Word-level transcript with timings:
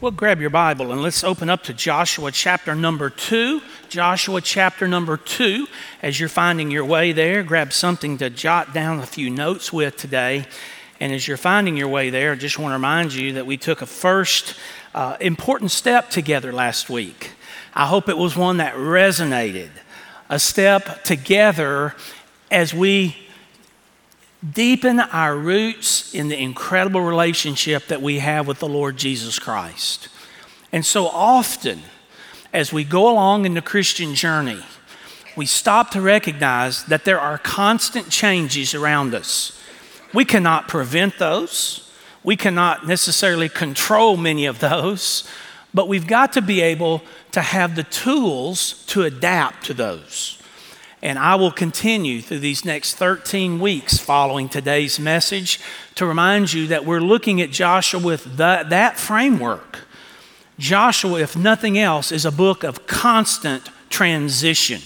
Well, 0.00 0.12
grab 0.12 0.40
your 0.40 0.50
Bible 0.50 0.92
and 0.92 1.02
let's 1.02 1.24
open 1.24 1.50
up 1.50 1.64
to 1.64 1.74
Joshua 1.74 2.30
chapter 2.30 2.76
number 2.76 3.10
two. 3.10 3.60
Joshua 3.88 4.40
chapter 4.40 4.86
number 4.86 5.16
two. 5.16 5.66
As 6.02 6.20
you're 6.20 6.28
finding 6.28 6.70
your 6.70 6.84
way 6.84 7.10
there, 7.10 7.42
grab 7.42 7.72
something 7.72 8.16
to 8.18 8.30
jot 8.30 8.72
down 8.72 9.00
a 9.00 9.06
few 9.06 9.28
notes 9.28 9.72
with 9.72 9.96
today. 9.96 10.46
And 11.00 11.12
as 11.12 11.26
you're 11.26 11.36
finding 11.36 11.76
your 11.76 11.88
way 11.88 12.10
there, 12.10 12.30
I 12.30 12.36
just 12.36 12.60
want 12.60 12.70
to 12.70 12.74
remind 12.74 13.12
you 13.12 13.32
that 13.32 13.46
we 13.46 13.56
took 13.56 13.82
a 13.82 13.86
first 13.86 14.54
uh, 14.94 15.16
important 15.20 15.72
step 15.72 16.10
together 16.10 16.52
last 16.52 16.88
week. 16.88 17.32
I 17.74 17.86
hope 17.86 18.08
it 18.08 18.16
was 18.16 18.36
one 18.36 18.58
that 18.58 18.74
resonated. 18.76 19.70
A 20.28 20.38
step 20.38 21.02
together 21.02 21.96
as 22.52 22.72
we 22.72 23.16
deepen 24.52 25.00
our 25.00 25.36
roots 25.36 26.14
in 26.14 26.28
the 26.28 26.40
incredible 26.40 27.00
relationship 27.00 27.86
that 27.86 28.00
we 28.00 28.20
have 28.20 28.46
with 28.46 28.60
the 28.60 28.68
Lord 28.68 28.96
Jesus 28.96 29.38
Christ. 29.38 30.08
And 30.72 30.84
so 30.84 31.08
often, 31.08 31.80
as 32.52 32.72
we 32.72 32.84
go 32.84 33.10
along 33.10 33.46
in 33.46 33.54
the 33.54 33.62
Christian 33.62 34.14
journey, 34.14 34.62
we 35.36 35.46
stop 35.46 35.90
to 35.90 36.00
recognize 36.00 36.84
that 36.84 37.04
there 37.04 37.20
are 37.20 37.38
constant 37.38 38.10
changes 38.10 38.74
around 38.74 39.14
us. 39.14 39.60
We 40.14 40.24
cannot 40.24 40.68
prevent 40.68 41.18
those, 41.18 41.92
we 42.24 42.36
cannot 42.36 42.86
necessarily 42.86 43.48
control 43.48 44.16
many 44.16 44.46
of 44.46 44.58
those, 44.58 45.28
but 45.72 45.88
we've 45.88 46.06
got 46.06 46.32
to 46.32 46.42
be 46.42 46.60
able 46.60 47.02
to 47.32 47.40
have 47.40 47.76
the 47.76 47.84
tools 47.84 48.84
to 48.86 49.02
adapt 49.02 49.66
to 49.66 49.74
those. 49.74 50.37
And 51.00 51.18
I 51.18 51.36
will 51.36 51.52
continue 51.52 52.20
through 52.20 52.40
these 52.40 52.64
next 52.64 52.94
13 52.94 53.60
weeks 53.60 53.98
following 53.98 54.48
today's 54.48 54.98
message 54.98 55.60
to 55.94 56.04
remind 56.04 56.52
you 56.52 56.66
that 56.68 56.84
we're 56.84 57.00
looking 57.00 57.40
at 57.40 57.50
Joshua 57.50 58.00
with 58.00 58.24
the, 58.36 58.66
that 58.68 58.98
framework. 58.98 59.78
Joshua, 60.58 61.20
if 61.20 61.36
nothing 61.36 61.78
else, 61.78 62.10
is 62.10 62.24
a 62.24 62.32
book 62.32 62.64
of 62.64 62.88
constant 62.88 63.70
transition, 63.90 64.80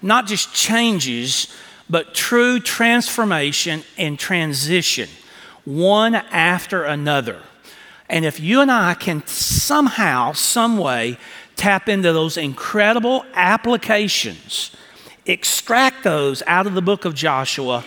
not 0.00 0.28
just 0.28 0.54
changes, 0.54 1.52
but 1.90 2.14
true 2.14 2.60
transformation 2.60 3.82
and 3.98 4.20
transition, 4.20 5.08
one 5.64 6.14
after 6.14 6.84
another. 6.84 7.40
And 8.08 8.24
if 8.24 8.38
you 8.38 8.60
and 8.60 8.70
I 8.70 8.94
can 8.94 9.26
somehow, 9.26 10.32
some 10.32 10.78
way, 10.78 11.18
tap 11.56 11.88
into 11.88 12.12
those 12.12 12.36
incredible 12.36 13.24
applications 13.34 14.70
extract 15.26 16.04
those 16.04 16.42
out 16.46 16.66
of 16.66 16.74
the 16.74 16.82
book 16.82 17.04
of 17.04 17.14
Joshua, 17.14 17.84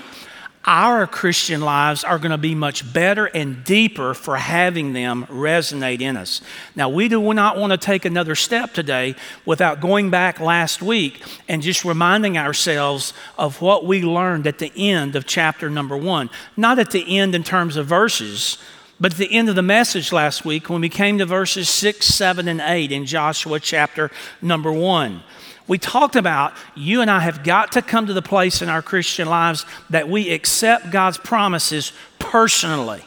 our 0.65 1.07
Christian 1.07 1.61
lives 1.61 2.03
are 2.03 2.19
going 2.19 2.31
to 2.31 2.37
be 2.37 2.53
much 2.53 2.93
better 2.93 3.25
and 3.25 3.63
deeper 3.63 4.13
for 4.13 4.35
having 4.35 4.93
them 4.93 5.25
resonate 5.27 6.01
in 6.01 6.17
us. 6.17 6.41
Now, 6.75 6.89
we 6.89 7.07
do 7.07 7.33
not 7.33 7.57
want 7.57 7.71
to 7.71 7.77
take 7.77 8.03
another 8.05 8.35
step 8.35 8.73
today 8.73 9.15
without 9.45 9.79
going 9.79 10.09
back 10.09 10.39
last 10.39 10.81
week 10.81 11.23
and 11.47 11.61
just 11.61 11.85
reminding 11.85 12.37
ourselves 12.37 13.13
of 13.37 13.61
what 13.61 13.85
we 13.85 14.03
learned 14.03 14.45
at 14.45 14.59
the 14.59 14.71
end 14.75 15.15
of 15.15 15.25
chapter 15.25 15.69
number 15.69 15.97
one. 15.97 16.29
Not 16.57 16.77
at 16.77 16.91
the 16.91 17.17
end 17.17 17.35
in 17.35 17.43
terms 17.43 17.77
of 17.77 17.87
verses, 17.87 18.57
but 18.99 19.13
at 19.13 19.17
the 19.17 19.33
end 19.33 19.47
of 19.47 19.55
the 19.55 19.61
message 19.61 20.11
last 20.11 20.43
week 20.43 20.69
when 20.69 20.81
we 20.81 20.89
came 20.89 21.17
to 21.19 21.25
verses 21.25 21.69
six, 21.69 22.05
seven, 22.05 22.49
and 22.49 22.59
eight 22.61 22.91
in 22.91 23.05
Joshua 23.05 23.61
chapter 23.61 24.11
number 24.41 24.73
one 24.73 25.23
we 25.69 25.77
talked 25.77 26.17
about 26.17 26.53
you 26.75 26.99
and 26.99 27.09
I 27.09 27.19
have 27.19 27.43
got 27.45 27.71
to 27.73 27.81
come 27.81 28.07
to 28.07 28.13
the 28.13 28.21
place 28.21 28.61
in 28.61 28.67
our 28.67 28.81
Christian 28.81 29.29
lives 29.29 29.65
that 29.89 30.09
we 30.09 30.31
accept 30.31 30.91
God's 30.91 31.17
promises 31.17 31.93
personally. 32.17 33.03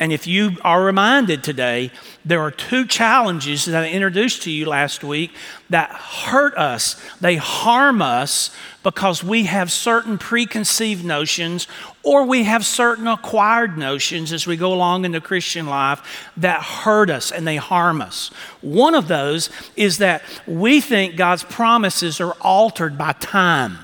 And 0.00 0.12
if 0.12 0.28
you 0.28 0.56
are 0.62 0.84
reminded 0.84 1.42
today, 1.42 1.90
there 2.24 2.40
are 2.40 2.52
two 2.52 2.86
challenges 2.86 3.64
that 3.64 3.82
I 3.82 3.90
introduced 3.90 4.42
to 4.42 4.50
you 4.50 4.66
last 4.66 5.02
week 5.02 5.32
that 5.70 5.90
hurt 5.90 6.56
us. 6.56 7.02
They 7.20 7.34
harm 7.34 8.00
us 8.00 8.54
because 8.84 9.24
we 9.24 9.44
have 9.44 9.72
certain 9.72 10.16
preconceived 10.16 11.04
notions 11.04 11.66
or 12.04 12.24
we 12.24 12.44
have 12.44 12.64
certain 12.64 13.08
acquired 13.08 13.76
notions 13.76 14.32
as 14.32 14.46
we 14.46 14.56
go 14.56 14.72
along 14.72 15.04
in 15.04 15.10
the 15.10 15.20
Christian 15.20 15.66
life 15.66 16.30
that 16.36 16.62
hurt 16.62 17.10
us 17.10 17.32
and 17.32 17.44
they 17.44 17.56
harm 17.56 18.00
us. 18.00 18.28
One 18.60 18.94
of 18.94 19.08
those 19.08 19.50
is 19.74 19.98
that 19.98 20.22
we 20.46 20.80
think 20.80 21.16
God's 21.16 21.42
promises 21.42 22.20
are 22.20 22.36
altered 22.40 22.96
by 22.96 23.14
time. 23.14 23.78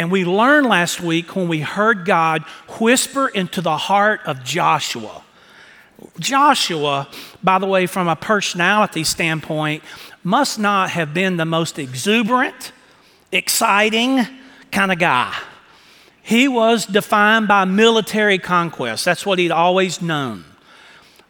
And 0.00 0.10
we 0.10 0.24
learned 0.24 0.66
last 0.66 1.02
week 1.02 1.36
when 1.36 1.46
we 1.46 1.60
heard 1.60 2.06
God 2.06 2.42
whisper 2.80 3.28
into 3.28 3.60
the 3.60 3.76
heart 3.76 4.22
of 4.24 4.42
Joshua. 4.42 5.22
Joshua, 6.18 7.06
by 7.42 7.58
the 7.58 7.66
way, 7.66 7.84
from 7.84 8.08
a 8.08 8.16
personality 8.16 9.04
standpoint, 9.04 9.84
must 10.24 10.58
not 10.58 10.88
have 10.88 11.12
been 11.12 11.36
the 11.36 11.44
most 11.44 11.78
exuberant, 11.78 12.72
exciting 13.30 14.26
kind 14.72 14.90
of 14.90 14.98
guy. 14.98 15.36
He 16.22 16.48
was 16.48 16.86
defined 16.86 17.46
by 17.46 17.66
military 17.66 18.38
conquest. 18.38 19.04
That's 19.04 19.26
what 19.26 19.38
he'd 19.38 19.50
always 19.50 20.00
known. 20.00 20.46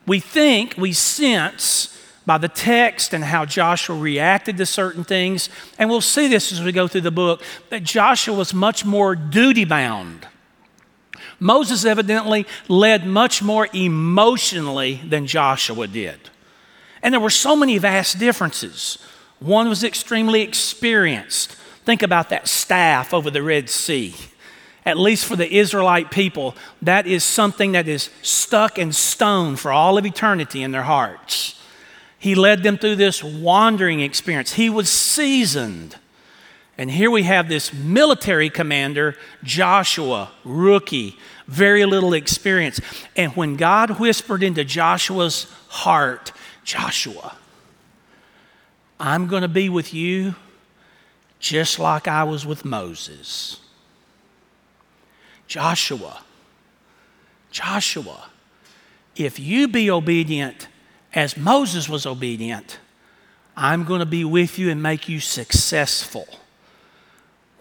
We 0.07 0.21
think, 0.21 0.77
we 0.79 0.93
sense 0.93 2.00
by 2.31 2.39
the 2.39 2.47
text 2.47 3.13
and 3.13 3.25
how 3.25 3.45
Joshua 3.45 3.99
reacted 3.99 4.57
to 4.59 4.65
certain 4.65 5.03
things. 5.03 5.49
And 5.81 5.91
we'll 5.91 6.01
see 6.01 6.29
this 6.29 6.53
as 6.53 6.63
we 6.63 6.71
go 6.71 6.87
through 6.87 7.01
the 7.01 7.11
book 7.11 7.43
that 7.71 7.83
Joshua 7.83 8.37
was 8.37 8.55
much 8.55 8.85
more 8.85 9.17
duty 9.17 9.65
bound. 9.65 10.29
Moses 11.41 11.85
evidently 11.85 12.47
led 12.69 13.05
much 13.05 13.43
more 13.43 13.67
emotionally 13.73 15.01
than 15.05 15.27
Joshua 15.27 15.89
did. 15.89 16.31
And 17.03 17.13
there 17.13 17.21
were 17.21 17.31
so 17.31 17.57
many 17.57 17.79
vast 17.79 18.21
differences. 18.21 18.99
One 19.41 19.69
was 19.69 19.83
extremely 19.83 20.43
experienced. 20.43 21.57
Think 21.85 22.01
about 22.01 22.29
that 22.29 22.47
staff 22.47 23.13
over 23.13 23.29
the 23.29 23.43
Red 23.43 23.69
Sea. 23.69 24.15
At 24.87 24.97
least 24.97 25.25
for 25.25 25.35
the 25.35 25.53
Israelite 25.53 26.13
people, 26.13 26.55
that 26.81 27.09
is 27.09 27.25
something 27.25 27.73
that 27.73 27.89
is 27.89 28.09
stuck 28.23 28.79
in 28.79 28.93
stone 28.93 29.57
for 29.57 29.73
all 29.73 29.99
of 29.99 30.07
eternity 30.07 30.63
in 30.63 30.71
their 30.71 30.85
hearts. 30.85 31.57
He 32.21 32.35
led 32.35 32.63
them 32.63 32.77
through 32.77 32.97
this 32.97 33.25
wandering 33.25 34.01
experience. 34.01 34.53
He 34.53 34.69
was 34.69 34.91
seasoned. 34.91 35.97
And 36.77 36.91
here 36.91 37.11
we 37.11 37.23
have 37.23 37.49
this 37.49 37.73
military 37.73 38.51
commander, 38.51 39.17
Joshua, 39.43 40.31
rookie, 40.45 41.17
very 41.47 41.87
little 41.87 42.13
experience. 42.13 42.79
And 43.17 43.33
when 43.33 43.57
God 43.57 43.99
whispered 43.99 44.43
into 44.43 44.65
Joshua's 44.65 45.51
heart, 45.69 46.33
Joshua, 46.63 47.37
I'm 49.01 49.27
going 49.27 49.43
to 49.43 49.49
be 49.49 49.71
with 49.71 49.95
you 49.95 50.35
just 51.39 51.79
like 51.79 52.07
I 52.07 52.25
was 52.25 52.45
with 52.45 52.67
Moses. 52.67 53.61
Joshua, 55.47 56.23
Joshua, 57.51 58.27
if 59.17 59.41
you 59.41 59.69
be 59.69 59.91
obedient 59.91 60.69
as 61.13 61.37
Moses 61.37 61.89
was 61.89 62.07
obedient, 62.07 62.79
I'm 63.57 63.85
going 63.85 64.01
to 64.01 64.07
be 64.07 64.25
with 64.25 64.59
you 64.59 64.71
and 64.71 64.83
make 64.83 65.09
you 65.09 65.21
successful. 65.21 66.27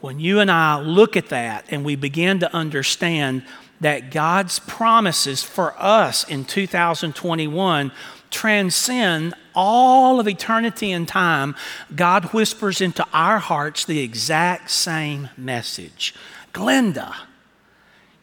When 0.01 0.19
you 0.19 0.39
and 0.39 0.49
I 0.49 0.79
look 0.79 1.17
at 1.17 1.29
that 1.29 1.65
and 1.69 1.83
we 1.83 1.95
begin 1.95 2.39
to 2.39 2.53
understand 2.53 3.43
that 3.81 4.11
God's 4.11 4.59
promises 4.59 5.43
for 5.43 5.73
us 5.77 6.27
in 6.29 6.45
2021 6.45 7.91
transcend 8.29 9.33
all 9.55 10.19
of 10.19 10.27
eternity 10.27 10.91
and 10.91 11.07
time, 11.07 11.55
God 11.95 12.25
whispers 12.25 12.81
into 12.81 13.05
our 13.11 13.39
hearts 13.39 13.85
the 13.85 13.99
exact 13.99 14.69
same 14.69 15.29
message. 15.37 16.13
Glenda, 16.53 17.13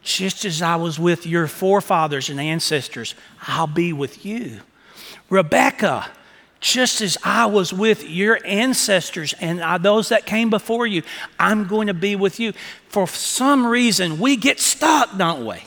just 0.03 0.45
as 0.45 0.63
I 0.63 0.77
was 0.77 0.99
with 0.99 1.27
your 1.27 1.47
forefathers 1.47 2.31
and 2.31 2.41
ancestors, 2.41 3.15
I'll 3.47 3.67
be 3.67 3.93
with 3.93 4.25
you. 4.25 4.61
Rebecca, 5.29 6.07
just 6.61 7.01
as 7.01 7.19
I 7.23 7.47
was 7.47 7.73
with 7.73 8.09
your 8.09 8.39
ancestors 8.45 9.35
and 9.41 9.85
those 9.85 10.09
that 10.09 10.27
came 10.27 10.51
before 10.51 10.87
you, 10.87 11.03
I'm 11.39 11.67
going 11.67 11.89
to 11.89 11.95
be 11.95 12.17
with 12.17 12.41
you. 12.41 12.53
For 12.89 13.07
some 13.07 13.67
reason, 13.67 14.19
we 14.19 14.37
get 14.37 14.59
stuck, 14.61 15.17
don't 15.17 15.47
we? 15.47 15.63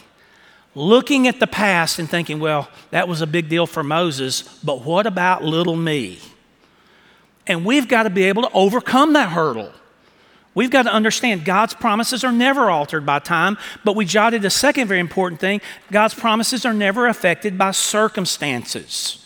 Looking 0.76 1.28
at 1.28 1.40
the 1.40 1.48
past 1.48 2.00
and 2.00 2.10
thinking, 2.10 2.40
well, 2.40 2.70
that 2.92 3.08
was 3.08 3.22
a 3.22 3.28
big 3.28 3.50
deal 3.50 3.68
for 3.68 3.84
Moses, 3.84 4.42
but 4.64 4.84
what 4.84 5.08
about 5.08 5.44
little 5.44 5.76
me? 5.76 6.20
And 7.48 7.66
we've 7.66 7.88
got 7.88 8.04
to 8.04 8.10
be 8.10 8.24
able 8.26 8.44
to 8.44 8.52
overcome 8.54 9.14
that 9.14 9.30
hurdle. 9.30 9.72
We've 10.56 10.70
got 10.70 10.84
to 10.84 10.94
understand 10.94 11.46
God's 11.46 11.74
promises 11.74 12.24
are 12.24 12.32
never 12.32 12.70
altered 12.70 13.06
by 13.06 13.20
time, 13.20 13.58
but 13.84 13.96
we 13.96 14.06
jotted 14.06 14.44
a 14.46 14.50
second 14.50 14.88
very 14.88 15.00
important 15.00 15.40
thing 15.40 15.62
God's 15.92 16.14
promises 16.14 16.66
are 16.66 16.74
never 16.74 17.08
affected 17.08 17.58
by 17.58 17.72
circumstances. 17.72 19.19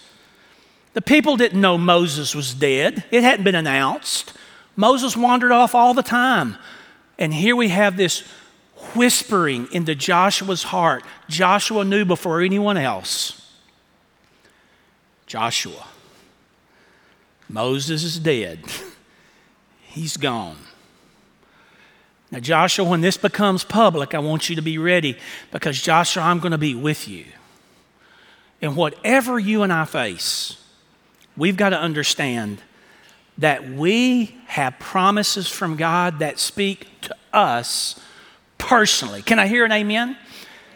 The 0.94 1.02
people 1.02 1.38
didn't 1.38 1.60
know 1.60 1.78
Moses 1.78 2.36
was 2.36 2.54
dead, 2.54 3.04
it 3.12 3.24
hadn't 3.24 3.44
been 3.44 3.56
announced. 3.56 4.34
Moses 4.76 5.16
wandered 5.16 5.52
off 5.52 5.76
all 5.76 5.94
the 5.94 6.04
time. 6.04 6.58
And 7.20 7.34
here 7.34 7.56
we 7.56 7.70
have 7.70 7.96
this 7.96 8.22
whispering 8.96 9.68
into 9.72 9.96
Joshua's 9.96 10.64
heart. 10.64 11.04
Joshua 11.30 11.84
knew 11.86 12.06
before 12.06 12.42
anyone 12.42 12.78
else. 12.78 13.40
Joshua, 15.28 15.86
Moses 17.50 18.04
is 18.04 18.20
dead, 18.20 18.60
he's 19.82 20.18
gone. 20.18 20.58
Now, 22.32 22.40
Joshua, 22.40 22.84
when 22.84 23.02
this 23.02 23.16
becomes 23.16 23.64
public, 23.64 24.16
I 24.16 24.20
want 24.20 24.50
you 24.50 24.56
to 24.56 24.62
be 24.64 24.80
ready 24.80 25.18
because, 25.52 25.80
Joshua, 25.80 26.24
I'm 26.24 26.40
going 26.40 26.52
to 26.52 26.58
be 26.58 26.74
with 26.74 27.08
you. 27.08 27.26
And 28.60 28.76
whatever 28.76 29.38
you 29.38 29.62
and 29.62 29.72
I 29.72 29.86
face, 29.86 30.58
we've 31.38 31.58
got 31.58 31.70
to 31.70 31.80
understand 31.80 32.62
that 33.38 33.68
we 33.68 34.38
have 34.46 34.78
promises 34.80 35.48
from 35.48 35.76
God 35.76 36.20
that 36.20 36.40
speak 36.40 36.88
to 37.02 37.16
us 37.32 38.00
personally. 38.58 39.22
Can 39.22 39.40
I 39.40 39.48
hear 39.48 39.66
an 39.66 39.72
amen? 39.72 40.18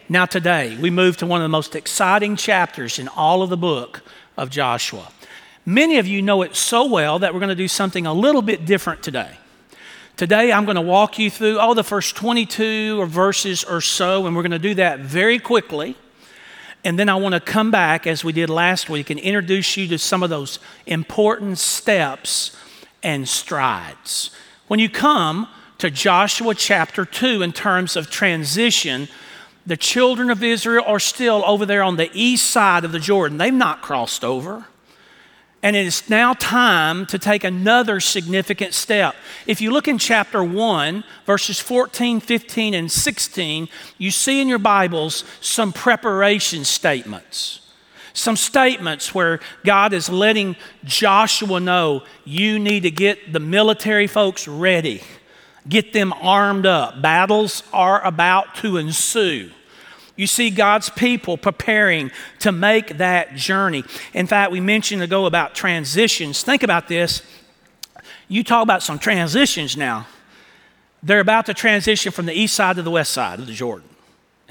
Now, 0.10 0.26
today, 0.26 0.78
we 0.78 0.90
move 0.90 1.18
to 1.18 1.26
one 1.26 1.42
of 1.42 1.46
the 1.46 1.50
most 1.50 1.76
exciting 1.76 2.36
chapters 2.36 2.98
in 2.98 3.08
all 3.10 3.44
of 3.44 3.50
the 3.50 3.58
book 3.58 4.02
of 4.38 4.50
Joshua. 4.50 5.12
Many 5.66 5.98
of 5.98 6.08
you 6.08 6.22
know 6.22 6.42
it 6.44 6.56
so 6.56 6.86
well 6.86 7.20
that 7.20 7.34
we're 7.34 7.42
going 7.42 7.50
to 7.50 7.56
do 7.56 7.68
something 7.68 8.06
a 8.06 8.14
little 8.14 8.42
bit 8.42 8.66
different 8.66 9.04
today. 9.04 9.38
Today, 10.16 10.52
I'm 10.52 10.66
going 10.66 10.76
to 10.76 10.82
walk 10.82 11.20
you 11.20 11.30
through 11.30 11.60
all 11.60 11.76
the 11.76 11.84
first 11.84 12.16
22 12.16 13.00
or 13.00 13.06
verses 13.06 13.64
or 13.64 13.82
so, 13.82 14.26
and 14.26 14.36
we're 14.36 14.44
going 14.44 14.52
to 14.52 14.60
do 14.60 14.76
that 14.76 15.00
very 15.00 15.38
quickly. 15.38 15.96
And 16.84 16.98
then 16.98 17.10
I 17.10 17.16
want 17.16 17.34
to 17.34 17.40
come 17.40 17.72
back, 17.72 18.08
as 18.08 18.24
we 18.24 18.32
did 18.32 18.50
last 18.50 18.90
week, 18.90 19.10
and 19.10 19.20
introduce 19.20 19.76
you 19.78 19.88
to 19.90 19.98
some 19.98 20.24
of 20.24 20.30
those 20.30 20.60
important 20.86 21.58
steps 21.58 22.56
and 23.04 23.28
strides. 23.28 24.32
When 24.68 24.80
you 24.80 24.90
come 24.90 25.48
to 25.80 25.90
Joshua 25.90 26.56
chapter 26.56 27.06
2 27.06 27.42
in 27.42 27.52
terms 27.52 27.96
of 27.96 28.10
transition, 28.10 29.08
the 29.66 29.78
children 29.78 30.30
of 30.30 30.44
Israel 30.44 30.84
are 30.88 31.00
still 31.00 31.44
over 31.46 31.66
there 31.66 31.84
on 31.84 31.98
the 31.98 32.10
east 32.14 32.50
side 32.50 32.86
of 32.86 32.92
the 32.92 33.00
Jordan. 33.00 33.38
They've 33.38 33.54
not 33.54 33.82
crossed 33.82 34.24
over. 34.24 34.66
And 35.64 35.76
it 35.76 35.88
is 35.88 36.08
now 36.10 36.34
time 36.34 37.08
to 37.08 37.18
take 37.18 37.44
another 37.44 38.00
significant 38.00 38.74
step. 38.74 39.16
If 39.48 39.60
you 39.60 39.72
look 39.72 39.88
in 39.88 39.98
chapter 39.98 40.44
1, 40.44 41.04
verses 41.26 41.60
14, 41.60 42.20
15, 42.20 42.74
and 42.76 42.92
16, 42.92 43.68
you 43.98 44.12
see 44.12 44.40
in 44.40 44.48
your 44.48 44.60
Bibles 44.60 45.24
some 45.42 45.74
preparation 45.74 46.64
statements. 46.64 47.62
Some 48.14 48.36
statements 48.36 49.14
where 49.14 49.40
God 49.64 49.94
is 49.94 50.10
letting 50.10 50.56
Joshua 50.84 51.60
know 51.60 52.04
you 52.24 52.60
need 52.60 52.84
to 52.84 52.92
get 52.92 53.34
the 53.34 53.40
military 53.40 54.08
folks 54.08 54.48
ready, 54.48 55.02
get 55.68 55.92
them 55.92 56.14
armed 56.14 56.66
up. 56.66 57.02
Battles 57.02 57.64
are 57.74 58.04
about 58.06 58.56
to 58.56 58.78
ensue. 58.78 59.52
You 60.18 60.28
see 60.28 60.50
God's 60.50 60.90
people 60.90 61.38
preparing 61.38 62.12
to 62.40 62.52
make 62.52 62.98
that 62.98 63.36
journey. 63.36 63.86
In 64.14 64.28
fact, 64.28 64.52
we 64.52 64.60
mentioned 64.60 65.02
ago 65.02 65.26
about 65.26 65.56
transitions. 65.56 66.44
Think 66.44 66.64
about 66.64 66.90
this. 66.90 67.22
You 68.28 68.44
talk 68.44 68.64
about 68.64 68.84
some 68.84 69.00
transitions 69.00 69.78
now. 69.78 70.08
They're 71.02 71.22
about 71.22 71.46
to 71.46 71.54
transition 71.54 72.12
from 72.12 72.26
the 72.26 72.34
east 72.34 72.56
side 72.56 72.76
to 72.76 72.82
the 72.82 72.92
west 72.92 73.14
side 73.14 73.40
of 73.40 73.48
the 73.48 73.54
Jordan. 73.54 73.88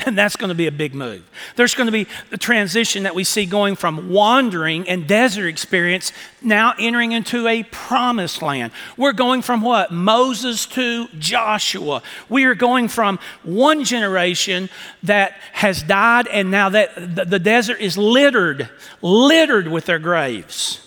And 0.04 0.16
that's 0.16 0.36
going 0.36 0.50
to 0.50 0.54
be 0.54 0.66
a 0.66 0.72
big 0.72 0.94
move. 0.94 1.28
There's 1.56 1.74
going 1.74 1.86
to 1.86 1.92
be 1.92 2.06
the 2.28 2.36
transition 2.36 3.04
that 3.04 3.14
we 3.14 3.24
see 3.24 3.46
going 3.46 3.76
from 3.76 4.10
wandering 4.10 4.86
and 4.88 5.06
desert 5.06 5.46
experience 5.46 6.12
now 6.42 6.74
entering 6.78 7.12
into 7.12 7.48
a 7.48 7.62
promised 7.62 8.42
land. 8.42 8.72
We're 8.98 9.14
going 9.14 9.40
from 9.40 9.62
what? 9.62 9.92
Moses 9.92 10.66
to 10.66 11.08
Joshua. 11.18 12.02
We 12.28 12.44
are 12.44 12.54
going 12.54 12.88
from 12.88 13.18
one 13.42 13.84
generation 13.84 14.68
that 15.02 15.32
has 15.52 15.82
died 15.82 16.26
and 16.28 16.50
now 16.50 16.68
that 16.68 16.94
the 17.30 17.38
desert 17.38 17.80
is 17.80 17.96
littered, 17.96 18.68
littered 19.00 19.68
with 19.68 19.86
their 19.86 19.98
graves. 19.98 20.86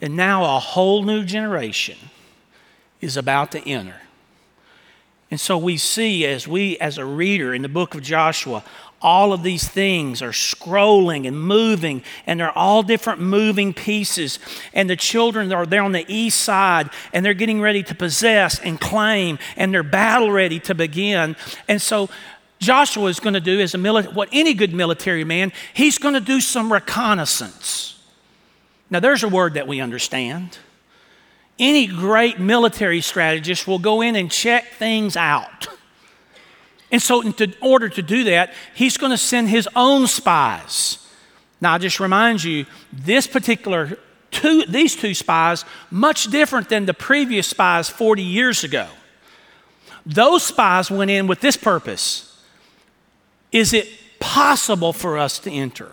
And 0.00 0.16
now 0.16 0.44
a 0.44 0.60
whole 0.60 1.02
new 1.02 1.24
generation 1.24 1.98
is 3.00 3.16
about 3.16 3.50
to 3.52 3.68
enter. 3.68 4.00
And 5.30 5.38
so 5.38 5.58
we 5.58 5.76
see 5.76 6.24
as 6.24 6.48
we, 6.48 6.78
as 6.78 6.96
a 6.96 7.04
reader 7.04 7.54
in 7.54 7.62
the 7.62 7.68
book 7.68 7.94
of 7.94 8.02
Joshua, 8.02 8.64
all 9.00 9.32
of 9.32 9.42
these 9.42 9.68
things 9.68 10.22
are 10.22 10.30
scrolling 10.30 11.28
and 11.28 11.40
moving, 11.40 12.02
and 12.26 12.40
they're 12.40 12.56
all 12.56 12.82
different 12.82 13.20
moving 13.20 13.72
pieces. 13.74 14.38
And 14.72 14.88
the 14.88 14.96
children 14.96 15.52
are 15.52 15.66
there 15.66 15.82
on 15.82 15.92
the 15.92 16.04
east 16.08 16.40
side, 16.40 16.90
and 17.12 17.24
they're 17.24 17.34
getting 17.34 17.60
ready 17.60 17.82
to 17.84 17.94
possess 17.94 18.58
and 18.58 18.80
claim, 18.80 19.38
and 19.56 19.72
they're 19.72 19.82
battle 19.82 20.30
ready 20.30 20.58
to 20.60 20.74
begin. 20.74 21.36
And 21.68 21.80
so 21.80 22.08
Joshua 22.58 23.06
is 23.06 23.20
going 23.20 23.34
to 23.34 23.40
do, 23.40 23.60
as 23.60 23.74
a 23.74 23.78
mili- 23.78 24.12
what 24.14 24.28
any 24.32 24.54
good 24.54 24.72
military 24.72 25.24
man, 25.24 25.52
he's 25.74 25.98
going 25.98 26.14
to 26.14 26.20
do 26.20 26.40
some 26.40 26.72
reconnaissance. 26.72 28.02
Now, 28.90 29.00
there's 29.00 29.22
a 29.22 29.28
word 29.28 29.54
that 29.54 29.68
we 29.68 29.80
understand 29.80 30.58
any 31.58 31.86
great 31.86 32.38
military 32.38 33.00
strategist 33.00 33.66
will 33.66 33.78
go 33.78 34.00
in 34.00 34.16
and 34.16 34.30
check 34.30 34.72
things 34.72 35.16
out. 35.16 35.68
And 36.90 37.02
so, 37.02 37.20
in 37.20 37.54
order 37.60 37.88
to 37.88 38.02
do 38.02 38.24
that, 38.24 38.54
he's 38.74 38.96
going 38.96 39.10
to 39.10 39.18
send 39.18 39.48
his 39.48 39.68
own 39.76 40.06
spies. 40.06 41.06
Now, 41.60 41.74
I 41.74 41.78
just 41.78 42.00
remind 42.00 42.42
you, 42.42 42.64
this 42.92 43.26
particular 43.26 43.98
two, 44.30 44.64
these 44.66 44.96
two 44.96 45.14
spies, 45.14 45.64
much 45.90 46.30
different 46.30 46.68
than 46.68 46.86
the 46.86 46.94
previous 46.94 47.46
spies 47.46 47.88
40 47.88 48.22
years 48.22 48.64
ago. 48.64 48.88
Those 50.06 50.42
spies 50.42 50.90
went 50.90 51.10
in 51.10 51.26
with 51.26 51.40
this 51.40 51.56
purpose 51.56 52.24
Is 53.52 53.72
it 53.72 53.88
possible 54.20 54.92
for 54.92 55.18
us 55.18 55.38
to 55.40 55.50
enter? 55.50 55.92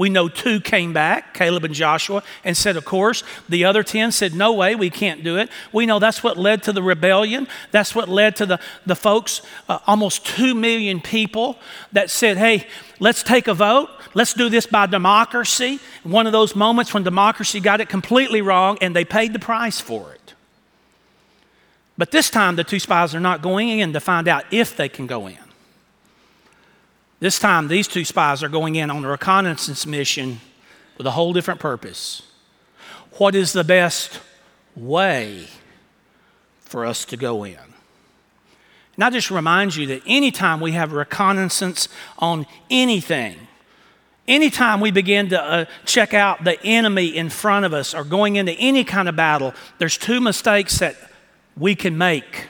We 0.00 0.08
know 0.08 0.30
two 0.30 0.62
came 0.62 0.94
back, 0.94 1.34
Caleb 1.34 1.62
and 1.62 1.74
Joshua, 1.74 2.22
and 2.42 2.56
said, 2.56 2.78
Of 2.78 2.86
course. 2.86 3.22
The 3.50 3.66
other 3.66 3.82
10 3.82 4.12
said, 4.12 4.32
No 4.32 4.54
way, 4.54 4.74
we 4.74 4.88
can't 4.88 5.22
do 5.22 5.36
it. 5.36 5.50
We 5.74 5.84
know 5.84 5.98
that's 5.98 6.24
what 6.24 6.38
led 6.38 6.62
to 6.62 6.72
the 6.72 6.82
rebellion. 6.82 7.46
That's 7.70 7.94
what 7.94 8.08
led 8.08 8.34
to 8.36 8.46
the, 8.46 8.60
the 8.86 8.96
folks, 8.96 9.42
uh, 9.68 9.78
almost 9.86 10.24
2 10.24 10.54
million 10.54 11.02
people, 11.02 11.58
that 11.92 12.08
said, 12.08 12.38
Hey, 12.38 12.66
let's 12.98 13.22
take 13.22 13.46
a 13.46 13.52
vote. 13.52 13.90
Let's 14.14 14.32
do 14.32 14.48
this 14.48 14.64
by 14.64 14.86
democracy. 14.86 15.80
One 16.02 16.26
of 16.26 16.32
those 16.32 16.56
moments 16.56 16.94
when 16.94 17.02
democracy 17.02 17.60
got 17.60 17.82
it 17.82 17.90
completely 17.90 18.40
wrong 18.40 18.78
and 18.80 18.96
they 18.96 19.04
paid 19.04 19.34
the 19.34 19.38
price 19.38 19.80
for 19.80 20.14
it. 20.14 20.34
But 21.98 22.10
this 22.10 22.30
time, 22.30 22.56
the 22.56 22.64
two 22.64 22.78
spies 22.78 23.14
are 23.14 23.20
not 23.20 23.42
going 23.42 23.68
in 23.68 23.92
to 23.92 24.00
find 24.00 24.28
out 24.28 24.44
if 24.50 24.78
they 24.78 24.88
can 24.88 25.06
go 25.06 25.26
in. 25.26 25.49
This 27.20 27.38
time, 27.38 27.68
these 27.68 27.86
two 27.86 28.04
spies 28.04 28.42
are 28.42 28.48
going 28.48 28.76
in 28.76 28.90
on 28.90 29.04
a 29.04 29.08
reconnaissance 29.08 29.86
mission 29.86 30.40
with 30.96 31.06
a 31.06 31.10
whole 31.10 31.34
different 31.34 31.60
purpose. 31.60 32.22
What 33.18 33.34
is 33.34 33.52
the 33.52 33.64
best 33.64 34.20
way 34.74 35.46
for 36.60 36.86
us 36.86 37.04
to 37.06 37.18
go 37.18 37.44
in? 37.44 37.58
And 38.94 39.04
I 39.04 39.10
just 39.10 39.30
remind 39.30 39.76
you 39.76 39.86
that 39.88 40.02
anytime 40.06 40.60
we 40.60 40.72
have 40.72 40.92
reconnaissance 40.92 41.88
on 42.18 42.46
anything, 42.70 43.36
anytime 44.26 44.80
we 44.80 44.90
begin 44.90 45.28
to 45.28 45.42
uh, 45.42 45.64
check 45.84 46.14
out 46.14 46.44
the 46.44 46.62
enemy 46.62 47.06
in 47.06 47.28
front 47.28 47.66
of 47.66 47.74
us 47.74 47.94
or 47.94 48.02
going 48.02 48.36
into 48.36 48.52
any 48.52 48.84
kind 48.84 49.10
of 49.10 49.16
battle, 49.16 49.52
there's 49.78 49.98
two 49.98 50.20
mistakes 50.22 50.78
that 50.78 50.96
we 51.56 51.74
can 51.74 51.98
make. 51.98 52.48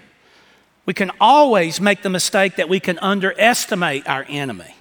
We 0.86 0.94
can 0.94 1.10
always 1.20 1.80
make 1.80 2.02
the 2.02 2.10
mistake 2.10 2.56
that 2.56 2.68
we 2.68 2.80
can 2.80 2.98
underestimate 2.98 4.08
our 4.08 4.24
enemy. 4.28 4.74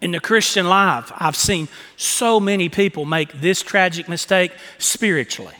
In 0.00 0.12
the 0.12 0.20
Christian 0.20 0.66
life, 0.66 1.12
I've 1.14 1.36
seen 1.36 1.68
so 1.96 2.40
many 2.40 2.68
people 2.68 3.04
make 3.04 3.32
this 3.40 3.62
tragic 3.62 4.08
mistake 4.08 4.52
spiritually. 4.78 5.54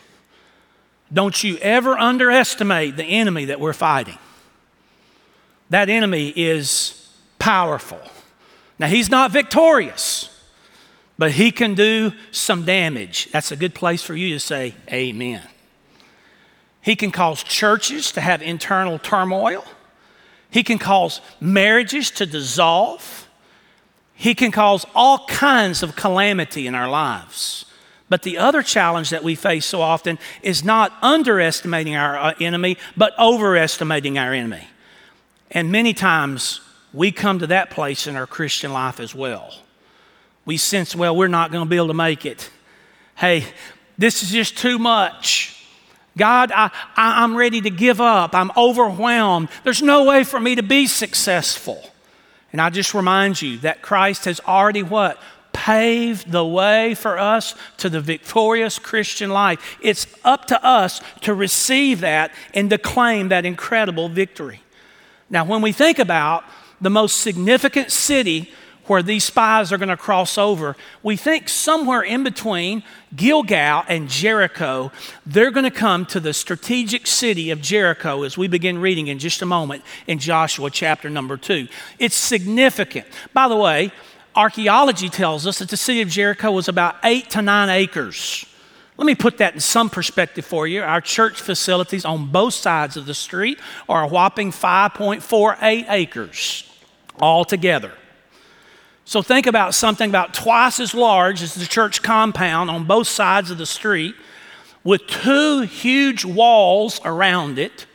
Don't 1.13 1.43
you 1.43 1.59
ever 1.59 1.99
underestimate 1.99 2.97
the 2.97 3.05
enemy 3.05 3.47
that 3.47 3.61
we're 3.61 3.73
fighting. 3.73 4.19
That 5.69 5.89
enemy 5.89 6.33
is 6.35 7.09
powerful. 7.39 8.01
Now, 8.79 8.87
he's 8.87 9.11
not 9.11 9.31
victorious, 9.31 10.31
but 11.19 11.33
he 11.33 11.51
can 11.51 11.75
do 11.75 12.13
some 12.31 12.65
damage. 12.65 13.29
That's 13.31 13.53
a 13.53 13.57
good 13.57 13.75
place 13.75 14.03
for 14.03 14.15
you 14.15 14.35
to 14.35 14.41
say, 14.41 14.75
Amen. 14.91 15.43
He 16.83 16.97
can 16.97 17.11
cause 17.11 17.43
churches 17.43 18.13
to 18.13 18.21
have 18.21 18.43
internal 18.43 18.99
turmoil. 18.99 19.65
He 20.51 20.63
can 20.63 20.79
cause 20.79 21.21
marriages 21.41 22.11
to 22.13 22.27
dissolve. 22.27 23.29
He 24.15 24.35
can 24.35 24.51
cause 24.51 24.87
all 24.95 25.27
kinds 25.27 25.83
of 25.83 25.97
calamity 25.97 26.67
in 26.67 26.75
our 26.75 26.89
lives. 26.89 27.65
But 28.09 28.23
the 28.23 28.39
other 28.39 28.63
challenge 28.63 29.11
that 29.11 29.23
we 29.23 29.37
face 29.37 29.65
so 29.65 29.81
often 29.81 30.19
is 30.43 30.65
not 30.65 30.93
underestimating 31.01 31.95
our 31.95 32.19
uh, 32.19 32.35
enemy, 32.41 32.77
but 32.97 33.17
overestimating 33.19 34.19
our 34.19 34.33
enemy. 34.33 34.67
And 35.53 35.71
many 35.71 35.95
times 35.95 36.61
we 36.93 37.13
come 37.13 37.39
to 37.39 37.47
that 37.49 37.71
place 37.71 38.07
in 38.07 38.17
our 38.17 38.27
Christian 38.27 38.73
life 38.73 38.99
as 38.99 39.15
well. 39.15 39.55
We 40.45 40.57
sense, 40.57 40.97
well, 40.97 41.15
we're 41.15 41.29
not 41.29 41.53
going 41.53 41.65
to 41.65 41.71
be 41.71 41.77
able 41.77 41.89
to 41.89 41.95
make 41.95 42.27
it. 42.27 42.51
Hey, 43.15 43.45
this 43.97 44.23
is 44.23 44.31
just 44.31 44.59
too 44.59 44.79
much. 44.79 45.60
God, 46.17 46.53
I, 46.53 46.71
I, 46.97 47.25
am 47.25 47.37
ready 47.37 47.61
to 47.61 47.71
give 47.71 48.01
up. 48.01 48.35
I'm 48.35 48.51
overwhelmed. 48.57 49.49
There's 49.65 49.83
no 49.83 50.05
way 50.05 50.25
for 50.25 50.41
me 50.41 50.55
to 50.57 50.63
be 50.63 50.87
successful. 50.87 51.83
And 52.53 52.61
I 52.61 52.71
just 52.71 52.95
remind 52.95 53.41
you 53.41 53.59
that 53.59 53.81
Christ 53.81 54.25
has 54.25 54.41
already 54.41 54.83
what? 54.83 55.19
paved 55.53 56.31
the 56.31 56.45
way 56.45 56.95
for 56.95 57.19
us 57.19 57.55
to 57.77 57.89
the 57.89 58.01
victorious 58.01 58.79
Christian 58.79 59.31
life. 59.31 59.79
It's 59.83 60.07
up 60.25 60.47
to 60.47 60.65
us 60.65 61.01
to 61.23 61.35
receive 61.35 62.01
that 62.01 62.33
and 62.55 62.71
to 62.71 62.79
claim 62.79 63.29
that 63.29 63.45
incredible 63.45 64.09
victory. 64.09 64.63
Now, 65.29 65.45
when 65.45 65.61
we 65.61 65.73
think 65.73 65.99
about 65.99 66.45
the 66.81 66.91
most 66.91 67.21
significant 67.21 67.91
city 67.93 68.53
where 68.91 69.05
these 69.05 69.23
spies 69.23 69.71
are 69.71 69.79
going 69.79 69.89
to 69.89 69.97
cross 69.97 70.37
over, 70.37 70.77
we 71.01 71.15
think 71.15 71.49
somewhere 71.49 72.03
in 72.03 72.25
between 72.25 72.83
Gilgal 73.15 73.85
and 73.87 74.09
Jericho, 74.09 74.91
they're 75.25 75.53
going 75.53 75.63
to 75.63 75.71
come 75.71 76.05
to 76.07 76.19
the 76.19 76.33
strategic 76.35 77.07
city 77.07 77.53
of 77.53 77.61
Jericho 77.61 78.25
as 78.25 78.37
we 78.37 78.49
begin 78.49 78.79
reading 78.79 79.07
in 79.07 79.21
just 79.21 79.43
a 79.43 79.47
moment 79.47 79.85
in 80.09 80.19
Joshua 80.19 80.71
chapter 80.71 81.09
number 81.09 81.37
two. 81.37 81.69
It's 82.01 82.17
significant. 82.17 83.07
By 83.33 83.47
the 83.47 83.55
way, 83.55 83.93
archaeology 84.35 85.09
tells 85.09 85.47
us 85.47 85.61
that 85.61 85.69
the 85.69 85.77
city 85.77 86.01
of 86.01 86.09
Jericho 86.09 86.51
was 86.51 86.67
about 86.67 86.97
eight 87.05 87.31
to 87.31 87.43
nine 87.43 87.69
acres. 87.69 88.45
Let 88.97 89.07
me 89.07 89.15
put 89.15 89.39
that 89.39 89.55
in 89.55 89.61
some 89.61 89.89
perspective 89.89 90.45
for 90.45 90.67
you. 90.67 90.83
Our 90.83 91.01
church 91.01 91.41
facilities 91.41 92.05
on 92.05 92.33
both 92.33 92.55
sides 92.55 92.97
of 92.97 93.07
the 93.07 93.15
street 93.15 93.61
are 93.89 94.03
a 94.03 94.09
whopping 94.09 94.51
5.48 94.51 95.85
acres 95.89 96.69
altogether. 97.21 97.93
So 99.11 99.23
think 99.23 99.49
about 99.49 99.75
something 99.75 100.09
about 100.09 100.35
twice 100.35 100.79
as 100.79 100.95
large 100.95 101.43
as 101.43 101.57
the 101.57 101.67
church 101.67 102.01
compound 102.01 102.71
on 102.71 102.85
both 102.85 103.09
sides 103.09 103.51
of 103.51 103.59
the 103.59 103.67
street 103.67 104.15
with 104.85 105.05
two 105.09 105.63
huge 105.63 106.25
walls 106.25 107.01
around 107.05 107.59
it. 107.59 107.87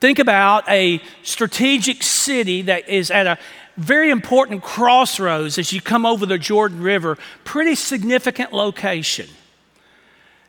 Think 0.00 0.18
about 0.18 0.66
a 0.66 1.02
strategic 1.24 2.02
city 2.02 2.62
that 2.62 2.88
is 2.88 3.10
at 3.10 3.26
a 3.26 3.38
very 3.76 4.08
important 4.08 4.62
crossroads 4.62 5.58
as 5.58 5.74
you 5.74 5.82
come 5.82 6.06
over 6.06 6.24
the 6.24 6.38
Jordan 6.38 6.80
River, 6.80 7.18
pretty 7.44 7.74
significant 7.74 8.50
location. 8.50 9.28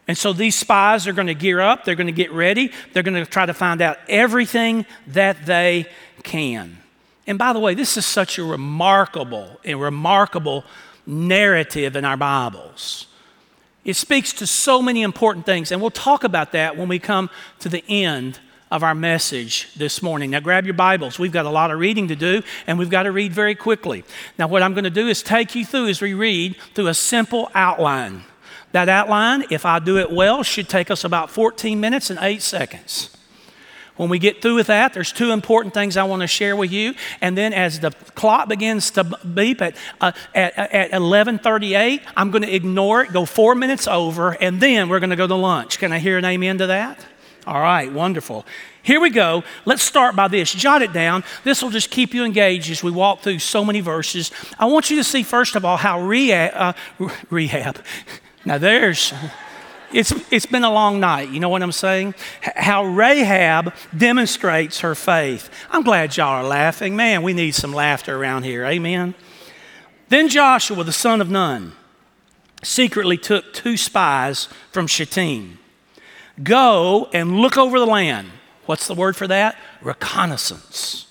And 0.08 0.18
so 0.18 0.32
these 0.32 0.56
spies 0.56 1.06
are 1.06 1.12
going 1.12 1.28
to 1.28 1.36
gear 1.36 1.60
up, 1.60 1.84
they're 1.84 1.96
going 1.96 2.08
to 2.08 2.14
get 2.14 2.32
ready, 2.32 2.72
they're 2.94 3.04
going 3.04 3.22
to 3.22 3.30
try 3.30 3.46
to 3.46 3.54
find 3.54 3.82
out 3.82 3.98
everything 4.08 4.86
that 5.08 5.46
they 5.46 5.88
can. 6.24 6.78
And 7.28 7.38
by 7.38 7.54
the 7.54 7.60
way, 7.60 7.74
this 7.74 7.98
is 7.98 8.06
such 8.06 8.38
a 8.38 8.44
remarkable 8.44 9.60
and 9.64 9.82
remarkable 9.82 10.64
narrative 11.06 11.96
in 11.96 12.06
our 12.06 12.18
Bibles. 12.18 13.08
It 13.84 13.96
speaks 13.96 14.34
to 14.34 14.48
so 14.48 14.82
many 14.82 15.04
important 15.04 15.46
things, 15.46 15.72
and 15.72 15.82
we'll 15.82 15.92
talk 15.92 16.24
about 16.24 16.52
that 16.54 16.76
when 16.76 16.88
we 16.88 17.00
come 17.00 17.30
to 17.60 17.70
the 17.70 17.84
end 17.88 18.40
of 18.72 18.84
our 18.84 18.96
message 18.96 19.70
this 19.76 20.02
morning. 20.02 20.32
Now, 20.32 20.40
grab 20.40 20.66
your 20.66 20.74
Bibles. 20.74 21.20
We've 21.20 21.32
got 21.32 21.46
a 21.46 21.52
lot 21.52 21.70
of 21.72 21.80
reading 21.80 22.08
to 22.08 22.16
do, 22.16 22.42
and 22.66 22.80
we've 22.80 22.90
got 22.90 23.04
to 23.04 23.12
read 23.12 23.32
very 23.32 23.54
quickly. 23.54 24.04
Now, 24.40 24.48
what 24.48 24.64
I'm 24.64 24.74
going 24.74 24.86
to 24.86 24.90
do 24.90 25.08
is 25.08 25.22
take 25.22 25.54
you 25.54 25.66
through 25.66 25.88
as 25.88 26.02
we 26.02 26.14
read 26.14 26.56
through 26.74 26.88
a 26.88 26.94
simple 26.94 27.52
outline. 27.54 28.24
That 28.72 28.90
outline, 28.90 29.46
if 29.52 29.66
I 29.66 29.80
do 29.80 29.98
it 30.00 30.12
well, 30.12 30.42
should 30.44 30.68
take 30.68 30.90
us 30.90 31.04
about 31.04 31.30
14 31.30 31.80
minutes 31.80 32.10
and 32.10 32.20
8 32.20 32.42
seconds. 32.42 33.16
When 33.98 34.10
we 34.10 34.20
get 34.20 34.42
through 34.42 34.56
with 34.56 34.68
that, 34.68 34.94
there's 34.94 35.14
two 35.14 35.32
important 35.32 35.74
things 35.74 35.96
I 35.96 36.04
want 36.04 36.22
to 36.22 36.28
share 36.28 36.56
with 36.56 36.72
you. 36.72 36.96
And 37.22 37.38
then 37.38 37.54
as 37.54 37.80
the 37.80 37.92
clock 37.92 38.50
begins 38.50 38.92
to 38.92 39.04
beep 39.04 39.62
at, 39.62 39.76
uh, 40.02 40.12
at, 40.34 40.58
at 40.58 40.92
11.38, 40.92 42.02
I'm 42.18 42.30
going 42.30 42.42
to 42.42 42.54
ignore 42.54 43.04
it, 43.04 43.14
go 43.14 43.26
four 43.26 43.56
minutes 43.56 43.88
over, 43.88 44.32
and 44.32 44.60
then 44.60 44.90
we're 44.90 45.00
going 45.00 45.12
to 45.12 45.16
go 45.16 45.28
to 45.28 45.36
lunch. 45.36 45.80
Can 45.80 45.94
I 45.94 46.00
hear 46.00 46.18
an 46.18 46.26
amen 46.26 46.58
to 46.58 46.68
that? 46.68 47.06
All 47.48 47.62
right, 47.62 47.92
wonderful. 47.92 48.46
Here 48.82 49.00
we 49.00 49.12
go. 49.12 49.44
Let's 49.66 49.84
start 49.84 50.16
by 50.16 50.28
this. 50.28 50.54
Jot 50.54 50.82
it 50.82 50.92
down. 50.92 51.24
This 51.44 51.62
will 51.62 51.70
just 51.70 51.90
keep 51.90 52.14
you 52.14 52.26
engaged 52.26 52.70
as 52.72 52.84
we 52.84 52.92
walk 52.92 53.22
through 53.22 53.40
so 53.40 53.64
many 53.64 53.82
verses. 53.82 54.32
I 54.60 54.66
want 54.66 54.90
you 54.90 54.98
to 54.98 55.04
see, 55.04 55.24
first 55.24 55.56
of 55.56 55.64
all, 55.64 55.78
how 55.78 56.02
rehab, 56.02 56.76
uh, 57.00 57.10
rehab. 57.30 57.80
Now, 58.44 58.58
there's 58.58 59.14
it's, 59.96 60.14
it's 60.30 60.46
been 60.46 60.66
a 60.66 60.72
long 60.72 61.00
night. 61.00 61.30
You 61.30 61.40
know 61.40 61.48
what 61.48 61.64
I'm 61.64 61.72
saying? 61.72 62.16
How 62.42 62.84
Rahab 62.84 63.74
demonstrates 63.98 64.82
her 64.82 64.94
faith. 64.94 65.50
I'm 65.72 65.84
glad 65.84 66.18
y'all 66.18 66.28
are 66.28 66.44
laughing. 66.44 66.98
Man, 66.98 67.24
we 67.24 67.32
need 67.34 67.56
some 67.56 67.72
laughter 67.72 68.18
around 68.18 68.44
here. 68.44 68.66
Amen. 68.66 69.16
Then 70.10 70.28
Joshua, 70.28 70.84
the 70.84 70.92
son 70.92 71.22
of 71.22 71.30
Nun, 71.30 71.72
secretly 72.62 73.18
took 73.18 73.54
two 73.54 73.78
spies 73.78 74.50
from 74.72 74.86
Shittim. 74.86 75.60
Go 76.44 77.10
and 77.14 77.40
look 77.40 77.58
over 77.58 77.80
the 77.80 77.86
land. 77.86 78.28
What's 78.66 78.88
the 78.88 78.96
word 78.96 79.16
for 79.16 79.28
that? 79.28 79.58
Reconnaissance. 79.82 81.08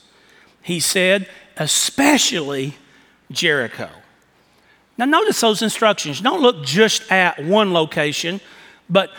He 0.60 0.78
said, 0.78 1.26
especially 1.56 2.76
Jericho. 3.30 3.88
Now, 4.98 5.06
notice 5.06 5.40
those 5.40 5.62
instructions. 5.62 6.20
Don't 6.20 6.42
look 6.42 6.64
just 6.64 7.10
at 7.10 7.42
one 7.42 7.72
location, 7.72 8.40
but 8.88 9.10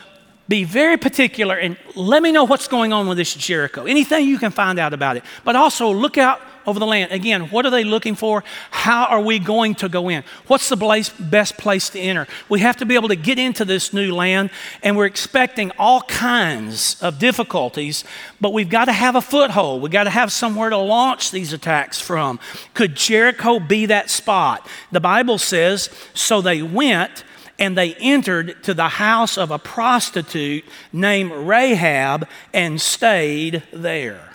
be 0.47 0.63
very 0.63 0.97
particular 0.97 1.55
and 1.55 1.75
let 1.95 2.21
me 2.21 2.31
know 2.31 2.43
what's 2.43 2.67
going 2.67 2.93
on 2.93 3.07
with 3.07 3.17
this 3.17 3.33
Jericho. 3.33 3.85
Anything 3.85 4.27
you 4.27 4.37
can 4.37 4.51
find 4.51 4.77
out 4.77 4.93
about 4.93 5.17
it. 5.17 5.23
But 5.43 5.55
also 5.55 5.91
look 5.91 6.19
out 6.19 6.39
over 6.67 6.79
the 6.79 6.85
land. 6.85 7.11
Again, 7.11 7.49
what 7.49 7.65
are 7.65 7.71
they 7.71 7.83
looking 7.83 8.15
for? 8.15 8.43
How 8.69 9.05
are 9.05 9.21
we 9.21 9.39
going 9.39 9.75
to 9.75 9.89
go 9.89 10.09
in? 10.09 10.23
What's 10.47 10.69
the 10.69 10.77
place, 10.77 11.09
best 11.09 11.57
place 11.57 11.89
to 11.89 11.99
enter? 11.99 12.27
We 12.47 12.59
have 12.59 12.77
to 12.77 12.85
be 12.85 12.95
able 12.95 13.07
to 13.09 13.15
get 13.15 13.39
into 13.39 13.65
this 13.65 13.93
new 13.93 14.13
land, 14.13 14.51
and 14.83 14.95
we're 14.95 15.05
expecting 15.05 15.71
all 15.77 16.01
kinds 16.01 17.01
of 17.01 17.19
difficulties, 17.19 18.03
but 18.41 18.53
we've 18.53 18.69
got 18.69 18.85
to 18.85 18.93
have 18.93 19.15
a 19.15 19.21
foothold. 19.21 19.81
We've 19.81 19.91
got 19.91 20.05
to 20.05 20.09
have 20.09 20.31
somewhere 20.31 20.69
to 20.69 20.77
launch 20.77 21.31
these 21.31 21.53
attacks 21.53 21.99
from. 21.99 22.39
Could 22.73 22.95
Jericho 22.95 23.59
be 23.59 23.87
that 23.87 24.09
spot? 24.09 24.67
The 24.91 25.01
Bible 25.01 25.37
says, 25.37 25.89
so 26.13 26.41
they 26.41 26.61
went 26.61 27.24
and 27.57 27.77
they 27.77 27.95
entered 27.95 28.61
to 28.63 28.73
the 28.73 28.89
house 28.89 29.37
of 29.37 29.51
a 29.51 29.59
prostitute 29.59 30.65
named 30.91 31.31
Rahab 31.31 32.27
and 32.53 32.81
stayed 32.81 33.63
there. 33.71 34.31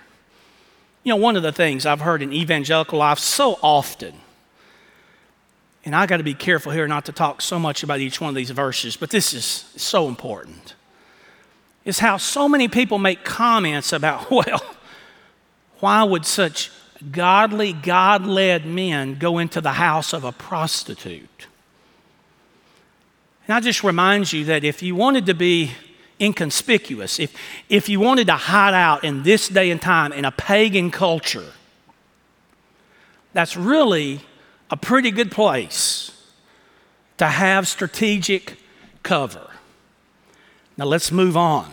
You 1.02 1.10
know, 1.10 1.16
one 1.16 1.36
of 1.36 1.42
the 1.42 1.52
things 1.52 1.86
I've 1.86 2.00
heard 2.00 2.22
in 2.22 2.32
evangelical 2.32 2.98
life 2.98 3.18
so 3.18 3.58
often, 3.62 4.14
and 5.84 5.94
I 5.94 6.06
got 6.06 6.18
to 6.18 6.22
be 6.22 6.34
careful 6.34 6.72
here 6.72 6.86
not 6.86 7.06
to 7.06 7.12
talk 7.12 7.40
so 7.40 7.58
much 7.58 7.82
about 7.82 8.00
each 8.00 8.20
one 8.20 8.28
of 8.28 8.34
these 8.34 8.50
verses, 8.50 8.96
but 8.96 9.10
this 9.10 9.32
is 9.32 9.44
so 9.44 10.08
important, 10.08 10.74
is 11.84 11.98
how 11.98 12.16
so 12.16 12.48
many 12.48 12.68
people 12.68 12.98
make 12.98 13.24
comments 13.24 13.92
about, 13.92 14.30
well, 14.30 14.62
why 15.80 16.02
would 16.04 16.26
such 16.26 16.70
godly, 17.10 17.72
God 17.72 18.26
led 18.26 18.66
men 18.66 19.14
go 19.14 19.38
into 19.38 19.62
the 19.62 19.72
house 19.72 20.12
of 20.12 20.24
a 20.24 20.32
prostitute? 20.32 21.46
And 23.46 23.54
I 23.54 23.60
just 23.60 23.82
remind 23.82 24.32
you 24.32 24.44
that 24.46 24.64
if 24.64 24.82
you 24.82 24.94
wanted 24.94 25.26
to 25.26 25.34
be 25.34 25.72
inconspicuous, 26.20 27.18
if, 27.18 27.34
if 27.68 27.88
you 27.88 27.98
wanted 27.98 28.26
to 28.26 28.34
hide 28.34 28.74
out 28.74 29.04
in 29.04 29.22
this 29.22 29.48
day 29.48 29.70
and 29.70 29.80
time 29.80 30.12
in 30.12 30.24
a 30.24 30.30
pagan 30.30 30.90
culture, 30.90 31.52
that's 33.32 33.56
really 33.56 34.20
a 34.70 34.76
pretty 34.76 35.10
good 35.10 35.30
place 35.30 36.12
to 37.16 37.26
have 37.26 37.66
strategic 37.66 38.56
cover. 39.02 39.50
Now 40.76 40.86
let's 40.86 41.12
move 41.12 41.36
on. 41.36 41.70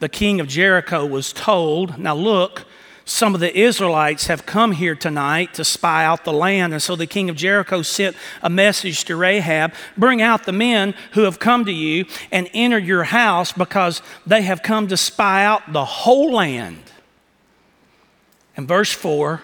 The 0.00 0.08
king 0.08 0.40
of 0.40 0.48
Jericho 0.48 1.06
was 1.06 1.32
told, 1.32 1.98
Now 1.98 2.14
look, 2.14 2.66
some 3.04 3.34
of 3.34 3.40
the 3.40 3.56
Israelites 3.58 4.28
have 4.28 4.46
come 4.46 4.72
here 4.72 4.94
tonight 4.94 5.54
to 5.54 5.64
spy 5.64 6.04
out 6.04 6.24
the 6.24 6.32
land. 6.32 6.72
And 6.72 6.82
so 6.82 6.94
the 6.94 7.06
king 7.06 7.28
of 7.28 7.36
Jericho 7.36 7.82
sent 7.82 8.16
a 8.42 8.50
message 8.50 9.04
to 9.06 9.16
Rahab 9.16 9.74
Bring 9.96 10.22
out 10.22 10.44
the 10.44 10.52
men 10.52 10.94
who 11.12 11.22
have 11.22 11.38
come 11.38 11.64
to 11.64 11.72
you 11.72 12.04
and 12.30 12.48
enter 12.54 12.78
your 12.78 13.04
house 13.04 13.52
because 13.52 14.02
they 14.26 14.42
have 14.42 14.62
come 14.62 14.88
to 14.88 14.96
spy 14.96 15.44
out 15.44 15.72
the 15.72 15.84
whole 15.84 16.32
land. 16.32 16.82
And 18.56 18.68
verse 18.68 18.92
4 18.92 19.42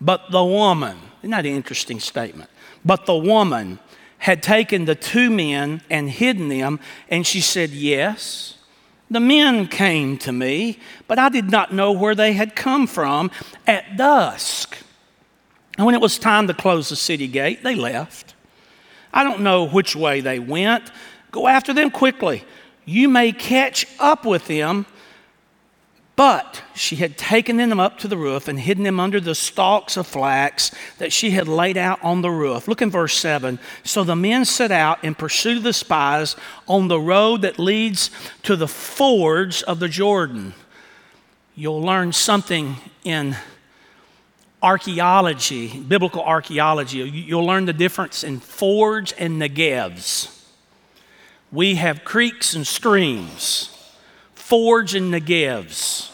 But 0.00 0.30
the 0.30 0.44
woman, 0.44 0.96
isn't 1.20 1.30
that 1.30 1.46
an 1.46 1.52
interesting 1.52 2.00
statement? 2.00 2.50
But 2.84 3.06
the 3.06 3.16
woman 3.16 3.78
had 4.18 4.42
taken 4.42 4.86
the 4.86 4.94
two 4.94 5.30
men 5.30 5.82
and 5.90 6.08
hidden 6.08 6.48
them, 6.48 6.80
and 7.10 7.26
she 7.26 7.40
said, 7.40 7.70
Yes. 7.70 8.58
The 9.10 9.20
men 9.20 9.68
came 9.68 10.18
to 10.18 10.32
me, 10.32 10.78
but 11.06 11.18
I 11.18 11.28
did 11.28 11.50
not 11.50 11.72
know 11.72 11.92
where 11.92 12.14
they 12.14 12.32
had 12.32 12.56
come 12.56 12.86
from 12.86 13.30
at 13.66 13.96
dusk. 13.96 14.78
And 15.76 15.86
when 15.86 15.94
it 15.94 16.00
was 16.00 16.18
time 16.18 16.46
to 16.46 16.54
close 16.54 16.88
the 16.88 16.96
city 16.96 17.28
gate, 17.28 17.62
they 17.62 17.74
left. 17.74 18.34
I 19.12 19.24
don't 19.24 19.40
know 19.40 19.66
which 19.66 19.94
way 19.94 20.20
they 20.20 20.38
went. 20.38 20.90
Go 21.30 21.46
after 21.46 21.72
them 21.72 21.90
quickly. 21.90 22.44
You 22.84 23.08
may 23.08 23.32
catch 23.32 23.86
up 23.98 24.24
with 24.24 24.46
them 24.46 24.86
but 26.16 26.62
she 26.74 26.96
had 26.96 27.18
taken 27.18 27.56
them 27.56 27.80
up 27.80 27.98
to 27.98 28.08
the 28.08 28.16
roof 28.16 28.46
and 28.46 28.60
hidden 28.60 28.84
them 28.84 29.00
under 29.00 29.20
the 29.20 29.34
stalks 29.34 29.96
of 29.96 30.06
flax 30.06 30.70
that 30.98 31.12
she 31.12 31.30
had 31.30 31.48
laid 31.48 31.76
out 31.76 32.02
on 32.04 32.22
the 32.22 32.30
roof. 32.30 32.68
Look 32.68 32.82
in 32.82 32.90
verse 32.90 33.16
7. 33.16 33.58
So 33.82 34.04
the 34.04 34.14
men 34.14 34.44
set 34.44 34.70
out 34.70 35.02
in 35.02 35.16
pursuit 35.16 35.56
of 35.56 35.62
the 35.64 35.72
spies 35.72 36.36
on 36.68 36.86
the 36.86 37.00
road 37.00 37.42
that 37.42 37.58
leads 37.58 38.10
to 38.44 38.54
the 38.54 38.68
fords 38.68 39.62
of 39.62 39.80
the 39.80 39.88
Jordan. 39.88 40.54
You'll 41.56 41.82
learn 41.82 42.12
something 42.12 42.76
in 43.02 43.36
archaeology, 44.62 45.80
biblical 45.80 46.22
archaeology, 46.22 46.98
you'll 46.98 47.44
learn 47.44 47.66
the 47.66 47.72
difference 47.72 48.24
in 48.24 48.40
fords 48.40 49.12
and 49.12 49.40
negevs. 49.40 50.30
We 51.52 51.74
have 51.74 52.02
creeks 52.02 52.54
and 52.54 52.66
streams, 52.66 53.73
fords 54.54 54.94
and 54.94 55.12
negevs. 55.12 56.12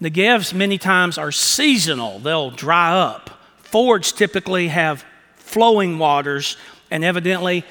Negevs 0.00 0.54
many 0.54 0.78
times 0.78 1.18
are 1.18 1.30
seasonal, 1.30 2.18
they'll 2.18 2.50
dry 2.50 2.90
up. 2.90 3.28
Fords 3.58 4.10
typically 4.10 4.68
have 4.68 5.04
flowing 5.34 5.98
waters, 5.98 6.56
and 6.90 7.04
evidently, 7.04 7.62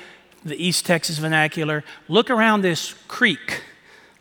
the 0.45 0.55
East 0.63 0.85
Texas 0.85 1.17
vernacular, 1.17 1.83
look 2.07 2.29
around 2.29 2.61
this 2.61 2.93
creek. 3.07 3.63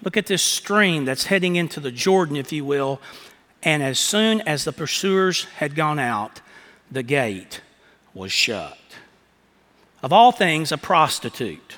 Look 0.02 0.16
at 0.16 0.24
this 0.24 0.42
stream 0.42 1.04
that's 1.04 1.26
heading 1.26 1.56
into 1.56 1.78
the 1.78 1.92
Jordan, 1.92 2.36
if 2.36 2.52
you 2.52 2.64
will. 2.64 2.98
And 3.62 3.82
as 3.82 3.98
soon 3.98 4.40
as 4.40 4.64
the 4.64 4.72
pursuers 4.72 5.44
had 5.56 5.74
gone 5.74 5.98
out, 5.98 6.40
the 6.90 7.02
gate 7.02 7.60
was 8.14 8.32
shut. 8.32 8.78
Of 10.02 10.10
all 10.10 10.32
things, 10.32 10.72
a 10.72 10.78
prostitute. 10.78 11.76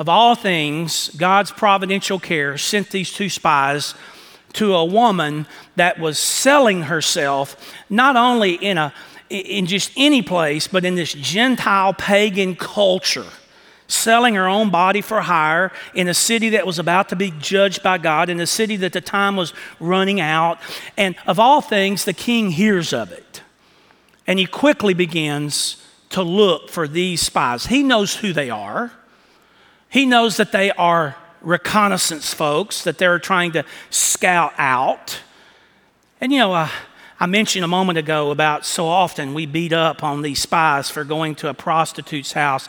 Of 0.00 0.08
all 0.08 0.34
things, 0.34 1.10
God's 1.10 1.50
providential 1.50 2.18
care 2.18 2.56
sent 2.56 2.88
these 2.88 3.12
two 3.12 3.28
spies 3.28 3.94
to 4.54 4.74
a 4.74 4.82
woman 4.82 5.46
that 5.76 6.00
was 6.00 6.18
selling 6.18 6.84
herself 6.84 7.74
not 7.90 8.16
only 8.16 8.54
in 8.54 8.78
a 8.78 8.94
in 9.28 9.66
just 9.66 9.92
any 9.96 10.22
place, 10.22 10.66
but 10.66 10.86
in 10.86 10.94
this 10.94 11.12
Gentile 11.12 11.92
pagan 11.92 12.56
culture 12.56 13.26
selling 13.88 14.36
her 14.36 14.48
own 14.48 14.70
body 14.70 15.02
for 15.02 15.20
hire 15.20 15.70
in 15.94 16.08
a 16.08 16.14
city 16.14 16.48
that 16.48 16.66
was 16.66 16.78
about 16.78 17.10
to 17.10 17.16
be 17.16 17.30
judged 17.38 17.82
by 17.82 17.98
God, 17.98 18.30
in 18.30 18.40
a 18.40 18.46
city 18.46 18.76
that 18.76 18.94
the 18.94 19.02
time 19.02 19.36
was 19.36 19.52
running 19.80 20.18
out. 20.18 20.58
And 20.96 21.14
of 21.26 21.38
all 21.38 21.60
things, 21.60 22.06
the 22.06 22.14
king 22.14 22.52
hears 22.52 22.94
of 22.94 23.12
it. 23.12 23.42
And 24.26 24.38
he 24.38 24.46
quickly 24.46 24.94
begins 24.94 25.84
to 26.08 26.22
look 26.22 26.70
for 26.70 26.88
these 26.88 27.20
spies. 27.20 27.66
He 27.66 27.82
knows 27.82 28.16
who 28.16 28.32
they 28.32 28.48
are, 28.48 28.92
he 29.90 30.06
knows 30.06 30.38
that 30.38 30.52
they 30.52 30.70
are 30.70 31.16
reconnaissance 31.42 32.32
folks, 32.32 32.82
that 32.84 32.96
they're 32.96 33.18
trying 33.18 33.52
to 33.52 33.64
scout 33.90 34.54
out. 34.56 35.20
And 36.20 36.32
you 36.32 36.38
know, 36.38 36.54
uh, 36.54 36.68
I 37.18 37.26
mentioned 37.26 37.64
a 37.64 37.68
moment 37.68 37.98
ago 37.98 38.30
about 38.30 38.64
so 38.64 38.86
often 38.86 39.34
we 39.34 39.44
beat 39.46 39.72
up 39.72 40.02
on 40.02 40.22
these 40.22 40.40
spies 40.40 40.88
for 40.88 41.04
going 41.04 41.34
to 41.36 41.48
a 41.48 41.54
prostitute's 41.54 42.32
house. 42.32 42.68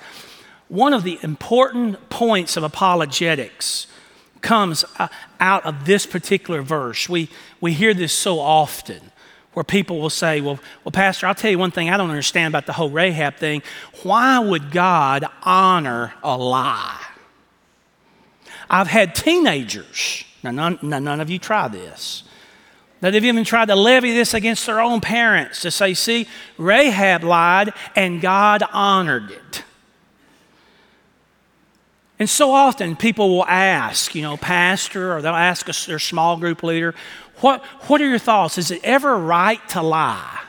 One 0.68 0.94
of 0.94 1.04
the 1.04 1.20
important 1.22 2.10
points 2.10 2.58
of 2.58 2.64
apologetics 2.64 3.88
comes 4.42 4.84
uh, 4.98 5.08
out 5.40 5.66
of 5.66 5.86
this 5.86 6.06
particular 6.06 6.62
verse. 6.62 7.08
We, 7.08 7.30
we 7.60 7.74
hear 7.74 7.94
this 7.94 8.14
so 8.14 8.40
often 8.40 9.12
where 9.54 9.64
people 9.64 10.00
will 10.00 10.10
say, 10.10 10.42
well, 10.42 10.60
well, 10.84 10.92
Pastor, 10.92 11.28
I'll 11.28 11.36
tell 11.36 11.52
you 11.52 11.60
one 11.60 11.72
thing 11.72 11.90
I 11.90 11.98
don't 11.98 12.10
understand 12.10 12.52
about 12.52 12.66
the 12.66 12.74
whole 12.74 12.90
Rahab 12.90 13.36
thing. 13.36 13.62
Why 14.04 14.40
would 14.40 14.72
God 14.72 15.26
honor 15.44 16.14
a 16.24 16.38
lie? 16.38 17.06
I've 18.74 18.88
had 18.88 19.14
teenagers, 19.14 20.24
now 20.44 20.52
none, 20.52 20.80
none 20.82 21.20
of 21.20 21.30
you 21.30 21.38
try 21.38 21.68
this, 21.68 22.24
that 23.02 23.14
have 23.14 23.26
even 23.26 23.44
tried 23.44 23.66
to 23.66 23.76
levy 23.76 24.14
this 24.14 24.34
against 24.34 24.66
their 24.66 24.80
own 24.80 25.02
parents 25.02 25.62
to 25.64 25.72
say, 25.72 25.94
see, 25.94 26.26
Rahab 26.58 27.26
lied 27.26 27.74
and 27.98 28.22
God 28.22 28.64
honored 28.72 29.32
it. 29.32 29.64
And 32.18 32.30
so 32.30 32.54
often 32.54 32.96
people 32.96 33.30
will 33.30 33.46
ask, 33.46 34.16
you 34.16 34.22
know, 34.22 34.38
pastor, 34.38 35.18
or 35.18 35.22
they'll 35.22 35.34
ask 35.34 35.68
us, 35.68 35.86
their 35.86 36.00
small 36.00 36.38
group 36.38 36.64
leader, 36.64 36.96
what, 37.42 37.66
what 37.88 38.00
are 38.00 38.08
your 38.08 38.20
thoughts? 38.20 38.58
Is 38.58 38.72
it 38.72 38.80
ever 38.86 39.18
right 39.18 39.68
to 39.70 39.82
lie? 39.82 40.40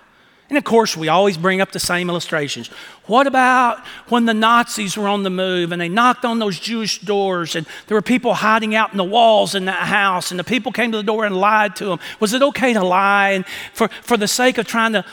And 0.49 0.59
of 0.59 0.65
course, 0.65 0.97
we 0.97 1.09
always 1.09 1.39
bring 1.39 1.63
up 1.63 1.73
the 1.73 1.81
same 1.81 2.09
illustrations. 2.11 2.71
What 3.07 3.27
about 3.27 3.85
when 4.11 4.27
the 4.27 4.35
Nazis 4.35 4.97
were 4.97 5.09
on 5.09 5.25
the 5.25 5.31
move 5.31 5.73
and 5.73 5.81
they 5.81 5.89
knocked 5.89 6.25
on 6.25 6.39
those 6.39 6.61
Jewish 6.61 7.01
doors 7.01 7.57
and 7.57 7.67
there 7.89 7.97
were 7.97 8.03
people 8.03 8.33
hiding 8.33 8.77
out 8.77 8.93
in 8.93 8.97
the 8.97 9.03
walls 9.03 9.57
in 9.57 9.65
that 9.65 9.89
house 9.89 10.31
and 10.31 10.39
the 10.39 10.45
people 10.45 10.71
came 10.71 10.93
to 10.93 10.99
the 10.99 11.03
door 11.03 11.25
and 11.25 11.37
lied 11.37 11.75
to 11.77 11.87
them? 11.87 11.99
Was 12.21 12.33
it 12.33 12.43
okay 12.43 12.73
to 12.73 12.85
lie 12.85 13.31
and 13.31 13.45
for, 13.75 13.89
for 13.89 14.17
the 14.17 14.29
sake 14.29 14.57
of 14.57 14.69
trying 14.69 14.93
to, 14.93 15.05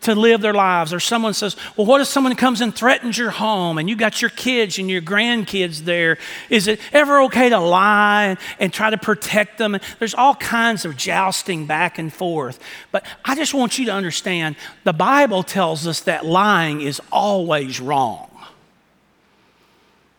to 0.00 0.14
live 0.14 0.40
their 0.40 0.54
lives? 0.54 0.94
Or 0.94 1.00
someone 1.00 1.34
says, 1.34 1.54
Well, 1.76 1.86
what 1.86 2.00
if 2.00 2.06
someone 2.06 2.34
comes 2.34 2.62
and 2.62 2.74
threatens 2.74 3.18
your 3.18 3.30
home 3.30 3.76
and 3.76 3.90
you 3.90 3.96
got 3.96 4.22
your 4.22 4.30
kids 4.30 4.78
and 4.78 4.88
your 4.88 5.02
grandkids 5.02 5.80
there? 5.80 6.16
Is 6.48 6.66
it 6.66 6.80
ever 6.94 7.20
okay 7.24 7.50
to 7.50 7.58
lie 7.58 8.24
and, 8.24 8.38
and 8.58 8.72
try 8.72 8.88
to 8.88 8.96
protect 8.96 9.58
them? 9.58 9.76
There's 9.98 10.14
all 10.14 10.34
kinds 10.34 10.86
of 10.86 10.96
jousting 10.96 11.66
back 11.66 11.98
and 11.98 12.10
forth. 12.10 12.58
But 12.90 13.04
I 13.22 13.34
just 13.34 13.52
want 13.52 13.78
you 13.78 13.84
to 13.84 13.92
understand 13.92 14.56
the 14.84 14.94
Bible 14.94 15.42
tells 15.42 15.86
us 15.86 16.00
that 16.00 16.24
lying 16.24 16.80
is 16.80 17.02
always 17.34 17.80
wrong. 17.80 18.30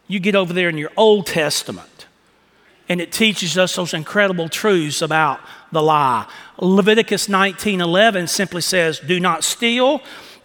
You 0.07 0.19
get 0.19 0.35
over 0.35 0.51
there 0.51 0.67
in 0.67 0.77
your 0.77 0.91
Old 0.97 1.25
Testament, 1.27 2.07
and 2.89 2.99
it 2.99 3.11
teaches 3.13 3.57
us 3.57 3.75
those 3.75 3.93
incredible 3.93 4.49
truths 4.49 5.01
about 5.01 5.39
the 5.71 5.81
lie. 5.81 6.25
Leviticus 6.59 7.29
19:11 7.29 8.27
simply 8.27 8.61
says, 8.61 8.99
"Do 8.99 9.19
not 9.19 9.45
steal, 9.45 10.01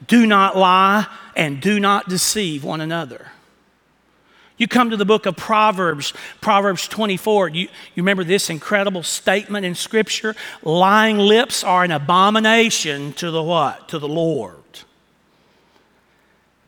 do 0.07 0.27
not 0.27 0.57
lie, 0.57 1.07
and 1.35 1.61
do 1.61 1.81
not 1.81 2.09
deceive 2.09 2.63
one 2.63 2.81
another." 2.81 3.33
You 4.57 4.69
come 4.69 4.91
to 4.91 4.97
the 4.97 5.07
book 5.07 5.27
of 5.27 5.37
Proverbs, 5.37 6.13
Proverbs 6.41 6.87
24. 6.87 7.49
You, 7.49 7.63
you 7.63 8.03
remember 8.03 8.25
this 8.25 8.49
incredible 8.49 9.03
statement 9.03 9.67
in 9.67 9.75
Scripture? 9.75 10.37
Lying 10.63 11.19
lips 11.19 11.65
are 11.65 11.83
an 11.83 11.91
abomination 11.91 13.13
to 13.15 13.31
the 13.31 13.43
what? 13.43 13.89
To 13.89 13.99
the 13.99 14.09
Lord. 14.09 14.60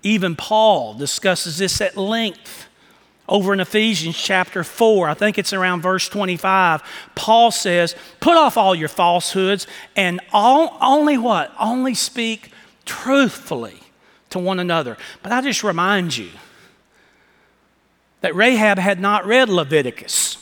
Even 0.02 0.36
Paul 0.36 0.94
discusses 0.94 1.58
this 1.58 1.80
at 1.80 1.96
length 1.96 2.68
over 3.28 3.52
in 3.52 3.60
Ephesians 3.60 4.16
chapter 4.16 4.64
4. 4.64 5.08
I 5.08 5.14
think 5.14 5.38
it's 5.38 5.52
around 5.52 5.82
verse 5.82 6.08
25. 6.08 6.82
Paul 7.14 7.50
says, 7.50 7.94
Put 8.20 8.36
off 8.36 8.56
all 8.56 8.74
your 8.74 8.88
falsehoods 8.88 9.66
and 9.96 10.20
all, 10.32 10.76
only 10.80 11.18
what? 11.18 11.52
Only 11.58 11.94
speak 11.94 12.50
truthfully 12.84 13.80
to 14.30 14.38
one 14.38 14.58
another. 14.58 14.96
But 15.22 15.32
I 15.32 15.40
just 15.40 15.62
remind 15.62 16.16
you, 16.16 16.30
that 18.22 18.34
Rahab 18.34 18.78
had 18.78 18.98
not 19.00 19.26
read 19.26 19.48
Leviticus. 19.48 20.38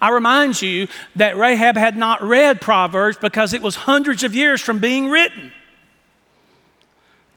I 0.00 0.10
remind 0.10 0.60
you 0.60 0.88
that 1.14 1.36
Rahab 1.36 1.76
had 1.76 1.96
not 1.96 2.20
read 2.20 2.60
Proverbs 2.60 3.16
because 3.16 3.54
it 3.54 3.62
was 3.62 3.76
hundreds 3.76 4.24
of 4.24 4.34
years 4.34 4.60
from 4.60 4.80
being 4.80 5.08
written. 5.08 5.52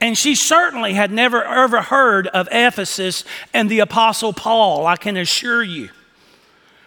And 0.01 0.17
she 0.17 0.35
certainly 0.35 0.93
had 0.93 1.11
never 1.11 1.43
ever 1.43 1.81
heard 1.81 2.27
of 2.27 2.47
Ephesus 2.51 3.25
and 3.53 3.69
the 3.69 3.79
Apostle 3.79 4.33
Paul, 4.33 4.87
I 4.87 4.95
can 4.95 5.17
assure 5.17 5.63
you. 5.63 5.89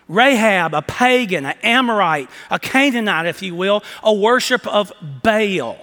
Rahab, 0.08 0.74
a 0.74 0.82
pagan, 0.82 1.46
an 1.46 1.54
Amorite, 1.62 2.28
a 2.50 2.58
Canaanite, 2.58 3.26
if 3.26 3.42
you 3.42 3.54
will, 3.54 3.82
a 4.02 4.12
worship 4.12 4.66
of 4.66 4.92
Baal. 5.22 5.78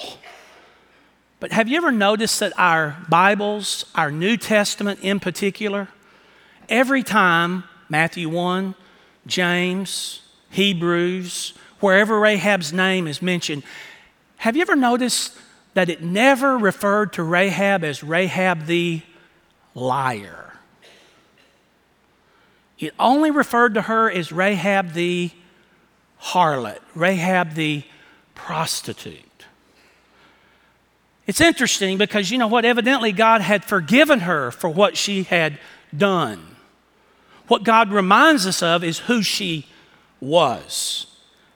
But 1.39 1.51
have 1.51 1.67
you 1.67 1.77
ever 1.77 1.91
noticed 1.91 2.39
that 2.41 2.53
our 2.57 2.97
Bibles, 3.07 3.85
our 3.95 4.11
New 4.11 4.35
Testament 4.35 4.99
in 5.01 5.19
particular, 5.19 5.87
every 6.67 7.01
time 7.01 7.63
Matthew 7.87 8.27
1, 8.27 8.75
James, 9.25 10.21
Hebrews, 10.49 11.53
wherever 11.79 12.19
Rahab's 12.19 12.73
name 12.73 13.07
is 13.07 13.21
mentioned, 13.21 13.63
have 14.37 14.55
you 14.55 14.61
ever 14.61 14.75
noticed 14.75 15.37
that 15.79 15.87
it 15.87 16.03
never 16.03 16.57
referred 16.57 17.13
to 17.13 17.23
Rahab 17.23 17.85
as 17.85 18.03
Rahab 18.03 18.65
the 18.65 19.01
liar? 19.73 20.51
It 22.77 22.93
only 22.99 23.31
referred 23.31 23.75
to 23.75 23.83
her 23.83 24.11
as 24.11 24.29
Rahab 24.29 24.91
the 24.91 25.31
harlot, 26.21 26.79
Rahab 26.95 27.53
the 27.53 27.83
prostitute. 28.35 29.45
It's 31.25 31.39
interesting 31.39 31.97
because 31.97 32.29
you 32.29 32.37
know 32.37 32.47
what? 32.49 32.65
Evidently, 32.65 33.13
God 33.13 33.39
had 33.39 33.63
forgiven 33.63 34.19
her 34.19 34.51
for 34.51 34.69
what 34.69 34.97
she 34.97 35.23
had 35.23 35.59
done. 35.95 36.57
What 37.47 37.63
God 37.63 37.93
reminds 37.93 38.45
us 38.45 38.61
of 38.61 38.83
is 38.83 38.99
who 38.99 39.23
she 39.23 39.65
was. 40.19 41.05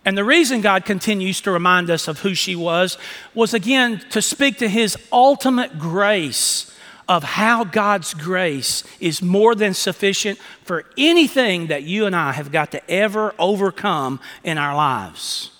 And 0.05 0.17
the 0.17 0.23
reason 0.25 0.61
God 0.61 0.85
continues 0.85 1.39
to 1.41 1.51
remind 1.51 1.89
us 1.89 2.07
of 2.07 2.19
who 2.19 2.33
she 2.33 2.55
was 2.55 2.97
was 3.33 3.53
again 3.53 3.99
to 4.09 4.21
speak 4.21 4.57
to 4.57 4.67
his 4.67 4.97
ultimate 5.11 5.79
grace 5.79 6.69
of 7.07 7.23
how 7.23 7.63
God's 7.63 8.13
grace 8.13 8.83
is 8.99 9.21
more 9.21 9.55
than 9.55 9.73
sufficient 9.73 10.39
for 10.63 10.85
anything 10.97 11.67
that 11.67 11.83
you 11.83 12.05
and 12.05 12.15
I 12.15 12.31
have 12.31 12.51
got 12.51 12.71
to 12.71 12.89
ever 12.89 13.35
overcome 13.37 14.19
in 14.43 14.57
our 14.57 14.75
lives. 14.75 15.51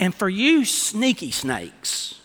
And 0.00 0.14
for 0.14 0.28
you 0.28 0.64
sneaky 0.64 1.30
snakes, 1.30 2.20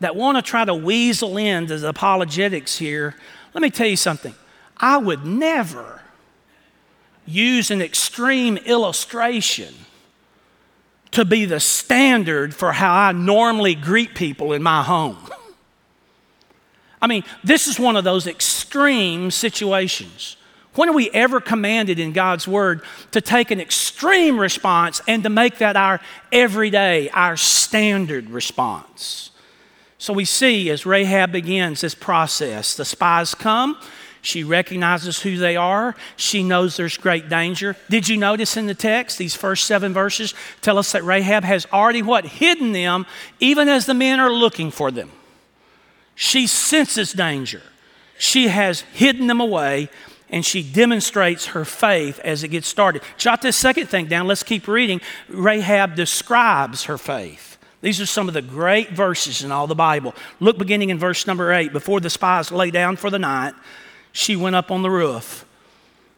that 0.00 0.16
want 0.16 0.36
to 0.36 0.42
try 0.42 0.64
to 0.64 0.74
weasel 0.74 1.36
into 1.36 1.78
the 1.78 1.88
apologetics 1.88 2.78
here, 2.78 3.14
let 3.54 3.62
me 3.62 3.70
tell 3.70 3.86
you 3.86 3.96
something. 3.96 4.34
I 4.76 4.96
would 4.96 5.24
never 5.24 6.00
use 7.26 7.70
an 7.70 7.80
extreme 7.80 8.56
illustration 8.56 9.74
to 11.12 11.24
be 11.24 11.44
the 11.44 11.60
standard 11.60 12.54
for 12.54 12.72
how 12.72 12.94
I 12.94 13.12
normally 13.12 13.74
greet 13.74 14.14
people 14.14 14.52
in 14.52 14.62
my 14.62 14.82
home. 14.82 15.18
I 17.00 17.06
mean, 17.06 17.24
this 17.42 17.66
is 17.66 17.78
one 17.78 17.96
of 17.96 18.04
those 18.04 18.26
extreme 18.26 19.30
situations. 19.30 20.36
When 20.74 20.88
are 20.88 20.94
we 20.94 21.10
ever 21.10 21.40
commanded 21.40 21.98
in 21.98 22.12
God's 22.12 22.48
Word 22.48 22.82
to 23.10 23.20
take 23.20 23.50
an 23.50 23.60
extreme 23.60 24.38
response 24.38 25.02
and 25.06 25.22
to 25.22 25.28
make 25.28 25.58
that 25.58 25.76
our 25.76 26.00
everyday, 26.30 27.10
our 27.10 27.36
standard 27.36 28.30
response? 28.30 29.30
So 29.98 30.12
we 30.12 30.24
see 30.24 30.70
as 30.70 30.86
Rahab 30.86 31.32
begins 31.32 31.82
this 31.82 31.94
process, 31.94 32.74
the 32.74 32.84
spies 32.84 33.34
come, 33.34 33.76
she 34.22 34.44
recognizes 34.44 35.20
who 35.20 35.36
they 35.36 35.56
are. 35.56 35.96
She 36.16 36.44
knows 36.44 36.76
there's 36.76 36.96
great 36.96 37.28
danger. 37.28 37.76
Did 37.90 38.08
you 38.08 38.16
notice 38.16 38.56
in 38.56 38.66
the 38.66 38.74
text, 38.74 39.18
these 39.18 39.34
first 39.34 39.66
seven 39.66 39.92
verses 39.92 40.32
tell 40.60 40.78
us 40.78 40.92
that 40.92 41.04
Rahab 41.04 41.42
has 41.42 41.66
already 41.72 42.02
what? 42.02 42.24
Hidden 42.24 42.72
them 42.72 43.04
even 43.40 43.68
as 43.68 43.84
the 43.84 43.94
men 43.94 44.20
are 44.20 44.32
looking 44.32 44.70
for 44.70 44.92
them. 44.92 45.10
She 46.14 46.46
senses 46.46 47.12
danger. 47.12 47.62
She 48.16 48.46
has 48.46 48.82
hidden 48.92 49.26
them 49.26 49.40
away 49.40 49.88
and 50.30 50.46
she 50.46 50.62
demonstrates 50.62 51.46
her 51.46 51.64
faith 51.64 52.20
as 52.20 52.44
it 52.44 52.48
gets 52.48 52.68
started. 52.68 53.02
Jot 53.18 53.42
this 53.42 53.56
second 53.56 53.88
thing 53.88 54.06
down. 54.06 54.28
Let's 54.28 54.44
keep 54.44 54.68
reading. 54.68 55.00
Rahab 55.28 55.96
describes 55.96 56.84
her 56.84 56.96
faith. 56.96 57.58
These 57.80 58.00
are 58.00 58.06
some 58.06 58.28
of 58.28 58.34
the 58.34 58.42
great 58.42 58.90
verses 58.90 59.42
in 59.42 59.50
all 59.50 59.66
the 59.66 59.74
Bible. 59.74 60.14
Look 60.38 60.56
beginning 60.56 60.90
in 60.90 60.98
verse 60.98 61.26
number 61.26 61.52
eight. 61.52 61.72
Before 61.72 61.98
the 61.98 62.08
spies 62.08 62.52
lay 62.52 62.70
down 62.70 62.96
for 62.96 63.10
the 63.10 63.18
night, 63.18 63.54
she 64.12 64.36
went 64.36 64.54
up 64.54 64.70
on 64.70 64.82
the 64.82 64.90
roof. 64.90 65.44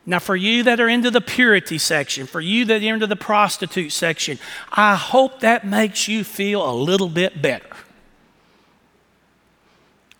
Now, 0.07 0.19
for 0.19 0.37
you 0.37 0.65
that 0.65 0.81
are 0.81 0.89
into 0.89 1.11
the 1.11 1.21
purity 1.21 1.79
section, 1.79 2.27
for 2.27 2.41
you 2.41 2.67
that 2.67 2.83
are 2.83 2.95
into 2.95 3.07
the 3.07 3.17
prostitute 3.17 3.91
section, 3.91 4.39
I 4.71 4.97
hope 4.97 5.41
that 5.41 5.67
makes 5.67 6.09
you 6.09 6.25
feel 6.25 6.69
a 6.69 6.75
little 6.75 7.09
bit 7.09 7.41
better. 7.41 7.71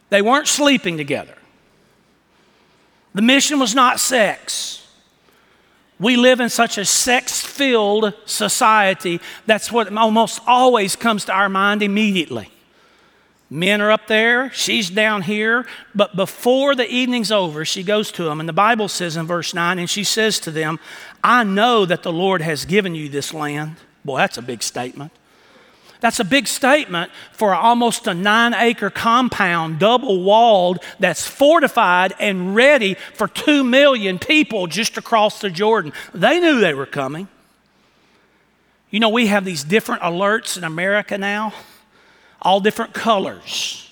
They 0.09 0.23
weren't 0.23 0.49
sleeping 0.49 0.97
together. 0.97 1.35
The 3.15 3.23
mission 3.23 3.59
was 3.59 3.75
not 3.75 4.01
sex. 4.01 4.87
We 6.01 6.17
live 6.17 6.41
in 6.41 6.49
such 6.49 6.79
a 6.79 6.85
sex 6.85 7.41
filled 7.41 8.15
society, 8.25 9.21
that's 9.47 9.71
what 9.71 9.95
almost 9.97 10.41
always 10.47 10.97
comes 10.97 11.27
to 11.27 11.33
our 11.33 11.49
mind 11.49 11.83
immediately. 11.83 12.51
Men 13.51 13.81
are 13.83 13.91
up 13.91 14.07
there, 14.07 14.51
she's 14.53 14.91
down 14.91 15.23
here. 15.23 15.67
But 15.95 16.17
before 16.17 16.75
the 16.75 16.91
evening's 16.91 17.31
over, 17.31 17.65
she 17.65 17.83
goes 17.83 18.11
to 18.13 18.25
them. 18.25 18.41
And 18.41 18.49
the 18.49 18.55
Bible 18.55 18.89
says 18.89 19.17
in 19.17 19.27
verse 19.27 19.53
9, 19.53 19.79
and 19.79 19.89
she 19.89 20.05
says 20.05 20.41
to 20.41 20.51
them, 20.51 20.81
I 21.23 21.45
know 21.45 21.85
that 21.85 22.03
the 22.03 22.13
Lord 22.13 22.41
has 22.41 22.65
given 22.65 22.95
you 22.95 23.09
this 23.09 23.35
land. 23.35 23.77
Boy, 24.05 24.19
that's 24.19 24.39
a 24.39 24.43
big 24.43 24.63
statement. 24.63 25.13
That's 26.01 26.21
a 26.21 26.25
big 26.25 26.49
statement 26.49 27.11
for 27.33 27.55
almost 27.55 28.07
a 28.07 28.13
nine 28.13 28.53
acre 28.55 28.91
compound, 28.91 29.79
double 29.79 30.23
walled, 30.23 30.81
that's 30.99 31.27
fortified 31.27 32.13
and 32.19 32.55
ready 32.55 32.95
for 33.15 33.27
two 33.27 33.65
million 33.65 34.19
people 34.19 34.67
just 34.67 34.99
across 34.99 35.41
the 35.41 35.49
Jordan. 35.49 35.93
They 36.13 36.41
knew 36.41 36.61
they 36.61 36.75
were 36.75 36.87
coming. 36.87 37.29
You 38.91 39.01
know, 39.01 39.09
we 39.09 39.29
have 39.29 39.45
these 39.45 39.65
different 39.65 40.03
alerts 40.03 40.59
in 40.59 40.65
America 40.65 41.17
now 41.17 41.55
all 42.45 42.61
different 42.61 42.93
colors. 42.93 43.91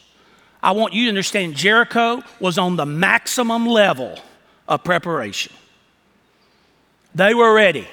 I 0.62 0.72
want 0.72 0.92
you 0.92 1.04
to 1.04 1.08
understand 1.08 1.56
Jericho 1.56 2.22
was 2.38 2.58
on 2.58 2.76
the 2.76 2.86
maximum 2.86 3.66
level 3.66 4.18
of 4.68 4.84
preparation. 4.84 5.52
They 7.14 7.34
were 7.34 7.52
ready, 7.52 7.88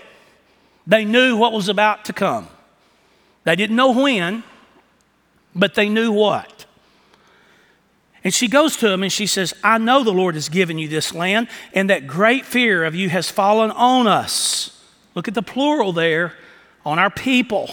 they 0.86 1.06
knew 1.06 1.38
what 1.38 1.54
was 1.54 1.70
about 1.70 2.06
to 2.06 2.14
come. 2.14 2.48
They 3.46 3.56
didn't 3.56 3.76
know 3.76 3.92
when, 3.92 4.44
but 5.56 5.74
they 5.74 5.90
knew 5.90 6.12
what. 6.12 6.66
And 8.24 8.34
she 8.34 8.48
goes 8.48 8.76
to 8.78 8.92
him 8.92 9.02
and 9.02 9.12
she 9.12 9.26
says, 9.26 9.54
I 9.64 9.78
know 9.78 10.04
the 10.04 10.12
Lord 10.12 10.36
has 10.36 10.50
given 10.50 10.78
you 10.78 10.88
this 10.88 11.14
land, 11.14 11.48
and 11.74 11.90
that 11.90 12.06
great 12.06 12.46
fear 12.46 12.84
of 12.84 12.94
you 12.94 13.10
has 13.10 13.30
fallen 13.30 13.72
on 13.72 14.08
us. 14.08 14.84
Look 15.16 15.28
at 15.28 15.34
the 15.34 15.42
plural 15.42 15.94
there 15.94 16.34
on 16.86 17.00
our 17.00 17.10
people 17.10 17.72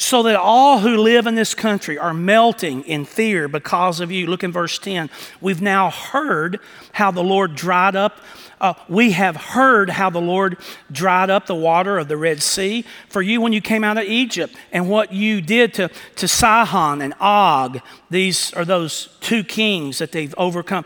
so 0.00 0.22
that 0.22 0.36
all 0.36 0.78
who 0.78 0.96
live 0.96 1.26
in 1.26 1.34
this 1.34 1.54
country 1.54 1.98
are 1.98 2.14
melting 2.14 2.82
in 2.84 3.04
fear 3.04 3.48
because 3.48 4.00
of 4.00 4.10
you. 4.10 4.26
Look 4.26 4.42
in 4.42 4.50
verse 4.50 4.78
10. 4.78 5.10
We've 5.40 5.60
now 5.60 5.90
heard 5.90 6.58
how 6.92 7.10
the 7.10 7.22
Lord 7.22 7.54
dried 7.54 7.96
up 7.96 8.20
uh, 8.60 8.74
we 8.88 9.12
have 9.12 9.36
heard 9.36 9.88
how 9.88 10.10
the 10.10 10.20
Lord 10.20 10.58
dried 10.92 11.30
up 11.30 11.46
the 11.46 11.54
water 11.54 11.98
of 11.98 12.08
the 12.08 12.16
Red 12.16 12.42
Sea 12.42 12.84
for 13.08 13.22
you 13.22 13.40
when 13.40 13.52
you 13.52 13.60
came 13.62 13.82
out 13.82 13.96
of 13.96 14.04
Egypt, 14.04 14.54
and 14.70 14.88
what 14.88 15.12
you 15.12 15.40
did 15.40 15.72
to, 15.74 15.90
to 16.16 16.28
Sihon 16.28 17.00
and 17.00 17.14
Og. 17.20 17.80
These 18.10 18.52
are 18.52 18.64
those 18.64 19.16
two 19.20 19.44
kings 19.44 19.98
that 19.98 20.12
they've 20.12 20.34
overcome. 20.36 20.84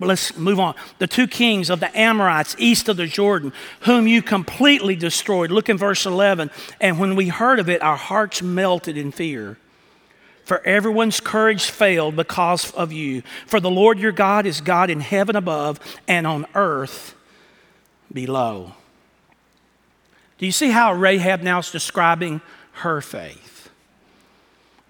Let's 0.00 0.36
move 0.36 0.58
on. 0.58 0.74
The 0.98 1.06
two 1.06 1.28
kings 1.28 1.70
of 1.70 1.80
the 1.80 1.96
Amorites 1.96 2.56
east 2.58 2.88
of 2.88 2.96
the 2.96 3.06
Jordan, 3.06 3.52
whom 3.80 4.08
you 4.08 4.22
completely 4.22 4.96
destroyed. 4.96 5.50
Look 5.50 5.68
in 5.68 5.78
verse 5.78 6.04
11. 6.04 6.50
And 6.80 6.98
when 6.98 7.14
we 7.14 7.28
heard 7.28 7.60
of 7.60 7.68
it, 7.68 7.80
our 7.80 7.96
hearts 7.96 8.42
melted 8.42 8.96
in 8.96 9.12
fear 9.12 9.56
for 10.44 10.64
everyone's 10.66 11.20
courage 11.20 11.70
failed 11.70 12.16
because 12.16 12.70
of 12.72 12.92
you. 12.92 13.22
For 13.46 13.60
the 13.60 13.70
Lord 13.70 13.98
your 13.98 14.12
God 14.12 14.46
is 14.46 14.60
God 14.60 14.90
in 14.90 15.00
heaven 15.00 15.36
above 15.36 15.80
and 16.06 16.26
on 16.26 16.46
earth 16.54 17.14
below. 18.12 18.74
Do 20.38 20.46
you 20.46 20.52
see 20.52 20.70
how 20.70 20.92
Rahab 20.92 21.42
now 21.42 21.60
is 21.60 21.70
describing 21.70 22.42
her 22.72 23.00
faith? 23.00 23.70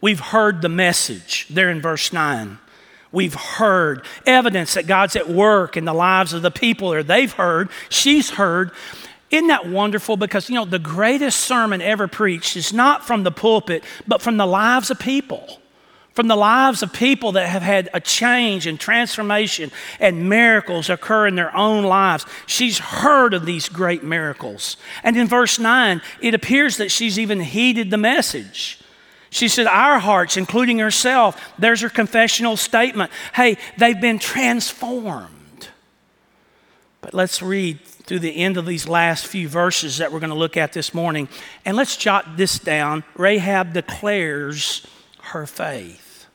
We've 0.01 0.21
heard 0.21 0.61
the 0.61 0.69
message 0.69 1.47
there 1.49 1.71
in 1.71 1.81
verse 1.81 2.13
9. 2.13 2.59
We've 3.15 3.35
heard 3.35 4.05
evidence 4.27 4.75
that 4.75 4.89
God's 4.89 5.15
at 5.15 5.29
work 5.29 5.77
in 5.77 5.85
the 5.85 5.95
lives 5.95 6.33
of 6.33 6.43
the 6.43 6.51
people, 6.51 6.93
or 6.93 7.05
they've 7.05 7.33
heard, 7.33 7.71
she's 7.89 8.31
heard. 8.31 8.73
Isn't 9.31 9.47
that 9.47 9.69
wonderful? 9.69 10.17
Because, 10.17 10.51
you 10.51 10.57
know, 10.57 10.65
the 10.65 10.81
greatest 10.81 11.39
sermon 11.39 11.81
ever 11.81 12.09
preached 12.09 12.57
is 12.57 12.73
not 12.73 13.07
from 13.07 13.23
the 13.23 13.31
pulpit, 13.31 13.85
but 14.09 14.21
from 14.21 14.37
the 14.37 14.47
lives 14.47 14.91
of 14.91 14.99
people. 14.99 15.61
From 16.13 16.27
the 16.27 16.37
lives 16.37 16.83
of 16.83 16.93
people 16.93 17.33
that 17.33 17.49
have 17.49 17.63
had 17.63 17.89
a 17.95 18.01
change 18.01 18.67
and 18.67 18.79
transformation 18.79 19.71
and 20.01 20.29
miracles 20.29 20.91
occur 20.91 21.29
in 21.29 21.37
their 21.37 21.57
own 21.57 21.85
lives. 21.85 22.27
She's 22.47 22.79
heard 22.79 23.33
of 23.33 23.47
these 23.47 23.69
great 23.69 24.03
miracles. 24.03 24.77
And 25.05 25.17
in 25.17 25.29
verse 25.29 25.59
9, 25.61 26.03
it 26.21 26.35
appears 26.35 26.77
that 26.79 26.91
she's 26.91 27.19
even 27.19 27.41
heeded 27.41 27.91
the 27.91 27.97
message. 27.97 28.79
She 29.35 29.49
said, 29.49 29.67
Our 29.67 29.99
hearts, 29.99 30.37
including 30.37 30.79
herself, 30.79 31.37
there's 31.59 31.81
her 31.81 31.89
confessional 31.89 32.57
statement. 32.57 33.11
Hey, 33.35 33.57
they've 33.77 34.01
been 34.01 34.21
transformed. 34.21 35.71
But 37.01 37.15
let's 37.15 37.43
read 37.43 37.81
through 37.81 38.21
the 38.21 38.37
end 38.37 38.59
of 38.59 38.65
these 38.65 38.87
last 38.87 39.27
few 39.27 39.49
verses 39.49 39.99
that 39.99 40.13
we're 40.13 40.21
going 40.21 40.31
to 40.31 40.37
look 40.37 40.57
at 40.57 40.73
this 40.73 40.95
morning. 40.95 41.29
And 41.65 41.77
let's 41.77 41.97
jot 41.97 42.37
this 42.37 42.61
down. 42.61 43.03
Rahab 43.17 43.73
declares 43.73 44.87
her 45.21 45.47
faith. 45.47 46.27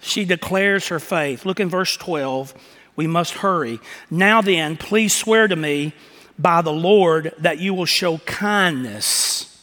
She 0.00 0.24
declares 0.24 0.88
her 0.88 0.98
faith. 0.98 1.46
Look 1.46 1.60
in 1.60 1.68
verse 1.68 1.96
12. 1.96 2.52
We 2.96 3.06
must 3.06 3.34
hurry. 3.34 3.78
Now 4.10 4.42
then, 4.42 4.76
please 4.76 5.14
swear 5.14 5.46
to 5.46 5.54
me 5.54 5.94
by 6.36 6.62
the 6.62 6.72
Lord 6.72 7.32
that 7.38 7.60
you 7.60 7.74
will 7.74 7.86
show 7.86 8.18
kindness 8.18 9.53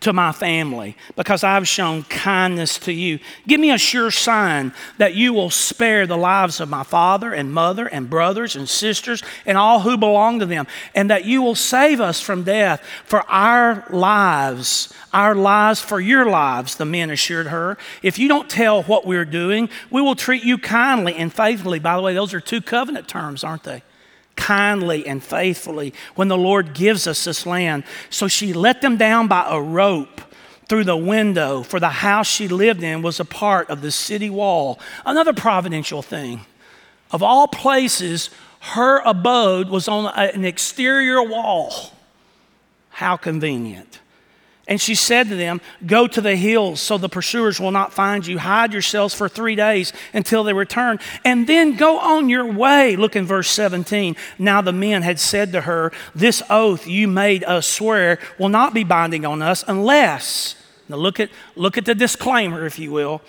to 0.00 0.12
my 0.12 0.32
family 0.32 0.96
because 1.16 1.42
I've 1.42 1.66
shown 1.66 2.04
kindness 2.04 2.78
to 2.80 2.92
you. 2.92 3.18
Give 3.46 3.60
me 3.60 3.70
a 3.70 3.78
sure 3.78 4.10
sign 4.10 4.72
that 4.98 5.14
you 5.14 5.32
will 5.32 5.50
spare 5.50 6.06
the 6.06 6.16
lives 6.16 6.60
of 6.60 6.68
my 6.68 6.82
father 6.82 7.32
and 7.32 7.52
mother 7.52 7.86
and 7.86 8.08
brothers 8.08 8.56
and 8.56 8.68
sisters 8.68 9.22
and 9.44 9.58
all 9.58 9.80
who 9.80 9.96
belong 9.96 10.38
to 10.40 10.46
them, 10.46 10.66
and 10.94 11.10
that 11.10 11.24
you 11.24 11.42
will 11.42 11.54
save 11.54 12.00
us 12.00 12.20
from 12.20 12.44
death 12.44 12.82
for 13.04 13.28
our 13.28 13.84
lives, 13.90 14.92
our 15.12 15.34
lives 15.34 15.80
for 15.80 16.00
your 16.00 16.26
lives, 16.26 16.76
the 16.76 16.84
men 16.84 17.10
assured 17.10 17.48
her. 17.48 17.76
If 18.02 18.18
you 18.18 18.28
don't 18.28 18.48
tell 18.48 18.82
what 18.84 19.06
we're 19.06 19.24
doing, 19.24 19.68
we 19.90 20.00
will 20.00 20.14
treat 20.14 20.44
you 20.44 20.58
kindly 20.58 21.14
and 21.14 21.32
faithfully. 21.32 21.78
By 21.78 21.96
the 21.96 22.02
way, 22.02 22.14
those 22.14 22.34
are 22.34 22.40
two 22.40 22.60
covenant 22.60 23.08
terms, 23.08 23.42
aren't 23.42 23.64
they? 23.64 23.82
Kindly 24.38 25.06
and 25.06 25.22
faithfully 25.22 25.92
when 26.14 26.28
the 26.28 26.38
Lord 26.38 26.72
gives 26.72 27.06
us 27.06 27.24
this 27.24 27.44
land. 27.44 27.84
So 28.08 28.28
she 28.28 28.54
let 28.54 28.80
them 28.80 28.96
down 28.96 29.28
by 29.28 29.46
a 29.46 29.60
rope 29.60 30.22
through 30.68 30.84
the 30.84 30.96
window, 30.96 31.62
for 31.62 31.80
the 31.80 31.88
house 31.88 32.26
she 32.26 32.46
lived 32.46 32.82
in 32.82 33.02
was 33.02 33.18
a 33.20 33.24
part 33.24 33.68
of 33.70 33.80
the 33.80 33.90
city 33.90 34.30
wall. 34.30 34.78
Another 35.04 35.32
providential 35.32 36.02
thing. 36.02 36.40
Of 37.10 37.22
all 37.22 37.48
places, 37.48 38.30
her 38.60 39.00
abode 39.00 39.70
was 39.70 39.88
on 39.88 40.12
an 40.14 40.44
exterior 40.44 41.22
wall. 41.22 41.92
How 42.90 43.16
convenient. 43.16 44.00
And 44.68 44.78
she 44.78 44.94
said 44.94 45.28
to 45.30 45.34
them, 45.34 45.62
Go 45.86 46.06
to 46.06 46.20
the 46.20 46.36
hills 46.36 46.80
so 46.80 46.98
the 46.98 47.08
pursuers 47.08 47.58
will 47.58 47.70
not 47.70 47.94
find 47.94 48.26
you. 48.26 48.38
Hide 48.38 48.74
yourselves 48.74 49.14
for 49.14 49.26
three 49.26 49.56
days 49.56 49.94
until 50.12 50.44
they 50.44 50.52
return, 50.52 50.98
and 51.24 51.46
then 51.46 51.74
go 51.76 51.98
on 51.98 52.28
your 52.28 52.44
way. 52.44 52.94
Look 52.94 53.16
in 53.16 53.24
verse 53.24 53.50
17. 53.50 54.14
Now 54.38 54.60
the 54.60 54.72
men 54.72 55.00
had 55.02 55.18
said 55.18 55.52
to 55.52 55.62
her, 55.62 55.90
This 56.14 56.42
oath 56.50 56.86
you 56.86 57.08
made 57.08 57.42
us 57.44 57.66
swear 57.66 58.18
will 58.38 58.50
not 58.50 58.74
be 58.74 58.84
binding 58.84 59.24
on 59.24 59.40
us 59.40 59.64
unless. 59.66 60.54
Now 60.86 60.96
look 60.96 61.18
at, 61.18 61.30
look 61.56 61.78
at 61.78 61.86
the 61.86 61.94
disclaimer, 61.94 62.66
if 62.66 62.78
you 62.78 62.92
will. 62.92 63.22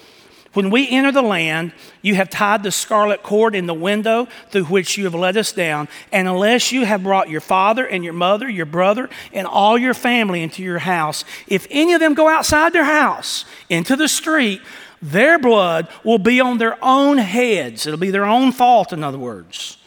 When 0.60 0.72
we 0.72 0.90
enter 0.90 1.14
the 1.14 1.22
land, 1.22 1.72
you 2.02 2.16
have 2.16 2.30
tied 2.30 2.64
the 2.64 2.72
scarlet 2.74 3.24
cord 3.24 3.56
in 3.56 3.66
the 3.66 3.74
window 3.74 4.28
through 4.50 4.66
which 4.66 4.98
you 4.98 5.06
have 5.06 5.16
let 5.16 5.38
us 5.38 5.54
down. 5.54 5.88
And 6.12 6.28
unless 6.28 6.74
you 6.74 6.86
have 6.86 7.02
brought 7.02 7.30
your 7.30 7.40
father 7.40 7.88
and 7.88 8.04
your 8.04 8.12
mother, 8.12 8.50
your 8.50 8.66
brother, 8.66 9.10
and 9.32 9.48
all 9.48 9.78
your 9.78 9.94
family 9.94 10.44
into 10.44 10.62
your 10.62 10.80
house, 10.80 11.24
if 11.48 11.66
any 11.70 11.94
of 11.94 12.02
them 12.02 12.14
go 12.14 12.28
outside 12.28 12.74
their 12.74 12.84
house 12.84 13.46
into 13.70 13.96
the 13.96 14.10
street, 14.10 14.62
their 15.02 15.40
blood 15.40 15.88
will 16.04 16.18
be 16.18 16.42
on 16.42 16.58
their 16.58 16.78
own 16.84 17.20
heads. 17.20 17.88
It'll 17.88 17.98
be 17.98 18.12
their 18.12 18.26
own 18.26 18.52
fault, 18.52 18.92
in 18.92 19.02
other 19.02 19.18
words. 19.18 19.78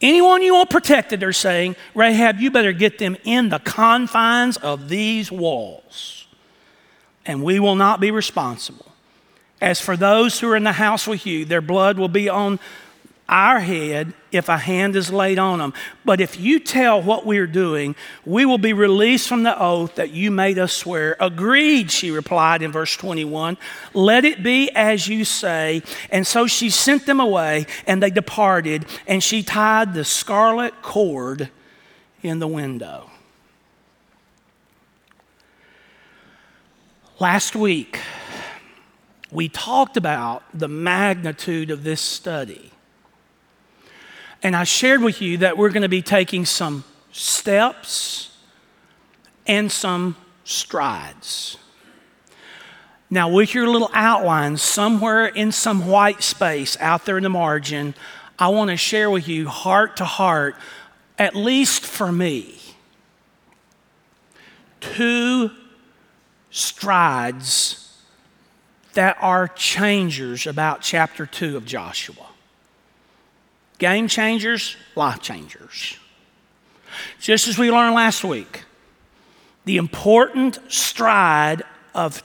Anyone 0.00 0.42
you 0.42 0.54
want 0.54 0.70
protected, 0.70 1.20
they're 1.20 1.32
saying, 1.32 1.76
Rahab, 1.94 2.40
you 2.40 2.50
better 2.50 2.72
get 2.72 2.98
them 2.98 3.16
in 3.22 3.48
the 3.48 3.60
confines 3.60 4.56
of 4.56 4.88
these 4.88 5.30
walls, 5.30 6.26
and 7.24 7.44
we 7.44 7.60
will 7.60 7.76
not 7.76 8.00
be 8.00 8.10
responsible. 8.10 8.90
As 9.60 9.80
for 9.80 9.96
those 9.96 10.40
who 10.40 10.50
are 10.50 10.56
in 10.56 10.64
the 10.64 10.72
house 10.72 11.06
with 11.06 11.26
you, 11.26 11.44
their 11.44 11.60
blood 11.60 11.98
will 11.98 12.08
be 12.08 12.28
on 12.28 12.58
our 13.28 13.60
head 13.60 14.12
if 14.32 14.48
a 14.48 14.58
hand 14.58 14.96
is 14.96 15.10
laid 15.10 15.38
on 15.38 15.58
them. 15.58 15.72
But 16.04 16.20
if 16.20 16.38
you 16.38 16.60
tell 16.60 17.00
what 17.00 17.24
we 17.24 17.38
are 17.38 17.46
doing, 17.46 17.96
we 18.26 18.44
will 18.44 18.58
be 18.58 18.72
released 18.72 19.28
from 19.28 19.44
the 19.44 19.58
oath 19.58 19.94
that 19.94 20.10
you 20.10 20.30
made 20.30 20.58
us 20.58 20.72
swear. 20.72 21.16
Agreed, 21.18 21.90
she 21.90 22.10
replied 22.10 22.60
in 22.60 22.70
verse 22.70 22.94
21. 22.96 23.56
Let 23.94 24.24
it 24.24 24.42
be 24.42 24.70
as 24.74 25.08
you 25.08 25.24
say. 25.24 25.82
And 26.10 26.26
so 26.26 26.46
she 26.46 26.68
sent 26.68 27.06
them 27.06 27.20
away, 27.20 27.66
and 27.86 28.02
they 28.02 28.10
departed, 28.10 28.84
and 29.06 29.22
she 29.22 29.42
tied 29.42 29.94
the 29.94 30.04
scarlet 30.04 30.82
cord 30.82 31.48
in 32.22 32.40
the 32.40 32.48
window. 32.48 33.10
Last 37.20 37.54
week, 37.56 38.00
we 39.34 39.48
talked 39.48 39.96
about 39.96 40.44
the 40.54 40.68
magnitude 40.68 41.70
of 41.72 41.82
this 41.82 42.00
study. 42.00 42.70
And 44.44 44.54
I 44.54 44.62
shared 44.62 45.02
with 45.02 45.20
you 45.20 45.38
that 45.38 45.58
we're 45.58 45.70
going 45.70 45.82
to 45.82 45.88
be 45.88 46.02
taking 46.02 46.44
some 46.44 46.84
steps 47.10 48.36
and 49.44 49.72
some 49.72 50.16
strides. 50.44 51.58
Now, 53.10 53.28
with 53.28 53.54
your 53.54 53.68
little 53.68 53.90
outline, 53.92 54.56
somewhere 54.56 55.26
in 55.26 55.50
some 55.50 55.88
white 55.88 56.22
space 56.22 56.76
out 56.78 57.04
there 57.04 57.16
in 57.16 57.24
the 57.24 57.28
margin, 57.28 57.94
I 58.38 58.48
want 58.48 58.70
to 58.70 58.76
share 58.76 59.10
with 59.10 59.26
you, 59.26 59.48
heart 59.48 59.96
to 59.96 60.04
heart, 60.04 60.54
at 61.18 61.34
least 61.34 61.84
for 61.84 62.12
me, 62.12 62.60
two 64.80 65.50
strides 66.50 67.83
that 68.94 69.16
are 69.20 69.48
changers 69.48 70.46
about 70.46 70.80
chapter 70.80 71.26
2 71.26 71.56
of 71.56 71.64
Joshua. 71.64 72.26
Game 73.78 74.08
changers, 74.08 74.76
life 74.94 75.20
changers. 75.20 75.98
Just 77.20 77.48
as 77.48 77.58
we 77.58 77.70
learned 77.70 77.94
last 77.94 78.24
week, 78.24 78.64
the 79.64 79.76
important 79.76 80.58
stride 80.68 81.62
of 81.94 82.22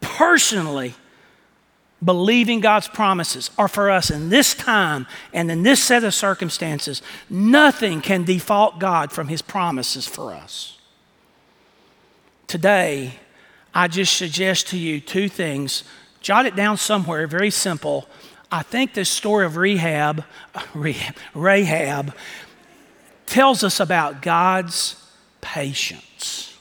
personally 0.00 0.94
believing 2.04 2.60
God's 2.60 2.88
promises 2.88 3.50
are 3.56 3.68
for 3.68 3.90
us 3.90 4.10
in 4.10 4.28
this 4.28 4.54
time 4.54 5.06
and 5.32 5.50
in 5.50 5.62
this 5.62 5.82
set 5.82 6.04
of 6.04 6.14
circumstances. 6.14 7.02
Nothing 7.30 8.00
can 8.00 8.24
default 8.24 8.78
God 8.78 9.10
from 9.10 9.28
His 9.28 9.42
promises 9.42 10.06
for 10.06 10.32
us. 10.32 10.78
Today, 12.46 13.14
I 13.72 13.88
just 13.88 14.16
suggest 14.16 14.68
to 14.68 14.78
you 14.78 15.00
two 15.00 15.28
things 15.28 15.82
Jot 16.24 16.46
it 16.46 16.56
down 16.56 16.78
somewhere, 16.78 17.26
very 17.26 17.50
simple. 17.50 18.08
I 18.50 18.62
think 18.62 18.94
this 18.94 19.10
story 19.10 19.44
of 19.44 19.58
Rehab, 19.58 20.24
Rahab, 21.34 22.14
tells 23.26 23.62
us 23.62 23.78
about 23.78 24.22
God's 24.22 24.96
patience. 25.42 26.56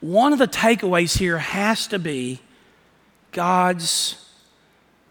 One 0.00 0.32
of 0.32 0.38
the 0.38 0.48
takeaways 0.48 1.18
here 1.18 1.36
has 1.36 1.86
to 1.88 1.98
be 1.98 2.40
God's 3.32 4.24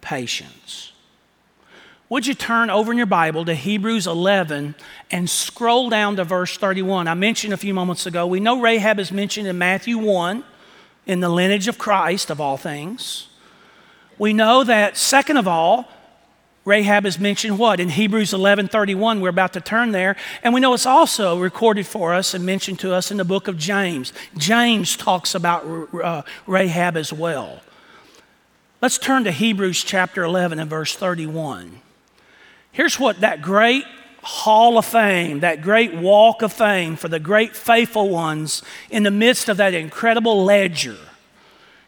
patience. 0.01 0.93
Would 2.09 2.25
you 2.25 2.33
turn 2.33 2.71
over 2.71 2.91
in 2.91 2.97
your 2.97 3.05
Bible 3.05 3.45
to 3.45 3.53
Hebrews 3.53 4.07
11 4.07 4.73
and 5.11 5.29
scroll 5.29 5.91
down 5.91 6.15
to 6.15 6.23
verse 6.23 6.57
31? 6.57 7.07
I 7.07 7.13
mentioned 7.13 7.53
a 7.53 7.57
few 7.57 7.75
moments 7.75 8.07
ago, 8.07 8.25
we 8.25 8.39
know 8.39 8.59
Rahab 8.59 8.99
is 8.99 9.11
mentioned 9.11 9.45
in 9.45 9.59
Matthew 9.59 9.99
1 9.99 10.43
in 11.07 11.21
the 11.21 11.29
lineage 11.29 11.67
of 11.67 11.79
Christ, 11.79 12.29
of 12.29 12.39
all 12.39 12.57
things. 12.57 13.29
We 14.19 14.33
know 14.33 14.63
that, 14.63 14.97
second 14.97 15.37
of 15.37 15.47
all, 15.47 15.87
Rahab 16.65 17.05
is 17.05 17.17
mentioned 17.17 17.57
what? 17.57 17.79
In 17.79 17.87
Hebrews 17.87 18.33
11 18.33 18.67
31, 18.67 19.21
we're 19.21 19.29
about 19.29 19.53
to 19.53 19.61
turn 19.61 19.93
there. 19.93 20.17
And 20.43 20.53
we 20.53 20.59
know 20.59 20.73
it's 20.73 20.85
also 20.85 21.39
recorded 21.39 21.87
for 21.87 22.13
us 22.13 22.33
and 22.33 22.45
mentioned 22.45 22.79
to 22.79 22.93
us 22.93 23.09
in 23.09 23.15
the 23.15 23.23
book 23.23 23.47
of 23.47 23.57
James. 23.57 24.11
James 24.37 24.97
talks 24.97 25.33
about 25.33 25.65
uh, 25.95 26.23
Rahab 26.45 26.97
as 26.97 27.13
well. 27.13 27.61
Let's 28.81 28.97
turn 28.97 29.23
to 29.23 29.31
Hebrews 29.31 29.81
chapter 29.83 30.23
11 30.23 30.59
and 30.59 30.69
verse 30.69 30.93
31. 30.93 31.79
Here's 32.73 32.99
what 32.99 33.21
that 33.21 33.41
great 33.41 33.85
hall 34.27 34.77
of 34.77 34.85
fame, 34.85 35.39
that 35.39 35.61
great 35.61 35.93
walk 35.93 36.41
of 36.41 36.51
fame 36.51 36.97
for 36.97 37.07
the 37.07 37.19
great 37.19 37.55
faithful 37.55 38.09
ones 38.09 38.61
in 38.89 39.03
the 39.03 39.11
midst 39.11 39.47
of 39.47 39.55
that 39.55 39.73
incredible 39.73 40.43
ledger. 40.43 40.97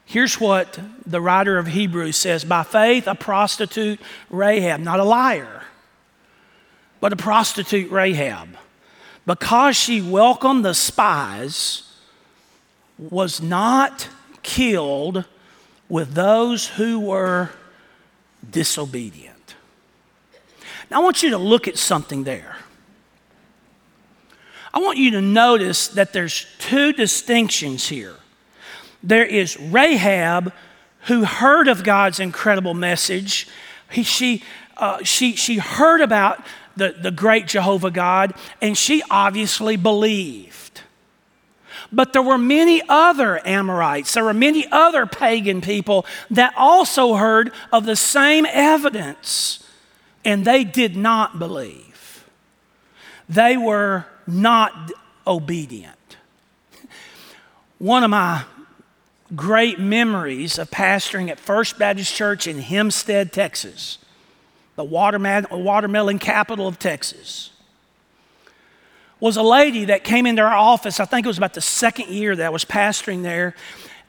Here's 0.05 0.39
what 0.39 0.79
the 1.05 1.19
writer 1.19 1.57
of 1.57 1.67
Hebrews 1.67 2.15
says 2.15 2.45
By 2.45 2.63
faith, 2.63 3.07
a 3.07 3.13
prostitute 3.15 3.99
Rahab, 4.29 4.79
not 4.79 5.01
a 5.01 5.03
liar, 5.03 5.63
but 7.01 7.11
a 7.11 7.17
prostitute 7.17 7.91
Rahab, 7.91 8.55
because 9.25 9.75
she 9.75 10.01
welcomed 10.01 10.63
the 10.63 10.73
spies, 10.73 11.93
was 12.97 13.41
not 13.41 14.07
killed 14.43 15.25
with 15.89 16.13
those 16.13 16.67
who 16.67 17.01
were 17.01 17.49
disobedient. 18.49 19.28
Now, 20.89 21.01
I 21.01 21.03
want 21.03 21.21
you 21.21 21.31
to 21.31 21.37
look 21.37 21.67
at 21.67 21.77
something 21.77 22.23
there. 22.23 22.57
I 24.73 24.79
want 24.79 24.97
you 24.97 25.11
to 25.11 25.21
notice 25.21 25.87
that 25.89 26.13
there's 26.13 26.45
two 26.59 26.93
distinctions 26.93 27.87
here. 27.87 28.15
There 29.01 29.25
is 29.25 29.59
Rahab, 29.59 30.53
who 31.03 31.23
heard 31.23 31.67
of 31.67 31.83
God's 31.83 32.19
incredible 32.19 32.73
message. 32.73 33.47
He, 33.89 34.03
she, 34.03 34.43
uh, 34.77 35.03
she, 35.03 35.35
she 35.35 35.57
heard 35.57 36.01
about 36.01 36.43
the, 36.75 36.95
the 36.99 37.11
great 37.11 37.47
Jehovah 37.47 37.91
God, 37.91 38.33
and 38.61 38.77
she 38.77 39.01
obviously 39.09 39.75
believed. 39.75 40.81
But 41.91 42.13
there 42.13 42.21
were 42.21 42.37
many 42.37 42.81
other 42.87 43.45
Amorites, 43.47 44.13
there 44.13 44.23
were 44.23 44.33
many 44.33 44.67
other 44.71 45.05
pagan 45.05 45.61
people 45.61 46.05
that 46.29 46.53
also 46.55 47.15
heard 47.15 47.51
of 47.71 47.85
the 47.85 47.95
same 47.95 48.45
evidence 48.45 49.63
and 50.25 50.45
they 50.45 50.63
did 50.63 50.95
not 50.95 51.39
believe. 51.39 52.25
They 53.27 53.57
were 53.57 54.05
not 54.27 54.91
obedient. 55.25 55.95
One 57.77 58.03
of 58.03 58.09
my 58.09 58.43
great 59.35 59.79
memories 59.79 60.57
of 60.57 60.71
pastoring 60.71 61.29
at 61.29 61.39
First 61.39 61.77
Baptist 61.77 62.13
Church 62.13 62.47
in 62.47 62.59
Hempstead, 62.59 63.31
Texas, 63.31 63.99
the 64.75 64.83
watermelon 64.83 66.19
capital 66.19 66.67
of 66.67 66.79
Texas, 66.79 67.51
was 69.19 69.37
a 69.37 69.43
lady 69.43 69.85
that 69.85 70.03
came 70.03 70.25
into 70.25 70.41
our 70.41 70.55
office. 70.55 70.99
I 70.99 71.05
think 71.05 71.25
it 71.25 71.27
was 71.27 71.37
about 71.37 71.53
the 71.53 71.61
second 71.61 72.09
year 72.09 72.35
that 72.35 72.45
I 72.45 72.49
was 72.49 72.65
pastoring 72.65 73.21
there. 73.21 73.53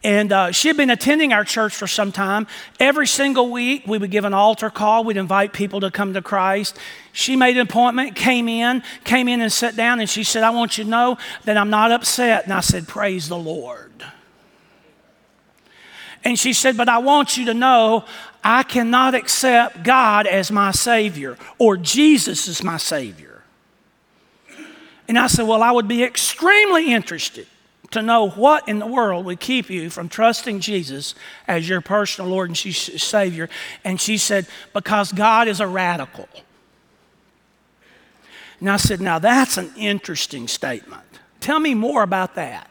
And 0.03 0.33
uh, 0.33 0.51
she 0.51 0.69
had 0.69 0.79
been 0.79 0.89
attending 0.89 1.35
our 1.35 1.45
church 1.45 1.75
for 1.75 1.87
some 1.87 2.11
time. 2.11 2.47
Every 2.79 3.07
single 3.07 3.51
week, 3.51 3.87
we 3.87 3.99
would 3.99 4.11
give 4.11 4.25
an 4.25 4.33
altar 4.33 4.71
call. 4.71 5.05
We'd 5.05 5.19
invite 5.19 5.53
people 5.53 5.81
to 5.81 5.91
come 5.91 6.15
to 6.15 6.23
Christ. 6.23 6.79
She 7.13 7.37
made 7.37 7.57
an 7.57 7.63
appointment, 7.63 8.17
came 8.17 8.49
in, 8.49 8.83
came 9.05 9.29
in 9.29 9.43
and 9.43 9.53
sat 9.53 9.77
down, 9.77 10.01
and 10.01 10.09
she 10.09 10.25
said, 10.25 10.43
I 10.43 10.51
want 10.51 10.79
you 10.79 10.85
to 10.85 10.91
know 10.91 11.19
that 11.45 11.59
I'm 11.59 11.69
not 11.69 11.93
upset. 11.93 12.45
And 12.45 12.53
I 12.53 12.61
said, 12.61 12.89
Praise 12.89 13.29
the 13.29 13.37
Lord. 13.37 13.93
And 16.25 16.39
she 16.39 16.55
said, 16.55 16.79
But 16.79 16.89
I 16.89 16.99
want 16.99 17.37
you 17.37 17.45
to 17.47 17.55
know 17.55 18.07
I 18.43 18.63
cannot 18.63 19.15
accept 19.15 19.83
God 19.83 20.27
as 20.27 20.51
my 20.51 20.71
Savior 20.71 21.37
or 21.59 21.77
Jesus 21.77 22.49
as 22.49 22.63
my 22.63 22.79
Savior. 22.79 23.43
And 25.09 25.19
I 25.19 25.27
said, 25.27 25.47
Well, 25.47 25.63
I 25.63 25.73
would 25.73 25.89
be 25.89 26.03
extremely 26.03 26.95
interested 26.95 27.47
to 27.91 28.03
know 28.03 28.29
what 28.29 28.69
in 28.69 28.79
the 28.79 28.87
world 28.87 29.25
would 29.25 29.41
keep 29.41 29.69
you 29.69 29.91
from 29.91 30.09
trusting 30.09 30.61
Jesus 30.61 31.15
as 31.49 31.69
your 31.69 31.81
personal 31.81 32.31
Lord 32.31 32.49
and 32.51 32.57
Savior. 32.57 33.49
And 33.85 34.01
she 34.01 34.17
said, 34.17 34.47
Because 34.73 35.13
God 35.13 35.49
is 35.49 35.61
a 35.61 35.67
radical. 35.67 36.29
And 38.61 38.71
I 38.71 38.77
said, 38.77 39.01
Now 39.01 39.19
that's 39.19 39.57
an 39.57 39.73
interesting 39.77 40.47
statement. 40.47 41.03
Tell 41.41 41.59
me 41.59 41.75
more 41.75 42.03
about 42.03 42.35
that. 42.37 42.69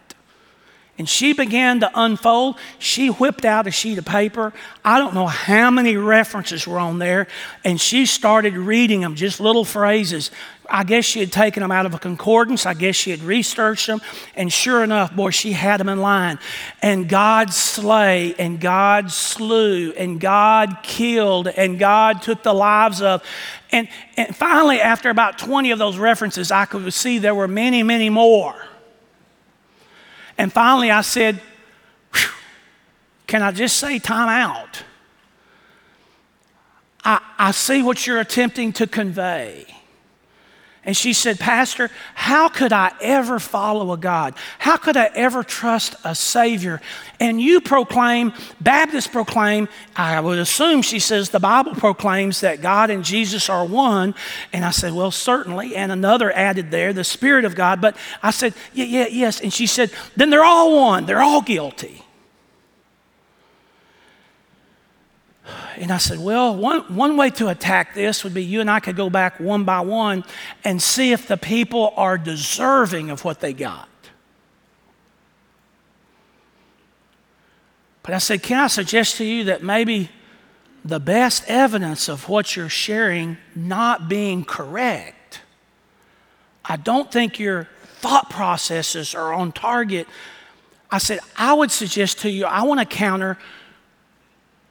And 0.99 1.07
she 1.07 1.31
began 1.31 1.79
to 1.79 1.91
unfold. 1.95 2.57
She 2.77 3.07
whipped 3.07 3.45
out 3.45 3.67
a 3.67 3.71
sheet 3.71 3.97
of 3.97 4.05
paper. 4.05 4.51
I 4.83 4.99
don't 4.99 5.13
know 5.13 5.27
how 5.27 5.71
many 5.71 5.95
references 5.95 6.67
were 6.67 6.77
on 6.77 6.99
there. 6.99 7.27
And 7.63 7.79
she 7.79 8.05
started 8.05 8.57
reading 8.57 8.99
them, 8.99 9.15
just 9.15 9.39
little 9.39 9.63
phrases. 9.63 10.29
I 10.69 10.83
guess 10.83 11.05
she 11.05 11.19
had 11.19 11.31
taken 11.31 11.61
them 11.61 11.71
out 11.71 11.85
of 11.85 11.93
a 11.93 11.99
concordance. 11.99 12.65
I 12.65 12.73
guess 12.73 12.95
she 12.95 13.11
had 13.11 13.21
researched 13.21 13.87
them. 13.87 14.01
And 14.35 14.51
sure 14.51 14.83
enough, 14.83 15.15
boy, 15.15 15.31
she 15.31 15.53
had 15.53 15.79
them 15.79 15.89
in 15.89 15.99
line. 15.99 16.39
And 16.81 17.09
God 17.09 17.51
slay, 17.51 18.35
and 18.37 18.59
God 18.61 19.11
slew, 19.11 19.91
and 19.93 20.19
God 20.19 20.77
killed, 20.83 21.47
and 21.47 21.79
God 21.79 22.21
took 22.21 22.43
the 22.43 22.53
lives 22.53 23.01
of. 23.01 23.23
And, 23.71 23.87
and 24.17 24.35
finally, 24.35 24.79
after 24.79 25.09
about 25.09 25.37
20 25.37 25.71
of 25.71 25.79
those 25.79 25.97
references, 25.97 26.51
I 26.51 26.65
could 26.65 26.93
see 26.93 27.17
there 27.17 27.35
were 27.35 27.47
many, 27.47 27.83
many 27.83 28.09
more. 28.09 28.55
And 30.37 30.53
finally, 30.53 30.91
I 30.91 31.01
said, 31.01 31.41
Can 33.27 33.41
I 33.41 33.51
just 33.51 33.77
say 33.77 33.99
time 33.99 34.29
out? 34.29 34.83
I, 37.03 37.21
I 37.37 37.51
see 37.51 37.81
what 37.81 38.05
you're 38.05 38.19
attempting 38.19 38.73
to 38.73 38.87
convey. 38.87 39.65
And 40.89 40.97
she 40.97 41.13
said, 41.13 41.37
Pastor, 41.37 41.91
how 42.15 42.49
could 42.49 42.73
I 42.73 42.91
ever 42.99 43.37
follow 43.37 43.93
a 43.93 43.97
God? 43.97 44.33
How 44.57 44.75
could 44.75 44.97
I 44.97 45.11
ever 45.13 45.43
trust 45.43 45.95
a 46.03 46.15
Savior? 46.15 46.81
And 47.19 47.39
you 47.39 47.61
proclaim, 47.61 48.33
Baptists 48.59 49.05
proclaim, 49.05 49.69
I 49.95 50.19
would 50.19 50.39
assume 50.39 50.81
she 50.81 50.97
says 50.97 51.29
the 51.29 51.39
Bible 51.39 51.75
proclaims 51.75 52.41
that 52.41 52.63
God 52.63 52.89
and 52.89 53.05
Jesus 53.05 53.51
are 53.51 53.63
one. 53.67 54.15
And 54.51 54.65
I 54.65 54.71
said, 54.71 54.93
Well, 54.93 55.11
certainly. 55.11 55.75
And 55.75 55.91
another 55.91 56.31
added 56.31 56.71
there, 56.71 56.91
the 56.91 57.03
Spirit 57.03 57.45
of 57.45 57.53
God. 57.53 57.81
But 57.81 57.95
I 58.23 58.31
said, 58.31 58.55
Yeah, 58.73 58.85
yeah, 58.85 59.07
yes. 59.11 59.41
And 59.41 59.53
she 59.53 59.67
said, 59.67 59.91
Then 60.15 60.31
they're 60.31 60.43
all 60.43 60.75
one, 60.75 61.05
they're 61.05 61.21
all 61.21 61.43
guilty. 61.43 62.03
And 65.77 65.91
I 65.91 65.97
said, 65.97 66.19
Well, 66.19 66.55
one, 66.55 66.81
one 66.95 67.17
way 67.17 67.29
to 67.31 67.47
attack 67.47 67.93
this 67.93 68.23
would 68.23 68.33
be 68.33 68.43
you 68.43 68.61
and 68.61 68.69
I 68.69 68.79
could 68.79 68.95
go 68.95 69.09
back 69.09 69.39
one 69.39 69.63
by 69.63 69.81
one 69.81 70.23
and 70.63 70.81
see 70.81 71.11
if 71.11 71.27
the 71.27 71.37
people 71.37 71.93
are 71.95 72.17
deserving 72.17 73.09
of 73.09 73.23
what 73.23 73.39
they 73.39 73.53
got. 73.53 73.87
But 78.03 78.13
I 78.13 78.17
said, 78.17 78.43
Can 78.43 78.59
I 78.59 78.67
suggest 78.67 79.17
to 79.17 79.25
you 79.25 79.45
that 79.45 79.63
maybe 79.63 80.09
the 80.83 80.99
best 80.99 81.43
evidence 81.47 82.07
of 82.07 82.29
what 82.29 82.55
you're 82.55 82.69
sharing 82.69 83.37
not 83.55 84.07
being 84.09 84.45
correct, 84.45 85.41
I 86.63 86.77
don't 86.77 87.11
think 87.11 87.39
your 87.39 87.67
thought 87.99 88.29
processes 88.29 89.13
are 89.13 89.33
on 89.33 89.51
target. 89.51 90.07
I 90.91 90.97
said, 90.99 91.19
I 91.35 91.53
would 91.53 91.71
suggest 91.71 92.19
to 92.19 92.29
you, 92.29 92.45
I 92.45 92.63
want 92.63 92.79
to 92.79 92.85
counter 92.85 93.37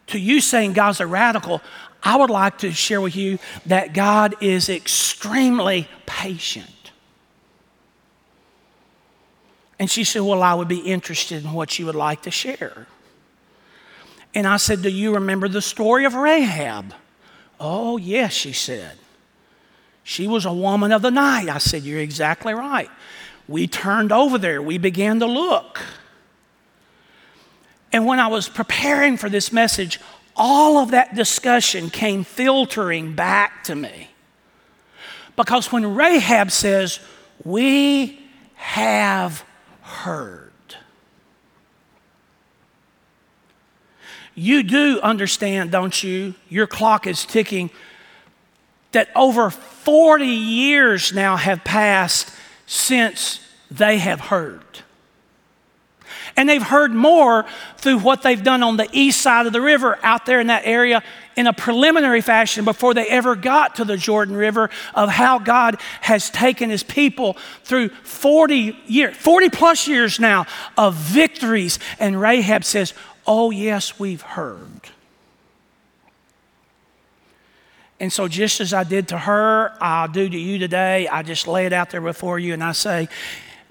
to 0.09 0.19
you 0.19 0.41
saying 0.41 0.73
God's 0.73 1.01
a 1.01 1.07
radical, 1.07 1.63
I 2.03 2.17
would 2.17 2.31
like 2.31 2.59
to 2.59 2.73
share 2.73 3.01
with 3.01 3.17
you 3.17 3.39
that 3.67 3.93
God 3.95 4.35
is 4.41 4.69
extremely 4.69 5.89
patient. 6.07 6.93
And 9.79 9.91
she 9.91 10.05
said, 10.05 10.23
Well, 10.23 10.43
I 10.43 10.55
would 10.55 10.69
be 10.69 10.81
interested 10.81 11.45
in 11.45 11.53
what 11.53 11.79
you 11.79 11.87
would 11.87 11.95
like 11.95 12.23
to 12.23 12.31
share. 12.31 12.87
And 14.35 14.47
I 14.47 14.57
said, 14.57 14.83
Do 14.83 14.91
you 14.91 15.15
remember 15.15 15.49
the 15.49 15.63
story 15.63 16.05
of 16.05 16.15
Rahab? 16.15 16.95
Oh, 17.61 17.97
yes, 17.97 18.33
she 18.33 18.53
said. 18.53 18.99
She 20.05 20.27
was 20.27 20.45
a 20.45 20.53
woman 20.53 20.93
of 20.93 21.03
the 21.03 21.11
night. 21.11 21.49
I 21.49 21.59
said, 21.59 21.83
You're 21.83 22.01
exactly 22.01 22.55
right. 22.55 22.91
We 23.47 23.67
turned 23.67 24.13
over 24.13 24.37
there, 24.37 24.61
we 24.61 24.79
began 24.79 25.21
to 25.21 25.27
look. 25.27 25.81
And 27.93 28.07
when 28.07 28.21
I 28.21 28.27
was 28.27 28.49
preparing 28.49 29.17
for 29.17 29.29
this 29.29 29.53
message, 29.53 30.01
all 30.37 30.79
of 30.79 30.93
that 30.93 31.15
discussion 31.15 31.91
came 31.91 32.25
filtering 32.25 33.15
back 33.15 33.65
to 33.65 33.75
me. 33.75 34.11
Because 35.37 35.73
when 35.73 35.95
Rahab 35.95 36.51
says, 36.51 37.01
We 37.45 38.21
have 38.55 39.45
heard, 39.83 40.53
you 44.35 44.63
do 44.63 45.01
understand, 45.01 45.73
don't 45.73 46.03
you? 46.03 46.35
Your 46.49 46.69
clock 46.69 47.07
is 47.07 47.25
ticking. 47.25 47.71
That 48.93 49.09
over 49.17 49.51
40 49.51 50.27
years 50.27 51.13
now 51.13 51.37
have 51.37 51.65
passed 51.65 52.31
since 52.67 53.41
they 53.71 53.99
have 53.99 54.21
heard. 54.21 54.63
And 56.39 56.49
they've 56.49 56.63
heard 56.63 56.95
more 56.95 57.45
through 57.79 57.99
what 57.99 58.23
they've 58.23 58.43
done 58.43 58.63
on 58.63 58.77
the 58.77 58.89
east 58.93 59.21
side 59.21 59.49
of 59.49 59.53
the 59.53 59.61
river 59.61 59.99
out 60.05 60.25
there 60.25 60.39
in 60.39 60.47
that 60.47 60.63
area 60.65 61.03
in 61.35 61.49
a 61.49 61.53
preliminary 61.53 62.21
fashion 62.21 62.65
before 62.65 62.95
they 62.95 63.09
ever 63.09 63.35
got 63.35 63.75
to 63.75 63.85
the 63.85 63.97
Jordan 63.97 64.37
River 64.37 64.71
of 64.95 65.09
how 65.09 65.41
God 65.41 65.81
has 66.01 66.31
taken 66.31 66.71
his 66.71 66.85
people 66.85 67.37
through 67.65 67.89
40 67.89 68.79
years, 68.87 69.17
40 69.17 69.51
plus 69.51 69.89
years 69.89 70.21
now 70.21 70.47
of 70.77 70.95
victories. 70.95 71.81
And 71.99 72.21
Rahab 72.21 72.63
says, 72.63 72.95
Oh, 73.27 73.51
yes, 73.51 73.99
we've 73.99 74.23
heard. 74.23 74.91
And 77.99 78.13
so, 78.13 78.29
just 78.29 78.61
as 78.61 78.73
I 78.73 78.85
did 78.85 79.09
to 79.09 79.19
her, 79.19 79.73
I'll 79.81 80.07
do 80.07 80.29
to 80.29 80.39
you 80.39 80.61
today. 80.61 81.09
I 81.09 81.25
just 81.25 81.49
lay 81.49 81.67
it 81.67 81.73
out 81.73 81.91
there 81.91 82.01
before 82.01 82.39
you 82.39 82.55
and 82.55 82.63
I 82.63 82.71
say, 82.71 83.09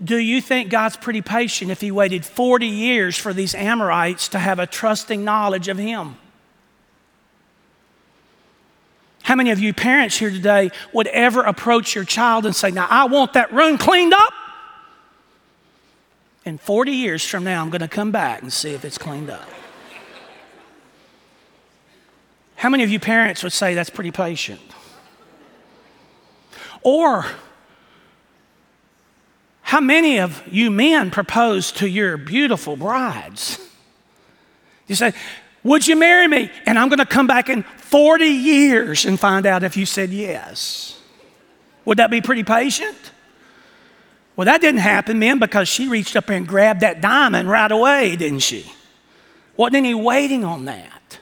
do 0.03 0.17
you 0.17 0.41
think 0.41 0.69
God's 0.69 0.95
pretty 0.95 1.21
patient 1.21 1.71
if 1.71 1.81
He 1.81 1.91
waited 1.91 2.25
40 2.25 2.67
years 2.67 3.17
for 3.17 3.33
these 3.33 3.55
Amorites 3.55 4.27
to 4.29 4.39
have 4.39 4.59
a 4.59 4.67
trusting 4.67 5.23
knowledge 5.23 5.67
of 5.67 5.77
Him? 5.77 6.17
How 9.23 9.35
many 9.35 9.51
of 9.51 9.59
you 9.59 9.73
parents 9.73 10.17
here 10.17 10.29
today 10.29 10.71
would 10.93 11.07
ever 11.07 11.41
approach 11.41 11.95
your 11.95 12.05
child 12.05 12.45
and 12.45 12.55
say, 12.55 12.71
Now, 12.71 12.87
I 12.89 13.05
want 13.05 13.33
that 13.33 13.51
room 13.51 13.77
cleaned 13.77 14.13
up? 14.13 14.33
And 16.45 16.61
40 16.61 16.91
years 16.91 17.25
from 17.25 17.43
now, 17.43 17.61
I'm 17.61 17.69
going 17.69 17.81
to 17.81 17.89
come 17.89 18.11
back 18.11 18.41
and 18.41 18.53
see 18.53 18.73
if 18.73 18.85
it's 18.85 18.97
cleaned 18.97 19.29
up. 19.29 19.49
How 22.55 22.69
many 22.69 22.83
of 22.83 22.89
you 22.89 23.01
parents 23.01 23.43
would 23.43 23.51
say 23.51 23.73
that's 23.73 23.89
pretty 23.89 24.11
patient? 24.11 24.61
Or, 26.81 27.25
how 29.67 29.81
many 29.81 30.21
of 30.21 30.41
you 30.49 30.71
men 30.71 31.11
propose 31.11 31.73
to 31.73 31.89
your 31.89 32.15
beautiful 32.15 32.77
brides? 32.77 33.59
You 34.87 34.95
say, 34.95 35.11
Would 35.63 35.85
you 35.85 35.97
marry 35.97 36.25
me? 36.25 36.49
And 36.65 36.79
I'm 36.79 36.87
going 36.87 36.99
to 36.99 37.05
come 37.05 37.27
back 37.27 37.49
in 37.49 37.63
40 37.63 38.25
years 38.27 39.03
and 39.03 39.19
find 39.19 39.45
out 39.45 39.63
if 39.63 39.75
you 39.75 39.85
said 39.85 40.11
yes. 40.11 41.01
Would 41.83 41.97
that 41.97 42.09
be 42.09 42.21
pretty 42.21 42.45
patient? 42.45 42.95
Well, 44.37 44.45
that 44.45 44.61
didn't 44.61 44.79
happen, 44.79 45.19
men, 45.19 45.37
because 45.37 45.67
she 45.67 45.89
reached 45.89 46.15
up 46.15 46.29
and 46.29 46.47
grabbed 46.47 46.79
that 46.79 47.01
diamond 47.01 47.49
right 47.49 47.69
away, 47.69 48.15
didn't 48.15 48.39
she? 48.39 48.71
Wasn't 49.57 49.75
any 49.75 49.93
waiting 49.93 50.45
on 50.45 50.63
that. 50.63 51.19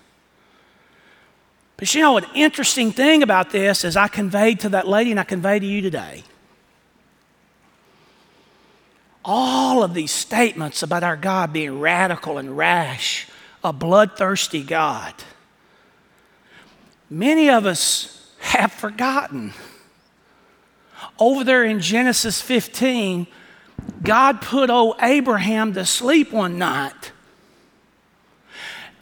But 1.78 1.96
you 1.96 2.02
know, 2.02 2.18
an 2.18 2.26
interesting 2.36 2.92
thing 2.92 3.24
about 3.24 3.50
this 3.50 3.84
is 3.84 3.98
I 3.98 4.08
conveyed 4.08 4.60
to 4.60 4.70
that 4.70 4.88
lady 4.88 5.10
and 5.10 5.20
I 5.20 5.24
conveyed 5.24 5.64
to 5.64 5.68
you 5.68 5.82
today 5.82 6.24
all 9.26 9.84
of 9.84 9.94
these 9.94 10.12
statements 10.12 10.84
about 10.84 11.04
our 11.04 11.18
God 11.18 11.52
being 11.52 11.80
radical 11.80 12.38
and 12.38 12.56
rash, 12.56 13.28
a 13.64 13.74
bloodthirsty 13.74 14.64
God, 14.64 15.14
many 17.10 17.50
of 17.50 17.66
us 17.66 18.32
have 18.40 18.72
forgotten. 18.72 19.54
Over 21.18 21.44
there 21.44 21.64
in 21.64 21.80
Genesis 21.80 22.42
15, 22.42 23.26
God 24.04 24.42
put 24.42 24.70
old 24.70 24.96
Abraham 25.02 25.74
to 25.74 25.86
sleep 25.86 26.32
one 26.32 26.58
night. 26.60 27.12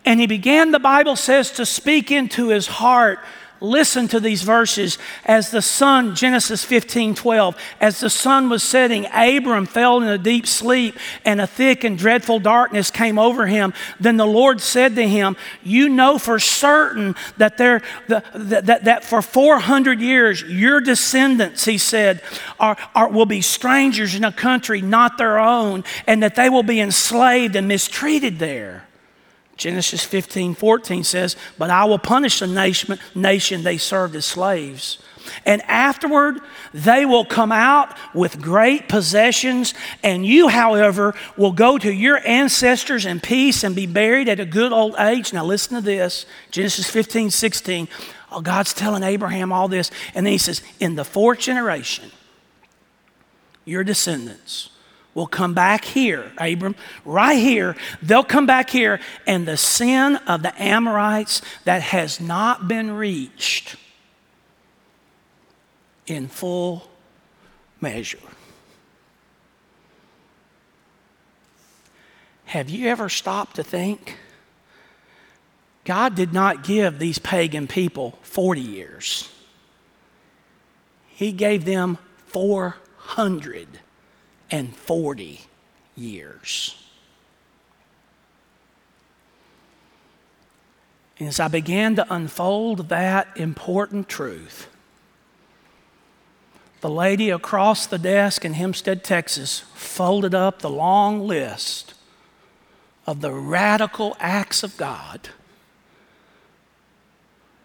And 0.06 0.20
he 0.20 0.28
began, 0.28 0.72
the 0.72 0.80
Bible 0.80 1.16
says, 1.16 1.52
to 1.52 1.66
speak 1.66 2.12
into 2.12 2.50
his 2.50 2.68
heart 2.68 3.20
listen 3.64 4.08
to 4.10 4.20
these 4.20 4.44
verses. 4.44 5.00
As 5.26 5.50
the 5.50 5.62
sun, 5.62 6.16
Genesis 6.16 6.64
15 6.64 7.16
12, 7.16 7.56
as 7.80 8.00
the 8.00 8.10
sun 8.10 8.50
was 8.50 8.62
setting, 8.62 9.08
Abram 9.12 9.66
fell 9.66 10.02
in 10.02 10.08
a 10.08 10.18
deep 10.18 10.46
sleep, 10.46 10.98
and 11.26 11.42
a 11.42 11.48
thick 11.48 11.84
and 11.84 11.98
dreadful 11.98 12.40
darkness 12.40 12.92
came 12.92 13.18
over 13.18 13.48
him. 13.48 13.74
Then 14.00 14.18
the 14.18 14.28
Lord 14.28 14.62
said 14.62 14.96
to 14.98 15.08
him, 15.08 15.36
You 15.64 15.90
know 15.90 16.20
for 16.20 16.38
certain 16.38 17.16
that, 17.38 17.58
there, 17.58 17.82
the, 18.08 18.24
that, 18.36 18.84
that 18.84 19.04
for 19.04 19.22
400 19.22 20.00
years 20.00 20.44
your 20.44 20.82
descendants, 20.82 21.66
he 21.66 21.78
said, 21.78 22.22
are, 22.60 22.78
are, 22.94 23.10
will 23.10 23.26
be 23.26 23.42
strangers 23.42 24.14
in 24.14 24.24
a 24.24 24.32
country 24.32 24.82
not 24.82 25.18
their 25.18 25.40
own, 25.40 25.84
and 26.06 26.22
that 26.22 26.36
they 26.36 26.50
will 26.50 26.64
be 26.64 26.80
enslaved 26.80 27.56
and 27.56 27.68
mistreated 27.68 28.40
there. 28.40 28.83
Genesis 29.64 30.04
15, 30.04 30.56
14 30.56 31.06
says, 31.06 31.38
But 31.58 31.70
I 31.70 31.86
will 31.86 31.98
punish 31.98 32.40
the 32.40 32.48
nation, 32.48 33.00
nation 33.16 33.64
they 33.64 33.78
served 33.78 34.14
as 34.14 34.26
slaves. 34.26 34.98
And 35.46 35.62
afterward, 35.62 36.42
they 36.74 37.06
will 37.06 37.24
come 37.24 37.54
out 37.54 37.96
with 38.14 38.42
great 38.42 38.90
possessions, 38.90 39.74
and 40.04 40.26
you, 40.26 40.50
however, 40.50 41.16
will 41.38 41.54
go 41.54 41.78
to 41.78 41.90
your 41.90 42.20
ancestors 42.28 43.06
in 43.06 43.22
peace 43.22 43.64
and 43.64 43.74
be 43.74 43.88
buried 43.88 44.28
at 44.28 44.42
a 44.42 44.46
good 44.46 44.74
old 44.74 44.96
age. 45.00 45.32
Now, 45.32 45.46
listen 45.46 45.76
to 45.76 45.82
this 45.82 46.26
Genesis 46.52 46.90
15, 46.90 47.30
16. 47.30 47.88
Oh, 48.34 48.42
God's 48.42 48.74
telling 48.74 49.04
Abraham 49.04 49.54
all 49.54 49.70
this. 49.70 49.92
And 50.14 50.26
then 50.26 50.34
he 50.34 50.38
says, 50.38 50.62
In 50.82 50.96
the 50.96 51.06
fourth 51.06 51.40
generation, 51.40 52.12
your 53.64 53.86
descendants 53.86 54.72
will 55.14 55.28
come 55.28 55.54
back 55.54 55.86
here, 55.86 56.32
Abram, 56.38 56.76
right 57.06 57.38
here. 57.38 57.76
They'll 58.02 58.24
come 58.24 58.46
back 58.46 58.70
here, 58.70 59.00
and 59.28 59.48
the 59.48 59.58
sin 59.58 60.16
of 60.28 60.42
the 60.42 60.60
Amorites 60.62 61.42
that 61.66 61.82
has 61.82 62.20
not 62.20 62.68
been 62.68 62.92
reached 62.92 63.76
in 66.08 66.28
full 66.28 66.90
measure. 67.80 68.20
Have 72.46 72.70
you 72.70 72.88
ever 72.88 73.10
stopped 73.10 73.56
to 73.56 73.64
think? 73.64 74.18
God 75.86 76.16
did 76.16 76.34
not 76.34 76.64
give 76.64 77.00
these 77.00 77.20
pagan 77.20 77.68
people 77.68 78.18
40 78.22 78.62
years. 78.62 79.30
He 81.08 81.32
gave 81.32 81.66
them 81.66 81.98
400 82.28 83.68
and 84.54 84.76
40 84.76 85.42
years. 85.96 86.76
And 91.18 91.28
as 91.28 91.40
I 91.40 91.48
began 91.48 91.96
to 91.96 92.14
unfold 92.14 92.90
that 92.90 93.30
important 93.36 94.08
truth, 94.08 94.68
the 96.82 96.90
lady 96.90 97.32
across 97.32 97.88
the 97.88 97.98
desk 97.98 98.46
in 98.46 98.54
Hempstead, 98.54 99.04
Texas, 99.04 99.62
folded 99.74 100.36
up 100.36 100.60
the 100.60 100.70
long 100.70 101.26
list 101.26 101.96
of 103.08 103.22
the 103.22 103.32
radical 103.32 104.16
acts 104.20 104.62
of 104.62 104.78
God, 104.78 105.30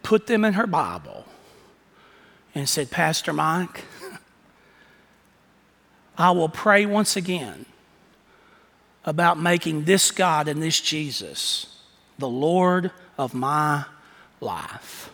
put 0.03 0.27
them 0.27 0.43
in 0.43 0.55
her 0.55 0.67
Bible, 0.67 1.27
and 2.55 2.67
said, 2.67 2.91
Pastor 2.91 3.35
Mike, 3.35 3.85
I 6.19 6.33
will 6.33 6.49
pray 6.49 6.85
once 6.85 7.17
again 7.17 7.65
about 9.05 9.39
making 9.39 9.85
this 9.85 10.11
God 10.11 10.49
and 10.49 10.61
this 10.61 10.81
Jesus 10.81 11.79
the 12.19 12.29
Lord 12.29 12.91
of 13.17 13.33
my 13.33 13.85
life. 14.41 15.11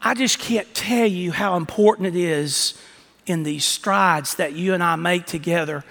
I 0.00 0.14
just 0.14 0.38
can't 0.38 0.72
tell 0.72 1.06
you 1.06 1.32
how 1.32 1.56
important 1.56 2.06
it 2.06 2.16
is 2.16 2.80
in 3.26 3.42
these 3.42 3.64
strides 3.64 4.36
that 4.36 4.52
you 4.52 4.72
and 4.72 4.82
I 4.82 4.94
make 4.94 5.26
together 5.26 5.84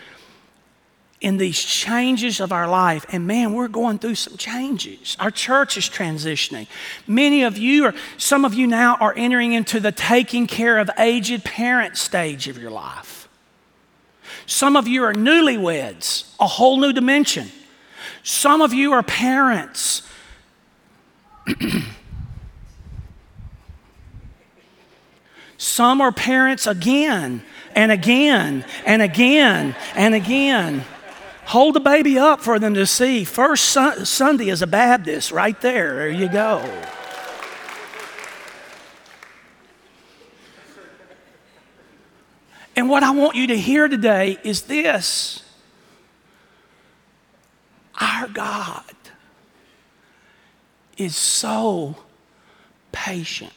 in 1.26 1.38
these 1.38 1.60
changes 1.60 2.40
of 2.40 2.52
our 2.52 2.68
life. 2.68 3.04
And 3.10 3.26
man, 3.26 3.54
we're 3.54 3.68
going 3.68 3.98
through 3.98 4.14
some 4.14 4.38
changes. 4.38 5.18
Our 5.20 5.32
church 5.32 5.76
is 5.76 5.86
transitioning. 5.86 6.68
Many 7.08 7.42
of 7.42 7.58
you, 7.58 7.88
or 7.88 7.96
some 8.18 8.46
of 8.46 8.54
you 8.54 8.68
now, 8.68 8.96
are 8.98 9.12
entering 9.18 9.54
into 9.54 9.80
the 9.80 9.92
taking 9.92 10.46
care 10.46 10.78
of 10.78 10.88
aged 11.00 11.44
parent 11.44 11.98
stage 11.98 12.48
of 12.48 12.60
your 12.60 12.70
life. 12.70 13.28
Some 14.46 14.76
of 14.78 14.88
you 14.88 15.04
are 15.04 15.14
newlyweds, 15.14 16.32
a 16.40 16.46
whole 16.46 16.78
new 16.80 16.94
dimension. 16.94 17.50
Some 18.22 18.62
of 18.62 18.72
you 18.72 18.94
are 18.94 19.02
parents. 19.02 20.04
Some 25.58 26.02
are 26.02 26.12
parents 26.12 26.68
again 26.68 27.42
and 27.74 27.92
again 27.92 28.64
and 28.86 29.02
again 29.02 29.76
and 29.96 30.14
again. 30.14 30.86
Hold 31.48 31.76
the 31.76 31.80
baby 31.80 32.18
up 32.18 32.42
for 32.42 32.58
them 32.58 32.74
to 32.74 32.86
see. 32.86 33.24
First 33.24 33.66
Sunday 33.66 34.50
is 34.50 34.62
a 34.62 34.68
Baptist, 34.68 35.32
right 35.32 35.60
there. 35.62 35.96
There 35.96 36.10
you 36.10 36.28
go. 36.28 36.84
And 42.76 42.90
what 42.90 43.04
I 43.04 43.12
want 43.12 43.36
you 43.36 43.48
to 43.48 43.58
hear 43.58 43.88
today 43.88 44.38
is 44.44 44.64
this 44.64 45.44
our 48.00 48.28
God 48.28 48.84
is 50.98 51.16
so 51.16 51.96
patient. 52.92 53.54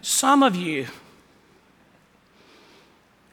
Some 0.00 0.42
of 0.42 0.56
you 0.56 0.88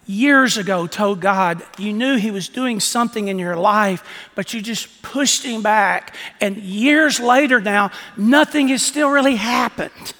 years 0.09 0.57
ago 0.57 0.87
told 0.87 1.21
God 1.21 1.61
you 1.77 1.93
knew 1.93 2.17
He 2.17 2.31
was 2.31 2.49
doing 2.49 2.79
something 2.79 3.27
in 3.27 3.37
your 3.37 3.55
life, 3.55 4.03
but 4.33 4.53
you 4.53 4.61
just 4.61 5.03
pushed 5.03 5.43
Him 5.43 5.61
back. 5.61 6.15
And 6.41 6.57
years 6.57 7.19
later 7.19 7.61
now, 7.61 7.91
nothing 8.17 8.69
has 8.69 8.81
still 8.81 9.09
really 9.09 9.35
happened. 9.35 10.13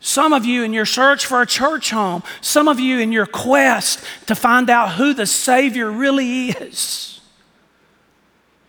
Some 0.00 0.32
of 0.32 0.44
you 0.44 0.62
in 0.62 0.72
your 0.72 0.86
search 0.86 1.24
for 1.24 1.40
a 1.40 1.46
church 1.46 1.90
home, 1.90 2.22
some 2.42 2.68
of 2.68 2.78
you 2.78 2.98
in 2.98 3.12
your 3.12 3.26
quest 3.26 4.04
to 4.26 4.34
find 4.34 4.68
out 4.68 4.92
who 4.92 5.14
the 5.14 5.26
Savior 5.26 5.90
really 5.90 6.50
is. 6.50 7.20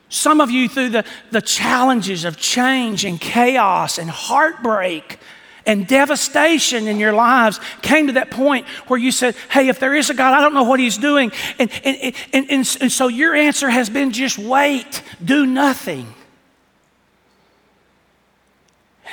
Some 0.07 0.41
of 0.41 0.51
you 0.51 0.67
through 0.67 0.89
the, 0.89 1.05
the 1.31 1.41
challenges 1.41 2.25
of 2.25 2.37
change 2.37 3.05
and 3.05 3.19
chaos 3.19 3.97
and 3.97 4.09
heartbreak 4.09 5.19
and 5.65 5.87
devastation 5.87 6.87
in 6.87 6.99
your 6.99 7.13
lives 7.13 7.59
came 7.81 8.07
to 8.07 8.13
that 8.13 8.31
point 8.31 8.67
where 8.87 8.99
you 8.99 9.11
said, 9.11 9.35
Hey, 9.49 9.67
if 9.67 9.79
there 9.79 9.95
is 9.95 10.09
a 10.09 10.13
God, 10.13 10.33
I 10.33 10.41
don't 10.41 10.53
know 10.53 10.63
what 10.63 10.79
He's 10.79 10.97
doing. 10.97 11.31
And, 11.59 11.71
and, 11.83 12.15
and, 12.33 12.49
and, 12.51 12.77
and 12.81 12.91
so 12.91 13.07
your 13.07 13.35
answer 13.35 13.69
has 13.69 13.89
been 13.89 14.11
just 14.11 14.37
wait, 14.37 15.01
do 15.23 15.45
nothing. 15.45 16.13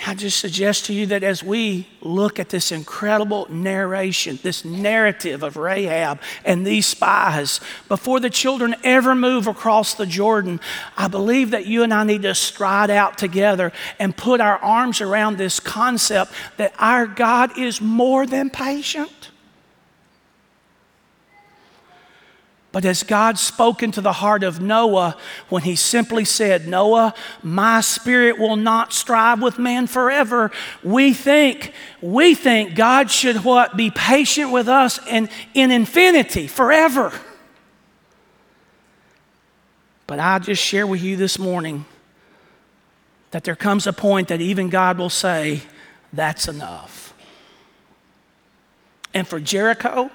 I 0.07 0.14
just 0.14 0.38
suggest 0.38 0.86
to 0.86 0.94
you 0.94 1.07
that 1.07 1.22
as 1.22 1.42
we 1.42 1.86
look 2.01 2.38
at 2.38 2.51
this 2.51 2.70
incredible 2.72 3.46
narration, 3.51 4.38
this 4.42 4.64
narrative 4.64 5.42
of 5.42 5.57
Rahab 5.57 6.20
and 6.44 6.66
these 6.66 6.86
spies, 6.86 7.61
before 7.88 8.20
the 8.20 8.30
children 8.30 8.76
ever 8.84 9.14
move 9.14 9.46
across 9.46 9.94
the 9.94 10.07
Jordan, 10.07 10.61
I 10.96 11.09
believe 11.09 11.51
that 11.51 11.66
you 11.66 11.82
and 11.82 11.92
I 11.92 12.05
need 12.05 12.22
to 12.22 12.34
stride 12.34 12.90
out 12.90 13.18
together 13.18 13.72
and 13.99 14.16
put 14.16 14.40
our 14.40 14.59
arms 14.59 15.01
around 15.01 15.36
this 15.36 15.59
concept 15.59 16.32
that 16.59 16.74
our 16.78 17.07
God 17.07 17.59
is 17.59 17.80
more 17.80 18.24
than 18.26 18.51
patient. 18.51 19.30
But 22.71 22.85
as 22.85 23.03
God 23.03 23.39
spoke 23.39 23.83
into 23.83 24.01
the 24.01 24.12
heart 24.12 24.43
of 24.43 24.61
Noah 24.61 25.16
when 25.49 25.62
he 25.62 25.75
simply 25.75 26.25
said, 26.25 26.69
Noah, 26.69 27.14
my 27.43 27.81
spirit 27.81 28.39
will 28.39 28.57
not 28.57 28.93
strive 28.93 29.41
with 29.41 29.59
man 29.59 29.87
forever, 29.87 30.51
we 30.85 31.14
think, 31.14 31.73
we 32.03 32.35
think 32.35 32.75
God 32.75 33.11
should 33.11 33.43
what? 33.43 33.77
Be 33.77 33.91
patient 33.91 34.53
with 34.53 34.69
us 34.69 35.01
in, 35.07 35.31
in 35.55 35.71
infinity, 35.71 36.47
forever. 36.47 37.12
But 40.07 40.21
I 40.21 40.39
just 40.39 40.62
share 40.62 40.87
with 40.87 41.03
you 41.03 41.16
this 41.16 41.39
morning 41.39 41.87
that 43.31 43.45
there 43.45 43.57
comes 43.57 43.87
a 43.87 43.93
point 43.93 44.29
that 44.29 44.41
even 44.41 44.69
God 44.69 44.99
will 44.99 45.11
say, 45.11 45.62
That's 46.12 46.49
enough. 46.49 47.14
And 49.14 49.27
for 49.27 49.41
Jericho, 49.41 50.11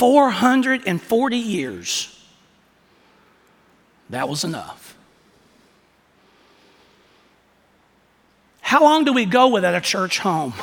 440 0.00 1.36
years. 1.36 2.18
That 4.08 4.30
was 4.30 4.44
enough. 4.44 4.96
How 8.62 8.82
long 8.82 9.04
do 9.04 9.12
we 9.12 9.26
go 9.26 9.48
without 9.48 9.74
a 9.74 9.80
church 9.82 10.18
home? 10.20 10.54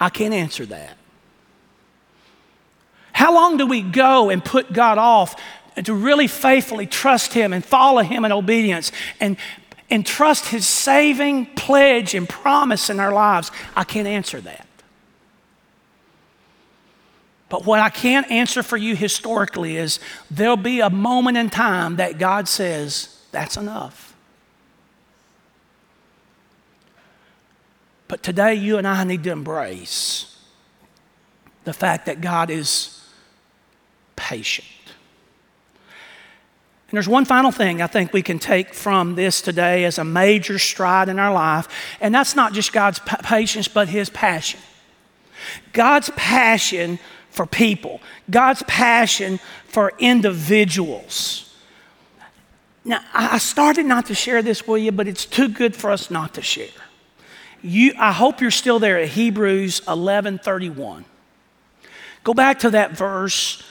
I 0.00 0.10
can't 0.10 0.34
answer 0.34 0.66
that. 0.66 0.96
How 3.12 3.32
long 3.32 3.56
do 3.56 3.68
we 3.68 3.82
go 3.82 4.30
and 4.30 4.44
put 4.44 4.72
God 4.72 4.98
off 4.98 5.40
and 5.76 5.86
to 5.86 5.94
really 5.94 6.26
faithfully 6.26 6.88
trust 6.88 7.34
Him 7.34 7.52
and 7.52 7.64
follow 7.64 8.02
Him 8.02 8.24
in 8.24 8.32
obedience 8.32 8.90
and, 9.20 9.36
and 9.88 10.04
trust 10.04 10.46
His 10.46 10.66
saving 10.66 11.46
pledge 11.54 12.16
and 12.16 12.28
promise 12.28 12.90
in 12.90 12.98
our 12.98 13.12
lives? 13.12 13.52
I 13.76 13.84
can't 13.84 14.08
answer 14.08 14.40
that. 14.40 14.67
But 17.48 17.64
what 17.64 17.80
I 17.80 17.88
can't 17.88 18.30
answer 18.30 18.62
for 18.62 18.76
you 18.76 18.94
historically 18.94 19.76
is 19.76 20.00
there'll 20.30 20.56
be 20.56 20.80
a 20.80 20.90
moment 20.90 21.38
in 21.38 21.48
time 21.48 21.96
that 21.96 22.18
God 22.18 22.46
says, 22.46 23.22
that's 23.32 23.56
enough. 23.56 24.14
But 28.06 28.22
today, 28.22 28.54
you 28.54 28.78
and 28.78 28.86
I 28.86 29.04
need 29.04 29.22
to 29.24 29.30
embrace 29.30 30.36
the 31.64 31.74
fact 31.74 32.06
that 32.06 32.22
God 32.22 32.50
is 32.50 33.06
patient. 34.16 34.66
And 36.90 36.96
there's 36.96 37.08
one 37.08 37.26
final 37.26 37.50
thing 37.50 37.82
I 37.82 37.86
think 37.86 38.14
we 38.14 38.22
can 38.22 38.38
take 38.38 38.72
from 38.72 39.14
this 39.14 39.42
today 39.42 39.84
as 39.84 39.98
a 39.98 40.04
major 40.04 40.58
stride 40.58 41.10
in 41.10 41.18
our 41.18 41.32
life, 41.32 41.68
and 42.00 42.14
that's 42.14 42.34
not 42.34 42.54
just 42.54 42.72
God's 42.72 42.98
patience, 43.22 43.68
but 43.68 43.88
His 43.88 44.08
passion. 44.08 44.60
God's 45.74 46.10
passion 46.16 46.98
for 47.38 47.46
people, 47.46 48.00
God's 48.28 48.64
passion 48.64 49.38
for 49.68 49.92
individuals. 50.00 51.54
Now, 52.84 52.98
I 53.14 53.38
started 53.38 53.86
not 53.86 54.06
to 54.06 54.14
share 54.14 54.42
this 54.42 54.66
with 54.66 54.82
you, 54.82 54.90
but 54.90 55.06
it's 55.06 55.24
too 55.24 55.48
good 55.48 55.76
for 55.76 55.92
us 55.92 56.10
not 56.10 56.34
to 56.34 56.42
share. 56.42 56.82
You, 57.62 57.92
I 57.96 58.10
hope 58.10 58.40
you're 58.40 58.50
still 58.50 58.80
there 58.80 58.98
at 58.98 59.10
Hebrews 59.10 59.82
11:31. 59.82 61.04
Go 62.24 62.34
back 62.34 62.58
to 62.60 62.70
that 62.70 62.96
verse 62.96 63.62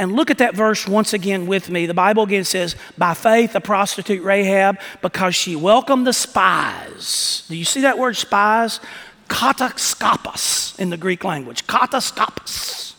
and 0.00 0.14
look 0.14 0.28
at 0.28 0.38
that 0.38 0.56
verse 0.56 0.88
once 0.88 1.12
again 1.12 1.46
with 1.46 1.70
me. 1.70 1.86
The 1.86 1.94
Bible 1.94 2.24
again 2.24 2.42
says, 2.42 2.74
By 2.98 3.14
faith, 3.14 3.52
the 3.52 3.60
prostitute 3.60 4.24
Rahab, 4.24 4.80
because 5.00 5.36
she 5.36 5.54
welcomed 5.54 6.08
the 6.08 6.12
spies. 6.12 7.44
Do 7.48 7.54
you 7.54 7.64
see 7.64 7.82
that 7.82 7.98
word 7.98 8.16
spies? 8.16 8.80
Kataskopos 9.28 10.76
in 10.80 10.90
the 10.90 10.96
Greek 10.96 11.22
language. 11.22 11.68
Kataskopos 11.68 12.91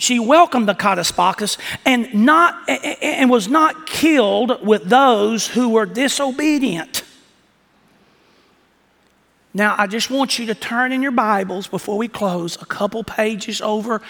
she 0.00 0.18
welcomed 0.18 0.66
the 0.66 0.74
Kataskopos 0.74 1.58
and, 1.84 2.12
not, 2.14 2.68
and 2.68 3.30
was 3.30 3.48
not 3.48 3.86
killed 3.86 4.66
with 4.66 4.84
those 4.84 5.46
who 5.48 5.68
were 5.68 5.84
disobedient. 5.84 7.04
Now, 9.52 9.74
I 9.76 9.86
just 9.86 10.10
want 10.10 10.38
you 10.38 10.46
to 10.46 10.54
turn 10.54 10.92
in 10.92 11.02
your 11.02 11.12
Bibles 11.12 11.66
before 11.66 11.98
we 11.98 12.08
close 12.08 12.56
a 12.62 12.64
couple 12.64 13.04
pages 13.04 13.60
over. 13.60 14.00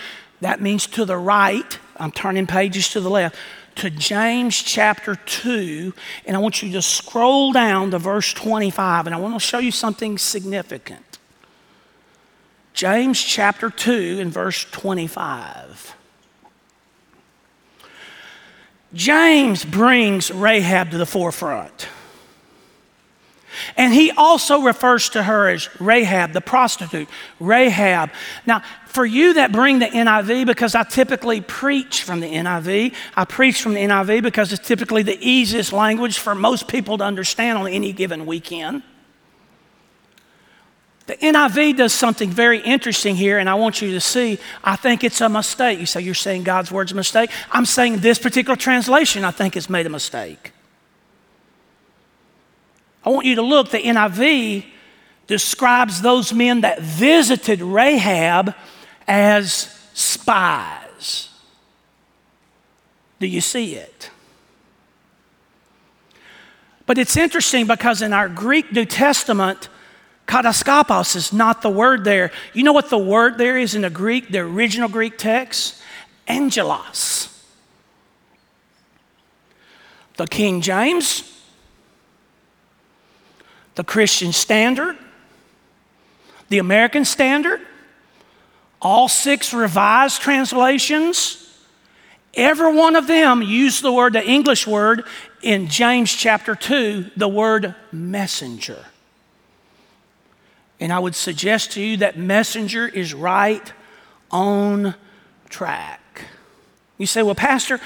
That 0.40 0.60
means 0.60 0.86
to 0.88 1.04
the 1.04 1.16
right. 1.16 1.78
I'm 1.96 2.12
turning 2.12 2.46
pages 2.46 2.90
to 2.90 3.00
the 3.00 3.10
left. 3.10 3.36
To 3.76 3.90
James 3.90 4.62
chapter 4.62 5.16
2. 5.16 5.92
And 6.24 6.36
I 6.36 6.38
want 6.38 6.62
you 6.62 6.70
to 6.72 6.82
scroll 6.82 7.52
down 7.52 7.90
to 7.90 7.98
verse 7.98 8.32
25. 8.32 9.06
And 9.06 9.14
I 9.14 9.18
want 9.18 9.34
to 9.34 9.40
show 9.40 9.58
you 9.58 9.72
something 9.72 10.18
significant. 10.18 11.09
James 12.72 13.20
chapter 13.20 13.70
2 13.70 14.18
and 14.20 14.32
verse 14.32 14.64
25. 14.70 15.96
James 18.92 19.64
brings 19.64 20.30
Rahab 20.30 20.90
to 20.90 20.98
the 20.98 21.06
forefront. 21.06 21.88
And 23.76 23.92
he 23.92 24.10
also 24.12 24.62
refers 24.62 25.08
to 25.10 25.22
her 25.22 25.48
as 25.48 25.68
Rahab, 25.80 26.32
the 26.32 26.40
prostitute. 26.40 27.08
Rahab. 27.38 28.10
Now, 28.46 28.62
for 28.86 29.04
you 29.04 29.34
that 29.34 29.52
bring 29.52 29.78
the 29.78 29.86
NIV, 29.86 30.46
because 30.46 30.74
I 30.74 30.84
typically 30.84 31.40
preach 31.40 32.02
from 32.02 32.20
the 32.20 32.32
NIV, 32.32 32.94
I 33.16 33.24
preach 33.24 33.60
from 33.62 33.74
the 33.74 33.80
NIV 33.80 34.22
because 34.22 34.52
it's 34.52 34.66
typically 34.66 35.02
the 35.02 35.18
easiest 35.20 35.72
language 35.72 36.18
for 36.18 36.34
most 36.34 36.68
people 36.68 36.98
to 36.98 37.04
understand 37.04 37.58
on 37.58 37.68
any 37.68 37.92
given 37.92 38.26
weekend. 38.26 38.82
The 41.10 41.16
NIV 41.16 41.78
does 41.78 41.92
something 41.92 42.30
very 42.30 42.60
interesting 42.60 43.16
here, 43.16 43.38
and 43.38 43.50
I 43.50 43.54
want 43.54 43.82
you 43.82 43.90
to 43.90 44.00
see. 44.00 44.38
I 44.62 44.76
think 44.76 45.02
it's 45.02 45.20
a 45.20 45.28
mistake. 45.28 45.80
You 45.80 45.86
say 45.86 46.02
you're 46.02 46.14
saying 46.14 46.44
God's 46.44 46.70
word's 46.70 46.92
a 46.92 46.94
mistake. 46.94 47.32
I'm 47.50 47.66
saying 47.66 47.96
this 47.96 48.16
particular 48.16 48.54
translation, 48.54 49.24
I 49.24 49.32
think, 49.32 49.54
has 49.54 49.68
made 49.68 49.86
a 49.86 49.88
mistake. 49.88 50.52
I 53.04 53.10
want 53.10 53.26
you 53.26 53.34
to 53.34 53.42
look. 53.42 53.70
The 53.70 53.80
NIV 53.80 54.66
describes 55.26 56.00
those 56.00 56.32
men 56.32 56.60
that 56.60 56.80
visited 56.80 57.60
Rahab 57.60 58.54
as 59.08 59.76
spies. 59.92 61.28
Do 63.18 63.26
you 63.26 63.40
see 63.40 63.74
it? 63.74 64.10
But 66.86 66.98
it's 66.98 67.16
interesting 67.16 67.66
because 67.66 68.00
in 68.00 68.12
our 68.12 68.28
Greek 68.28 68.70
New 68.70 68.84
Testament, 68.84 69.68
Kataskopos 70.30 71.16
is 71.16 71.32
not 71.32 71.60
the 71.60 71.68
word 71.68 72.04
there. 72.04 72.30
You 72.54 72.62
know 72.62 72.72
what 72.72 72.88
the 72.88 72.96
word 72.96 73.36
there 73.36 73.58
is 73.58 73.74
in 73.74 73.82
the 73.82 73.90
Greek, 73.90 74.28
the 74.28 74.38
original 74.38 74.88
Greek 74.88 75.18
text? 75.18 75.82
Angelos. 76.28 77.26
The 80.16 80.28
King 80.28 80.60
James, 80.60 81.24
the 83.74 83.82
Christian 83.82 84.32
Standard, 84.32 84.96
the 86.48 86.58
American 86.58 87.04
Standard, 87.04 87.60
all 88.80 89.08
six 89.08 89.52
revised 89.52 90.22
translations, 90.22 91.58
every 92.34 92.72
one 92.72 92.94
of 92.94 93.08
them 93.08 93.42
use 93.42 93.80
the 93.80 93.90
word, 93.90 94.12
the 94.12 94.24
English 94.24 94.64
word, 94.64 95.06
in 95.42 95.66
James 95.66 96.14
chapter 96.14 96.54
2, 96.54 97.10
the 97.16 97.26
word 97.26 97.74
messenger. 97.90 98.84
And 100.80 100.92
I 100.92 100.98
would 100.98 101.14
suggest 101.14 101.72
to 101.72 101.80
you 101.80 101.98
that 101.98 102.18
messenger 102.18 102.88
is 102.88 103.14
right 103.14 103.72
on 104.30 104.94
track. 105.50 106.24
You 106.96 107.06
say, 107.06 107.22
well, 107.22 107.34
Pastor, 107.34 107.80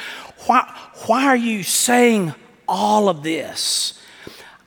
why, 0.46 0.72
why 1.06 1.26
are 1.26 1.36
you 1.36 1.62
saying 1.62 2.34
all 2.66 3.08
of 3.08 3.22
this? 3.22 4.00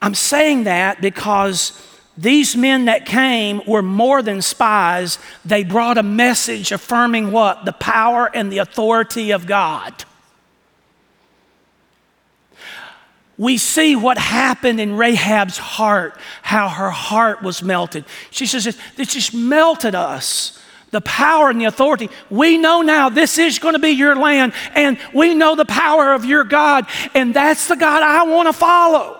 I'm 0.00 0.14
saying 0.14 0.64
that 0.64 1.00
because 1.00 1.72
these 2.18 2.56
men 2.56 2.86
that 2.86 3.06
came 3.06 3.62
were 3.66 3.82
more 3.82 4.22
than 4.22 4.42
spies. 4.42 5.18
They 5.44 5.64
brought 5.64 5.98
a 5.98 6.02
message 6.02 6.72
affirming 6.72 7.30
what? 7.30 7.64
The 7.64 7.72
power 7.72 8.28
and 8.34 8.52
the 8.52 8.58
authority 8.58 9.30
of 9.30 9.46
God. 9.46 10.04
We 13.38 13.56
see 13.56 13.94
what 13.94 14.18
happened 14.18 14.80
in 14.80 14.96
Rahab's 14.96 15.56
heart, 15.56 16.18
how 16.42 16.68
her 16.68 16.90
heart 16.90 17.40
was 17.40 17.62
melted. 17.62 18.04
She 18.30 18.46
says, 18.46 18.66
It 18.66 19.08
just 19.08 19.32
melted 19.32 19.94
us. 19.94 20.60
The 20.90 21.00
power 21.02 21.50
and 21.50 21.60
the 21.60 21.66
authority. 21.66 22.08
We 22.30 22.56
know 22.56 22.80
now 22.80 23.10
this 23.10 23.36
is 23.36 23.58
going 23.58 23.74
to 23.74 23.78
be 23.78 23.90
your 23.90 24.16
land, 24.16 24.54
and 24.74 24.98
we 25.14 25.34
know 25.34 25.54
the 25.54 25.66
power 25.66 26.14
of 26.14 26.24
your 26.24 26.44
God, 26.44 26.86
and 27.14 27.34
that's 27.34 27.68
the 27.68 27.76
God 27.76 28.02
I 28.02 28.22
want 28.24 28.48
to 28.48 28.54
follow. 28.54 29.17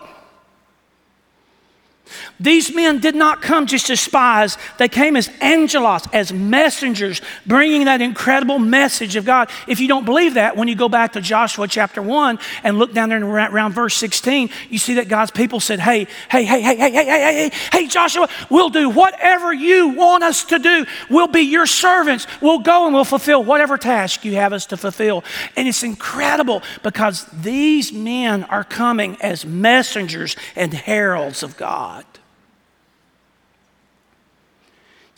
These 2.41 2.72
men 2.72 3.01
did 3.01 3.16
not 3.16 3.43
come 3.43 3.66
just 3.66 3.91
as 3.91 4.01
spies, 4.01 4.59
they 4.78 4.89
came 4.89 5.16
as 5.16 5.28
angelos, 5.41 6.07
as 6.12 6.32
messengers, 6.32 7.20
bringing 7.45 7.86
that 7.86 8.01
incredible 8.01 8.61
message 8.61 9.16
of 9.16 9.24
God. 9.24 9.51
If 9.66 9.80
you 9.80 9.89
don't 9.89 10.05
believe 10.05 10.34
that, 10.34 10.57
when 10.57 10.68
you 10.68 10.76
go 10.76 10.89
back 10.89 11.14
to 11.14 11.20
Joshua 11.20 11.66
chapter 11.66 12.01
1 12.01 12.39
and 12.62 12.78
look 12.78 12.93
down 12.93 13.09
there 13.09 13.24
around, 13.24 13.72
verse 13.72 13.95
16, 13.95 14.51
you 14.70 14.78
see 14.78 14.95
that 14.95 15.09
God's 15.09 15.32
people 15.32 15.59
said, 15.59 15.80
Hey, 15.80 16.07
hey, 16.30 16.45
hey, 16.45 16.62
hey, 16.62 16.76
hey, 16.76 16.91
hey, 16.93 17.05
hey, 17.05 17.51
hey, 17.51 17.51
hey, 17.72 17.86
Joshua, 17.89 18.28
we'll 18.51 18.70
do 18.70 18.89
whatever 18.89 19.53
you 19.53 19.89
want 19.89 20.22
us 20.22 20.45
to 20.45 20.61
do. 20.61 20.86
We'll 21.11 21.26
be 21.26 21.41
your 21.41 21.66
servants. 21.66 22.26
We'll 22.41 22.61
go 22.61 22.86
and 22.86 22.95
we'll 22.95 23.05
fulfill 23.05 23.43
whatever 23.43 23.76
task 23.76 24.24
you 24.24 24.36
have 24.36 24.53
us 24.53 24.66
to 24.66 24.76
fulfill. 24.76 25.24
And 25.57 25.66
it's 25.66 25.82
incredible 25.82 26.62
because 26.84 27.24
these 27.26 27.93
men 27.93 28.45
are 28.45 28.64
coming 28.64 29.16
as 29.20 29.45
messengers 29.45 30.36
and 30.55 30.72
heralds 30.72 31.43
of 31.43 31.57
God. 31.57 32.05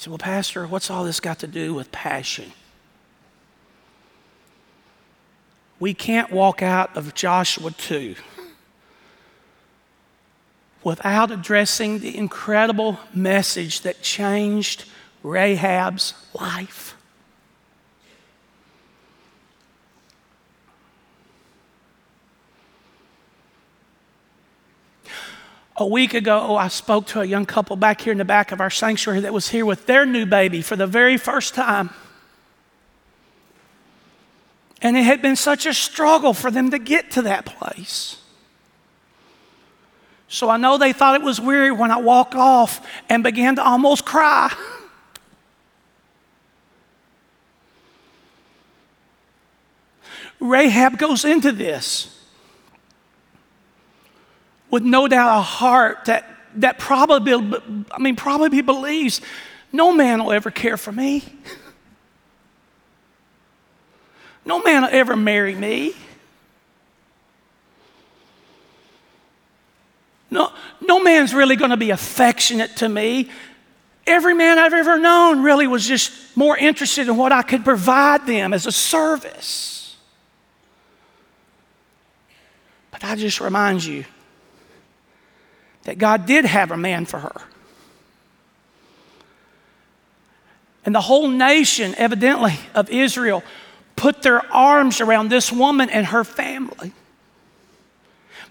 Say, 0.01 0.09
Well, 0.09 0.17
Pastor, 0.17 0.67
what's 0.67 0.91
all 0.91 1.05
this 1.05 1.21
got 1.21 1.41
to 1.41 1.47
do 1.47 1.75
with 1.75 1.93
passion? 1.93 2.53
We 5.79 5.93
can't 5.93 6.33
walk 6.33 6.63
out 6.63 6.97
of 6.97 7.13
Joshua 7.13 7.71
2 7.71 8.15
without 10.83 11.31
addressing 11.31 11.99
the 11.99 12.17
incredible 12.17 12.99
message 13.13 13.83
that 13.83 14.01
changed 14.01 14.87
Rahab's 15.23 16.15
life. 16.33 16.97
A 25.81 25.87
week 25.87 26.13
ago, 26.13 26.47
oh, 26.47 26.57
I 26.57 26.69
spoke 26.69 27.07
to 27.07 27.23
a 27.23 27.25
young 27.25 27.47
couple 27.47 27.75
back 27.75 28.03
here 28.03 28.13
in 28.13 28.19
the 28.19 28.25
back 28.25 28.53
of 28.53 28.61
our 28.61 28.69
sanctuary 28.69 29.21
that 29.21 29.33
was 29.33 29.49
here 29.49 29.65
with 29.65 29.87
their 29.87 30.05
new 30.05 30.27
baby 30.27 30.61
for 30.61 30.77
the 30.77 30.87
very 30.87 31.17
first 31.17 31.55
time. 31.55 31.89
And 34.83 34.95
it 34.95 35.05
had 35.05 35.23
been 35.23 35.37
such 35.37 35.65
a 35.65 35.73
struggle 35.73 36.35
for 36.35 36.51
them 36.51 36.71
to 36.73 36.79
get 36.79 37.11
to 37.13 37.23
that 37.23 37.47
place. 37.47 38.19
So 40.29 40.51
I 40.51 40.59
know 40.59 40.77
they 40.77 40.93
thought 40.93 41.15
it 41.15 41.23
was 41.23 41.41
weird 41.41 41.79
when 41.79 41.91
I 41.91 41.97
walked 41.97 42.35
off 42.35 42.87
and 43.09 43.23
began 43.23 43.57
to 43.57 43.65
almost 43.65 44.05
cry. 44.05 44.55
Rahab 50.41 50.99
goes 50.99 51.25
into 51.25 51.53
this 51.53 52.20
with 54.71 54.83
no 54.83 55.09
doubt 55.09 55.39
a 55.39 55.43
heart 55.43 56.05
that, 56.07 56.25
that 56.57 56.79
probably, 56.79 57.33
I 57.91 57.99
mean, 57.99 58.17
probably 58.17 58.63
believes 58.63 59.21
no 59.73 59.93
man 59.93 60.25
will 60.25 60.33
ever 60.33 60.51
care 60.51 60.77
for 60.77 60.93
me. 60.93 61.25
No 64.45 64.63
man 64.63 64.83
will 64.83 64.91
ever 64.91 65.17
marry 65.17 65.55
me. 65.55 65.95
No, 70.31 70.53
no 70.81 71.03
man's 71.03 71.35
really 71.35 71.57
going 71.57 71.73
to 71.73 71.77
be 71.77 71.91
affectionate 71.91 72.77
to 72.77 72.89
me. 72.89 73.29
Every 74.07 74.35
man 74.35 74.59
I've 74.59 74.73
ever 74.73 74.99
known 74.99 75.43
really 75.43 75.67
was 75.67 75.87
just 75.87 76.13
more 76.37 76.57
interested 76.57 77.09
in 77.09 77.17
what 77.17 77.33
I 77.33 77.43
could 77.43 77.65
provide 77.65 78.27
them 78.27 78.55
as 78.55 78.67
a 78.67 78.73
service. 78.73 79.97
But 82.91 83.05
I 83.05 83.15
just 83.17 83.41
remind 83.41 83.85
you 83.85 84.05
that 85.91 85.99
God 85.99 86.25
did 86.25 86.45
have 86.45 86.71
a 86.71 86.77
man 86.77 87.05
for 87.05 87.19
her. 87.19 87.35
And 90.85 90.95
the 90.95 91.01
whole 91.01 91.27
nation, 91.27 91.97
evidently, 91.99 92.53
of 92.77 92.89
Israel 92.91 93.43
put 93.97 94.23
their 94.23 94.41
arms 94.55 95.01
around 95.01 95.31
this 95.31 95.51
woman 95.51 95.91
and 95.91 96.07
her 96.07 96.23
family. 96.23 96.93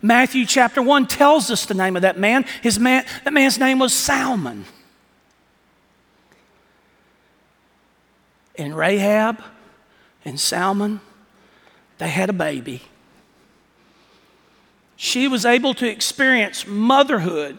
Matthew 0.02 0.46
chapter 0.46 0.82
1 0.82 1.08
tells 1.08 1.50
us 1.50 1.66
the 1.66 1.74
name 1.74 1.96
of 1.96 2.02
that 2.02 2.20
man. 2.20 2.44
His 2.62 2.78
man 2.78 3.06
that 3.24 3.32
man's 3.32 3.58
name 3.58 3.80
was 3.80 3.94
Salmon. 3.94 4.66
And 8.58 8.76
Rahab 8.76 9.42
and 10.26 10.38
Salmon, 10.38 11.00
they 12.00 12.10
had 12.10 12.30
a 12.30 12.34
baby. 12.34 12.82
She 15.02 15.30
was 15.30 15.45
able 15.45 15.74
to 15.76 15.88
experience 15.89 16.68
motherhood. 16.68 17.58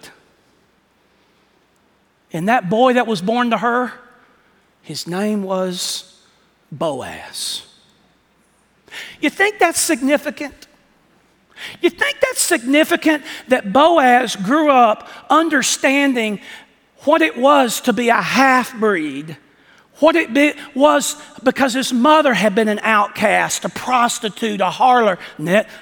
And 2.35 2.51
that 2.51 2.69
boy 2.69 2.93
that 2.93 3.07
was 3.07 3.23
born 3.23 3.49
to 3.49 3.57
her, 3.57 3.95
his 4.83 5.07
name 5.07 5.43
was 5.43 6.23
Boaz. 6.71 7.63
You 9.23 9.31
think 9.31 9.59
that's 9.59 9.81
significant? 9.81 10.67
You 11.81 11.89
think 11.89 12.21
that's 12.21 12.43
significant 12.43 13.25
that 13.49 13.73
Boaz 13.73 14.37
grew 14.37 14.71
up 14.71 15.09
understanding 15.31 16.43
what 17.05 17.23
it 17.23 17.39
was 17.39 17.81
to 17.81 17.95
be 17.95 18.11
a 18.11 18.21
half 18.21 18.79
breed? 18.79 19.39
What 20.01 20.17
it 20.17 20.35
be, 20.35 20.55
was 20.75 21.17
because 21.43 21.75
his 21.75 21.93
mother 21.93 22.35
had 22.35 22.55
been 22.55 22.69
an 22.69 22.81
outcast, 22.83 23.65
a 23.65 23.69
prostitute, 23.69 24.61
a 24.61 24.71
harlot, 24.71 25.19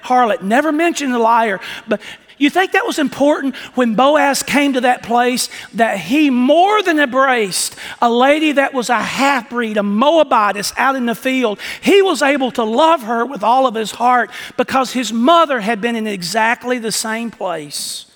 harlot. 0.03 0.43
Never 0.43 0.73
mentioned 0.73 1.15
a 1.15 1.19
liar, 1.19 1.61
but 1.87 2.01
you 2.39 2.51
think 2.51 2.73
that 2.73 2.87
was 2.87 2.99
important 2.99 3.57
when 3.75 3.97
Boaz 3.97 4.43
came 4.45 4.73
to 4.75 4.81
that 4.83 5.03
place 5.03 5.49
that 5.75 5.99
he 5.99 6.31
more 6.31 6.83
than 6.83 7.01
embraced 7.01 7.75
a 8.01 8.11
lady 8.11 8.53
that 8.53 8.73
was 8.73 8.91
a 8.91 9.01
half 9.01 9.51
breed, 9.51 9.77
a 9.77 9.83
Moabitess 9.83 10.73
out 10.77 10.95
in 10.95 11.07
the 11.07 11.17
field? 11.17 11.59
He 11.81 12.01
was 12.01 12.23
able 12.23 12.53
to 12.53 12.63
love 12.63 13.03
her 13.03 13.27
with 13.27 13.43
all 13.43 13.67
of 13.67 13.75
his 13.75 13.91
heart 13.91 14.31
because 14.57 14.93
his 14.93 15.13
mother 15.13 15.61
had 15.61 15.81
been 15.81 15.97
in 15.97 16.07
exactly 16.07 16.79
the 16.79 16.93
same 16.93 17.33
place. 17.33 18.07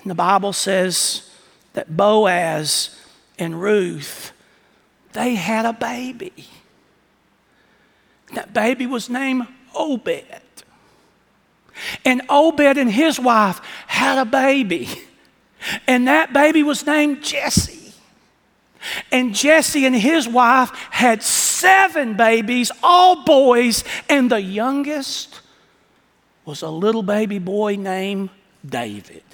And 0.00 0.10
the 0.10 0.14
Bible 0.14 0.54
says 0.54 1.30
that 1.74 1.96
Boaz 1.96 2.98
and 3.38 3.60
Ruth, 3.60 4.32
they 5.12 5.34
had 5.34 5.66
a 5.66 5.72
baby. 5.72 6.32
That 8.34 8.52
baby 8.52 8.86
was 8.86 9.08
named 9.08 9.46
Obed. 9.74 10.24
And 12.04 12.22
Obed 12.28 12.76
and 12.76 12.90
his 12.90 13.18
wife 13.18 13.60
had 13.86 14.18
a 14.18 14.24
baby. 14.24 14.88
And 15.86 16.06
that 16.06 16.32
baby 16.32 16.62
was 16.62 16.86
named 16.86 17.22
Jesse. 17.22 17.92
And 19.10 19.34
Jesse 19.34 19.86
and 19.86 19.94
his 19.94 20.28
wife 20.28 20.70
had 20.90 21.22
seven 21.22 22.16
babies, 22.16 22.70
all 22.82 23.24
boys, 23.24 23.82
and 24.08 24.30
the 24.30 24.40
youngest 24.40 25.40
was 26.44 26.62
a 26.62 26.70
little 26.70 27.02
baby 27.02 27.38
boy 27.38 27.76
named 27.76 28.30
David. 28.64 29.24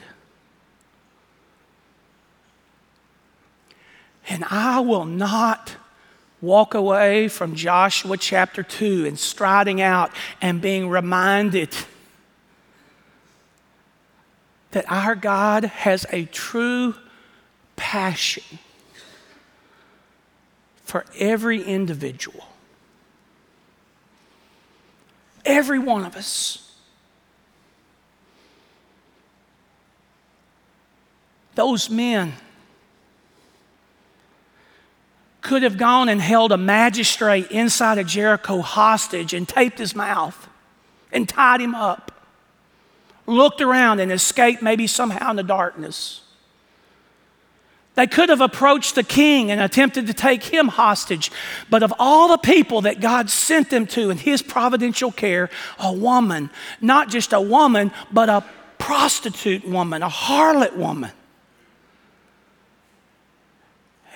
And 4.29 4.45
I 4.51 4.81
will 4.81 5.05
not 5.05 5.77
walk 6.41 6.75
away 6.75 7.29
from 7.29 7.55
Joshua 7.55 8.17
chapter 8.17 8.63
2 8.63 9.07
and 9.07 9.19
striding 9.19 9.81
out 9.81 10.11
and 10.41 10.61
being 10.61 10.89
reminded 10.89 11.75
that 14.73 14.91
our 14.91 15.15
God 15.15 15.65
has 15.65 16.05
a 16.11 16.25
true 16.27 16.95
passion 17.77 18.59
for 20.85 21.05
every 21.19 21.63
individual. 21.63 22.47
Every 25.45 25.79
one 25.79 26.05
of 26.05 26.17
us. 26.17 26.73
Those 31.55 31.89
men 31.89 32.35
could 35.45 35.63
have 35.63 35.77
gone 35.77 36.09
and 36.09 36.21
held 36.21 36.51
a 36.51 36.57
magistrate 36.57 37.51
inside 37.53 37.99
of 37.99 38.07
Jericho 38.09 38.61
hostage 38.61 39.33
and 39.33 39.47
taped 39.47 39.79
his 39.79 39.95
mouth 39.95 40.49
and 41.13 41.29
tied 41.29 41.61
him 41.61 41.75
up 41.75 42.11
looked 43.27 43.61
around 43.61 44.01
and 44.01 44.11
escaped 44.11 44.63
maybe 44.63 44.87
somehow 44.87 45.31
in 45.31 45.37
the 45.37 45.43
darkness. 45.43 46.23
They 47.95 48.07
could 48.07 48.29
have 48.29 48.41
approached 48.41 48.97
the 48.97 49.05
king 49.05 49.51
and 49.51 49.61
attempted 49.61 50.09
to 50.09 50.15
take 50.15 50.43
him 50.43 50.67
hostage. 50.67 51.31
But 51.71 51.83
of 51.83 51.95
all 51.99 52.29
the 52.29 52.39
people 52.39 52.83
that 52.83 53.01
God 53.01 53.31
sent 53.31 53.71
them 53.71 53.87
to 53.89 54.11
in 54.11 54.19
his 54.19 54.43
providential 54.43 55.13
care, 55.13 55.49
a 55.79 55.93
woman, 55.93 56.51
not 56.81 57.09
just 57.09 57.33
a 57.33 57.41
woman, 57.41 57.93
but 58.13 58.29
a 58.29 58.45
prostitute 58.79 59.67
woman, 59.67 60.03
a 60.03 60.09
harlot 60.09 60.77
woman. 60.77 61.13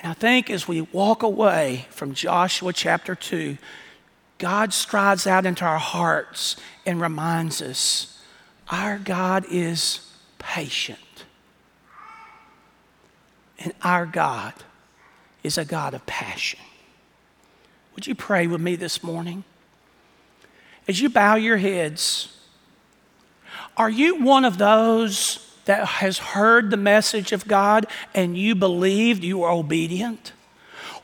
And 0.03 0.11
I 0.11 0.14
think 0.14 0.49
as 0.49 0.68
we 0.68 0.80
walk 0.80 1.22
away 1.22 1.86
from 1.90 2.14
Joshua 2.14 2.72
chapter 2.72 3.14
2, 3.14 3.59
God 4.38 4.72
strides 4.72 5.26
out 5.26 5.44
into 5.44 5.64
our 5.64 5.78
hearts 5.78 6.57
and 6.86 7.01
reminds 7.01 7.61
us 7.61 8.22
our 8.70 8.99
God 8.99 9.44
is 9.51 10.01
patient. 10.38 10.99
And 13.59 13.72
our 13.82 14.07
God 14.07 14.55
is 15.42 15.59
a 15.59 15.64
God 15.64 15.94
of 15.94 16.07
passion. 16.07 16.61
Would 17.94 18.07
you 18.07 18.14
pray 18.14 18.46
with 18.46 18.61
me 18.61 18.76
this 18.76 19.03
morning? 19.03 19.42
As 20.86 21.01
you 21.01 21.09
bow 21.09 21.34
your 21.34 21.57
heads, 21.57 22.36
are 23.76 23.90
you 23.90 24.22
one 24.22 24.44
of 24.44 24.59
those 24.59 25.47
that 25.69 25.87
has 25.87 26.16
heard 26.16 26.71
the 26.71 26.79
message 26.79 27.31
of 27.33 27.47
God 27.47 27.87
and 28.14 28.39
you 28.39 28.55
believed 28.55 29.23
you 29.23 29.39
were 29.39 29.51
obedient? 29.51 30.33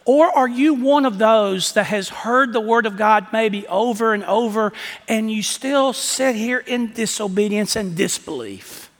Or 0.06 0.26
are 0.26 0.48
you 0.48 0.72
one 0.72 1.04
of 1.04 1.18
those 1.18 1.72
that 1.74 1.84
has 1.84 2.08
heard 2.08 2.54
the 2.54 2.62
word 2.62 2.86
of 2.86 2.96
God 2.96 3.26
maybe 3.30 3.66
over 3.66 4.14
and 4.14 4.24
over 4.24 4.72
and 5.06 5.30
you 5.30 5.42
still 5.42 5.92
sit 5.92 6.34
here 6.34 6.58
in 6.58 6.94
disobedience 6.94 7.76
and 7.76 7.94
disbelief? 7.94 8.90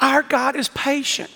Our 0.00 0.22
God 0.24 0.56
is 0.56 0.68
patient. 0.70 1.30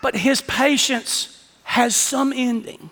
But 0.00 0.16
his 0.16 0.40
patience 0.40 1.48
has 1.62 1.94
some 1.94 2.32
ending. 2.34 2.90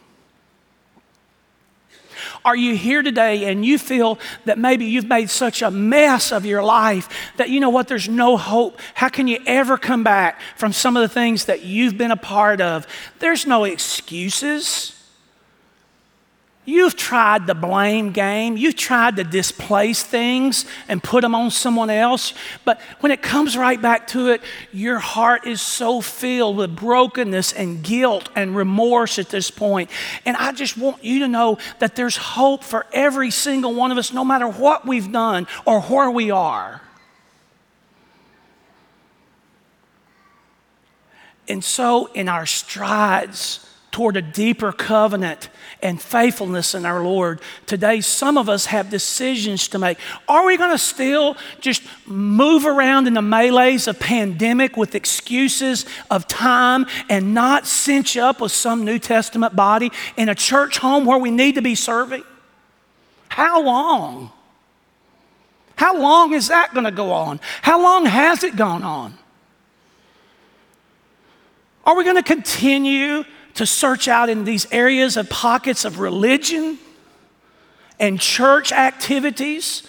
Are 2.44 2.56
you 2.56 2.76
here 2.76 3.02
today 3.02 3.50
and 3.50 3.64
you 3.64 3.78
feel 3.78 4.18
that 4.44 4.58
maybe 4.58 4.86
you've 4.86 5.08
made 5.08 5.30
such 5.30 5.62
a 5.62 5.70
mess 5.70 6.32
of 6.32 6.46
your 6.46 6.62
life 6.62 7.08
that 7.36 7.50
you 7.50 7.60
know 7.60 7.70
what, 7.70 7.88
there's 7.88 8.08
no 8.08 8.36
hope? 8.36 8.80
How 8.94 9.08
can 9.08 9.28
you 9.28 9.38
ever 9.46 9.76
come 9.76 10.02
back 10.02 10.40
from 10.56 10.72
some 10.72 10.96
of 10.96 11.02
the 11.02 11.08
things 11.08 11.46
that 11.46 11.64
you've 11.64 11.98
been 11.98 12.10
a 12.10 12.16
part 12.16 12.60
of? 12.60 12.86
There's 13.18 13.46
no 13.46 13.64
excuses. 13.64 14.99
You've 16.66 16.94
tried 16.94 17.46
the 17.46 17.54
blame 17.54 18.12
game. 18.12 18.56
You've 18.56 18.76
tried 18.76 19.16
to 19.16 19.24
displace 19.24 20.02
things 20.02 20.66
and 20.88 21.02
put 21.02 21.22
them 21.22 21.34
on 21.34 21.50
someone 21.50 21.88
else. 21.88 22.34
But 22.66 22.80
when 23.00 23.10
it 23.10 23.22
comes 23.22 23.56
right 23.56 23.80
back 23.80 24.06
to 24.08 24.28
it, 24.28 24.42
your 24.70 24.98
heart 24.98 25.46
is 25.46 25.62
so 25.62 26.02
filled 26.02 26.58
with 26.58 26.76
brokenness 26.76 27.54
and 27.54 27.82
guilt 27.82 28.28
and 28.36 28.54
remorse 28.54 29.18
at 29.18 29.30
this 29.30 29.50
point. 29.50 29.88
And 30.26 30.36
I 30.36 30.52
just 30.52 30.76
want 30.76 31.02
you 31.02 31.20
to 31.20 31.28
know 31.28 31.58
that 31.78 31.96
there's 31.96 32.18
hope 32.18 32.62
for 32.62 32.86
every 32.92 33.30
single 33.30 33.74
one 33.74 33.90
of 33.90 33.96
us, 33.96 34.12
no 34.12 34.24
matter 34.24 34.46
what 34.46 34.86
we've 34.86 35.10
done 35.10 35.46
or 35.64 35.80
where 35.80 36.10
we 36.10 36.30
are. 36.30 36.82
And 41.48 41.64
so, 41.64 42.06
in 42.12 42.28
our 42.28 42.46
strides 42.46 43.66
toward 43.90 44.16
a 44.16 44.22
deeper 44.22 44.72
covenant, 44.72 45.48
and 45.82 46.00
faithfulness 46.00 46.74
in 46.74 46.86
our 46.86 47.02
Lord. 47.02 47.40
Today, 47.66 48.00
some 48.00 48.38
of 48.38 48.48
us 48.48 48.66
have 48.66 48.90
decisions 48.90 49.68
to 49.68 49.78
make. 49.78 49.98
Are 50.28 50.46
we 50.46 50.56
going 50.56 50.70
to 50.70 50.78
still 50.78 51.36
just 51.60 51.82
move 52.06 52.66
around 52.66 53.06
in 53.06 53.14
the 53.14 53.22
melees 53.22 53.88
of 53.88 53.98
pandemic 53.98 54.76
with 54.76 54.94
excuses 54.94 55.86
of 56.10 56.28
time 56.28 56.86
and 57.08 57.34
not 57.34 57.66
cinch 57.66 58.16
up 58.16 58.40
with 58.40 58.52
some 58.52 58.84
New 58.84 58.98
Testament 58.98 59.56
body 59.56 59.90
in 60.16 60.28
a 60.28 60.34
church 60.34 60.78
home 60.78 61.04
where 61.04 61.18
we 61.18 61.30
need 61.30 61.56
to 61.56 61.62
be 61.62 61.74
serving? 61.74 62.22
How 63.28 63.62
long? 63.62 64.30
How 65.76 65.98
long 65.98 66.34
is 66.34 66.48
that 66.48 66.74
going 66.74 66.84
to 66.84 66.90
go 66.90 67.10
on? 67.10 67.40
How 67.62 67.82
long 67.82 68.04
has 68.04 68.44
it 68.44 68.54
gone 68.54 68.82
on? 68.82 69.14
Are 71.84 71.96
we 71.96 72.04
going 72.04 72.16
to 72.16 72.22
continue 72.22 73.24
to 73.54 73.66
search 73.66 74.08
out 74.08 74.28
in 74.28 74.44
these 74.44 74.70
areas 74.72 75.16
of 75.16 75.28
pockets 75.28 75.84
of 75.84 75.98
religion 75.98 76.78
and 77.98 78.20
church 78.20 78.72
activities 78.72 79.82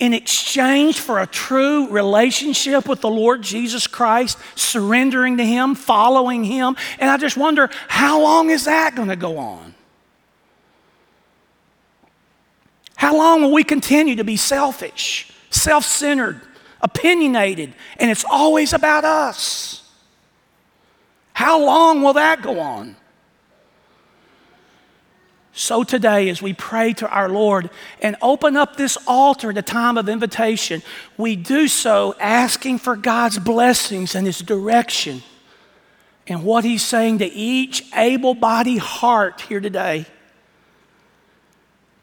in 0.00 0.12
exchange 0.12 0.98
for 0.98 1.20
a 1.20 1.26
true 1.26 1.88
relationship 1.88 2.88
with 2.88 3.00
the 3.00 3.08
Lord 3.08 3.42
Jesus 3.42 3.86
Christ, 3.86 4.38
surrendering 4.56 5.36
to 5.36 5.44
Him, 5.44 5.74
following 5.74 6.44
Him. 6.44 6.76
And 6.98 7.10
I 7.10 7.16
just 7.16 7.36
wonder, 7.36 7.70
how 7.88 8.20
long 8.20 8.50
is 8.50 8.64
that 8.64 8.94
going 8.96 9.08
to 9.08 9.16
go 9.16 9.38
on? 9.38 9.74
How 12.96 13.16
long 13.16 13.42
will 13.42 13.52
we 13.52 13.64
continue 13.64 14.16
to 14.16 14.24
be 14.24 14.36
selfish, 14.36 15.30
self 15.50 15.84
centered, 15.84 16.40
opinionated, 16.80 17.74
and 17.98 18.10
it's 18.10 18.24
always 18.28 18.72
about 18.72 19.04
us? 19.04 19.83
How 21.44 21.62
long 21.62 22.00
will 22.00 22.14
that 22.14 22.40
go 22.40 22.58
on? 22.58 22.96
So, 25.52 25.84
today, 25.84 26.30
as 26.30 26.40
we 26.40 26.54
pray 26.54 26.94
to 26.94 27.06
our 27.06 27.28
Lord 27.28 27.68
and 28.00 28.16
open 28.22 28.56
up 28.56 28.76
this 28.76 28.96
altar 29.06 29.50
at 29.50 29.58
a 29.58 29.62
time 29.62 29.98
of 29.98 30.08
invitation, 30.08 30.82
we 31.18 31.36
do 31.36 31.68
so 31.68 32.14
asking 32.18 32.78
for 32.78 32.96
God's 32.96 33.38
blessings 33.38 34.14
and 34.14 34.26
His 34.26 34.38
direction 34.38 35.22
and 36.26 36.44
what 36.44 36.64
He's 36.64 36.82
saying 36.82 37.18
to 37.18 37.26
each 37.26 37.84
able 37.94 38.32
bodied 38.32 38.78
heart 38.78 39.42
here 39.42 39.60
today. 39.60 40.06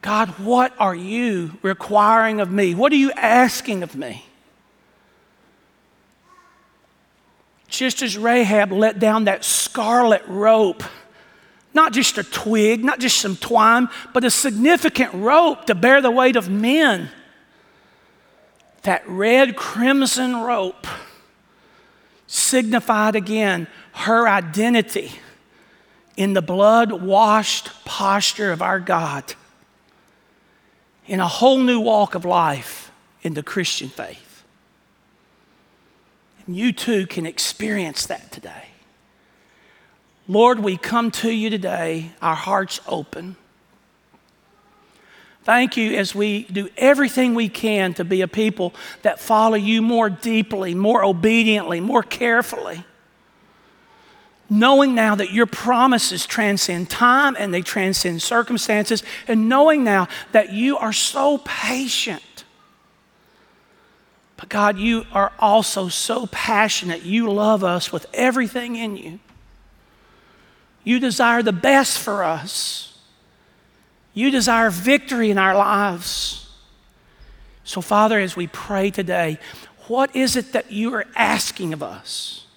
God, 0.04 0.30
what 0.38 0.72
are 0.78 0.94
you 0.94 1.58
requiring 1.64 2.42
of 2.42 2.52
me? 2.52 2.76
What 2.76 2.92
are 2.92 2.98
you 2.98 3.12
asking 3.14 3.82
of 3.82 3.96
me? 3.96 4.24
Just 7.78 8.02
as 8.02 8.18
Rahab 8.18 8.72
let 8.72 9.00
down 9.00 9.26
that 9.26 9.44
scarlet 9.44 10.24
rope, 10.28 10.84
not 11.74 11.94
just 11.94 12.18
a 12.18 12.24
twig, 12.24 12.84
not 12.84 13.00
just 13.00 13.18
some 13.18 13.36
twine, 13.36 13.90
but 14.14 14.24
a 14.24 14.30
significant 14.30 15.14
rope 15.14 15.66
to 15.66 15.76
bear 15.76 16.02
the 16.02 16.12
weight 16.12 16.36
of 16.36 16.50
men. 16.50 17.10
That 18.84 19.08
red 19.08 19.56
crimson 19.56 20.42
rope 20.42 20.88
signified 22.28 23.16
again 23.16 23.68
her 23.94 24.28
identity 24.28 25.12
in 26.18 26.34
the 26.34 26.42
blood 26.42 26.92
washed 26.92 27.70
posture 27.86 28.52
of 28.52 28.62
our 28.62 28.80
God 28.80 29.34
in 31.08 31.20
a 31.20 31.28
whole 31.28 31.58
new 31.58 31.80
walk 31.80 32.16
of 32.16 32.26
life 32.26 32.92
in 33.22 33.34
the 33.34 33.44
Christian 33.44 33.90
faith. 33.90 34.31
And 36.46 36.56
you 36.56 36.74
too 36.74 37.08
can 37.08 37.26
experience 37.26 38.06
that 38.08 38.32
today. 38.32 38.70
Lord, 40.28 40.60
we 40.60 40.78
come 40.78 41.12
to 41.12 41.30
you 41.30 41.50
today, 41.50 42.12
our 42.22 42.36
hearts 42.36 42.80
open. 42.88 43.36
Thank 45.44 45.76
you 45.76 45.94
as 45.98 46.14
we 46.14 46.44
do 46.44 46.70
everything 46.78 47.34
we 47.34 47.50
can 47.50 47.96
to 47.96 48.04
be 48.04 48.22
a 48.22 48.28
people 48.28 48.74
that 49.02 49.20
follow 49.20 49.56
you 49.56 49.82
more 49.82 50.10
deeply, 50.10 50.76
more 50.76 51.04
obediently, 51.04 51.80
more 51.80 52.04
carefully. 52.04 52.86
Knowing 54.50 54.94
now 54.94 55.16
that 55.16 55.32
your 55.32 55.48
promises 55.48 56.26
transcend 56.26 56.90
time 56.90 57.36
and 57.40 57.54
they 57.54 57.62
transcend 57.62 58.22
circumstances, 58.22 59.02
and 59.28 59.50
knowing 59.50 59.84
now 59.84 60.08
that 60.32 60.52
you 60.52 60.78
are 60.78 60.94
so 60.94 61.40
patient 61.40 62.22
but 64.42 64.50
God, 64.50 64.80
you 64.80 65.06
are 65.14 65.32
also 65.38 65.88
so 65.88 66.26
passionate. 66.26 67.04
You 67.04 67.32
love 67.32 67.64
us 67.64 67.94
with 67.94 68.08
everything 68.12 68.76
in 68.76 68.98
you. 68.98 69.20
You 70.84 71.00
desire 71.00 71.44
the 71.44 71.54
best 71.54 72.00
for 72.00 72.24
us. 72.24 72.98
You 74.16 74.32
desire 74.32 74.72
victory 74.72 75.30
in 75.30 75.38
our 75.38 75.54
lives. 75.54 76.50
So, 77.64 77.82
Father, 77.82 78.20
as 78.20 78.36
we 78.36 78.48
pray 78.48 78.90
today, 78.90 79.38
what 79.88 80.16
is 80.16 80.36
it 80.36 80.54
that 80.54 80.72
you 80.72 80.92
are 80.96 81.06
asking 81.16 81.72
of 81.72 81.84
us? 81.84 82.48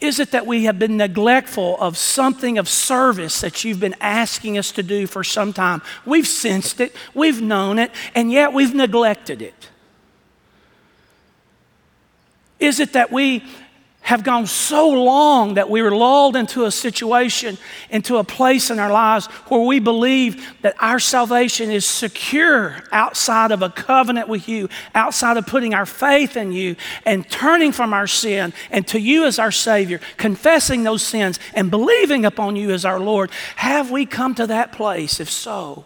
Is 0.00 0.18
it 0.18 0.30
that 0.30 0.46
we 0.46 0.64
have 0.64 0.78
been 0.78 0.96
neglectful 0.96 1.76
of 1.78 1.98
something 1.98 2.56
of 2.56 2.68
service 2.68 3.40
that 3.42 3.64
you've 3.64 3.80
been 3.80 3.96
asking 4.00 4.56
us 4.56 4.72
to 4.72 4.82
do 4.82 5.06
for 5.06 5.22
some 5.22 5.52
time? 5.52 5.82
We've 6.06 6.26
sensed 6.26 6.80
it, 6.80 6.96
we've 7.12 7.42
known 7.42 7.78
it, 7.78 7.90
and 8.14 8.32
yet 8.32 8.54
we've 8.54 8.74
neglected 8.74 9.42
it. 9.42 9.68
Is 12.58 12.80
it 12.80 12.92
that 12.94 13.12
we 13.12 13.44
have 14.10 14.24
gone 14.24 14.44
so 14.44 14.88
long 14.88 15.54
that 15.54 15.70
we 15.70 15.80
were 15.80 15.94
lulled 15.94 16.34
into 16.34 16.64
a 16.64 16.70
situation, 16.72 17.56
into 17.90 18.16
a 18.16 18.24
place 18.24 18.68
in 18.68 18.80
our 18.80 18.90
lives 18.90 19.26
where 19.46 19.60
we 19.60 19.78
believe 19.78 20.52
that 20.62 20.74
our 20.80 20.98
salvation 20.98 21.70
is 21.70 21.86
secure 21.86 22.82
outside 22.90 23.52
of 23.52 23.62
a 23.62 23.68
covenant 23.68 24.26
with 24.26 24.48
you, 24.48 24.68
outside 24.96 25.36
of 25.36 25.46
putting 25.46 25.74
our 25.74 25.86
faith 25.86 26.36
in 26.36 26.50
you 26.50 26.74
and 27.06 27.30
turning 27.30 27.70
from 27.70 27.92
our 27.92 28.08
sin 28.08 28.52
and 28.72 28.84
to 28.84 28.98
you 28.98 29.26
as 29.26 29.38
our 29.38 29.52
Savior, 29.52 30.00
confessing 30.16 30.82
those 30.82 31.04
sins 31.04 31.38
and 31.54 31.70
believing 31.70 32.24
upon 32.24 32.56
you 32.56 32.72
as 32.72 32.84
our 32.84 32.98
Lord. 32.98 33.30
Have 33.54 33.92
we 33.92 34.06
come 34.06 34.34
to 34.34 34.46
that 34.48 34.72
place? 34.72 35.20
If 35.20 35.30
so, 35.30 35.84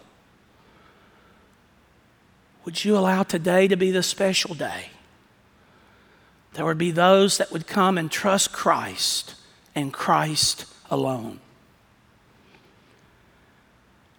would 2.64 2.86
you 2.86 2.96
allow 2.96 3.22
today 3.22 3.68
to 3.68 3.76
be 3.76 3.90
the 3.90 4.02
special 4.02 4.54
day? 4.54 4.93
There 6.54 6.64
would 6.64 6.78
be 6.78 6.90
those 6.90 7.38
that 7.38 7.52
would 7.52 7.66
come 7.66 7.98
and 7.98 8.10
trust 8.10 8.52
Christ 8.52 9.34
and 9.74 9.92
Christ 9.92 10.66
alone. 10.90 11.40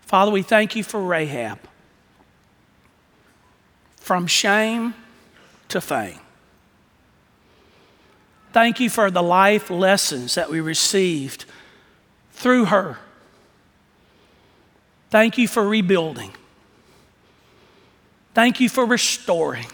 Father, 0.01 0.31
we 0.31 0.43
thank 0.43 0.75
you 0.75 0.83
for 0.83 1.01
Rahab. 1.01 1.59
From 3.97 4.27
shame 4.27 4.93
to 5.69 5.81
fame. 5.81 6.19
Thank 8.53 8.79
you 8.79 8.89
for 8.89 9.09
the 9.09 9.23
life 9.23 9.69
lessons 9.69 10.35
that 10.35 10.49
we 10.49 10.61
received 10.61 11.45
through 12.31 12.65
her. 12.65 12.99
Thank 15.09 15.37
you 15.37 15.47
for 15.47 15.67
rebuilding. 15.67 16.31
Thank 18.33 18.59
you 18.59 18.69
for 18.69 18.85
restoring. 18.85 19.67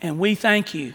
And 0.00 0.18
we 0.18 0.34
thank 0.34 0.74
you 0.74 0.94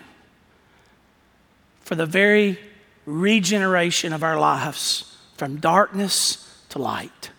for 1.81 1.95
the 1.95 2.05
very 2.05 2.57
regeneration 3.05 4.13
of 4.13 4.23
our 4.23 4.39
lives 4.39 5.17
from 5.37 5.57
darkness 5.57 6.63
to 6.69 6.79
light, 6.79 7.31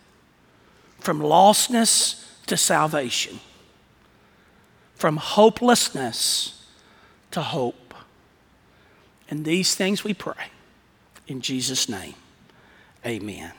from 1.00 1.20
lostness 1.20 2.24
to 2.46 2.56
salvation, 2.56 3.40
from 4.94 5.16
hopelessness 5.16 6.66
to 7.30 7.40
hope. 7.40 7.94
And 9.30 9.44
these 9.44 9.74
things 9.74 10.04
we 10.04 10.12
pray 10.12 10.50
in 11.26 11.40
Jesus' 11.40 11.88
name. 11.88 12.14
Amen. 13.06 13.52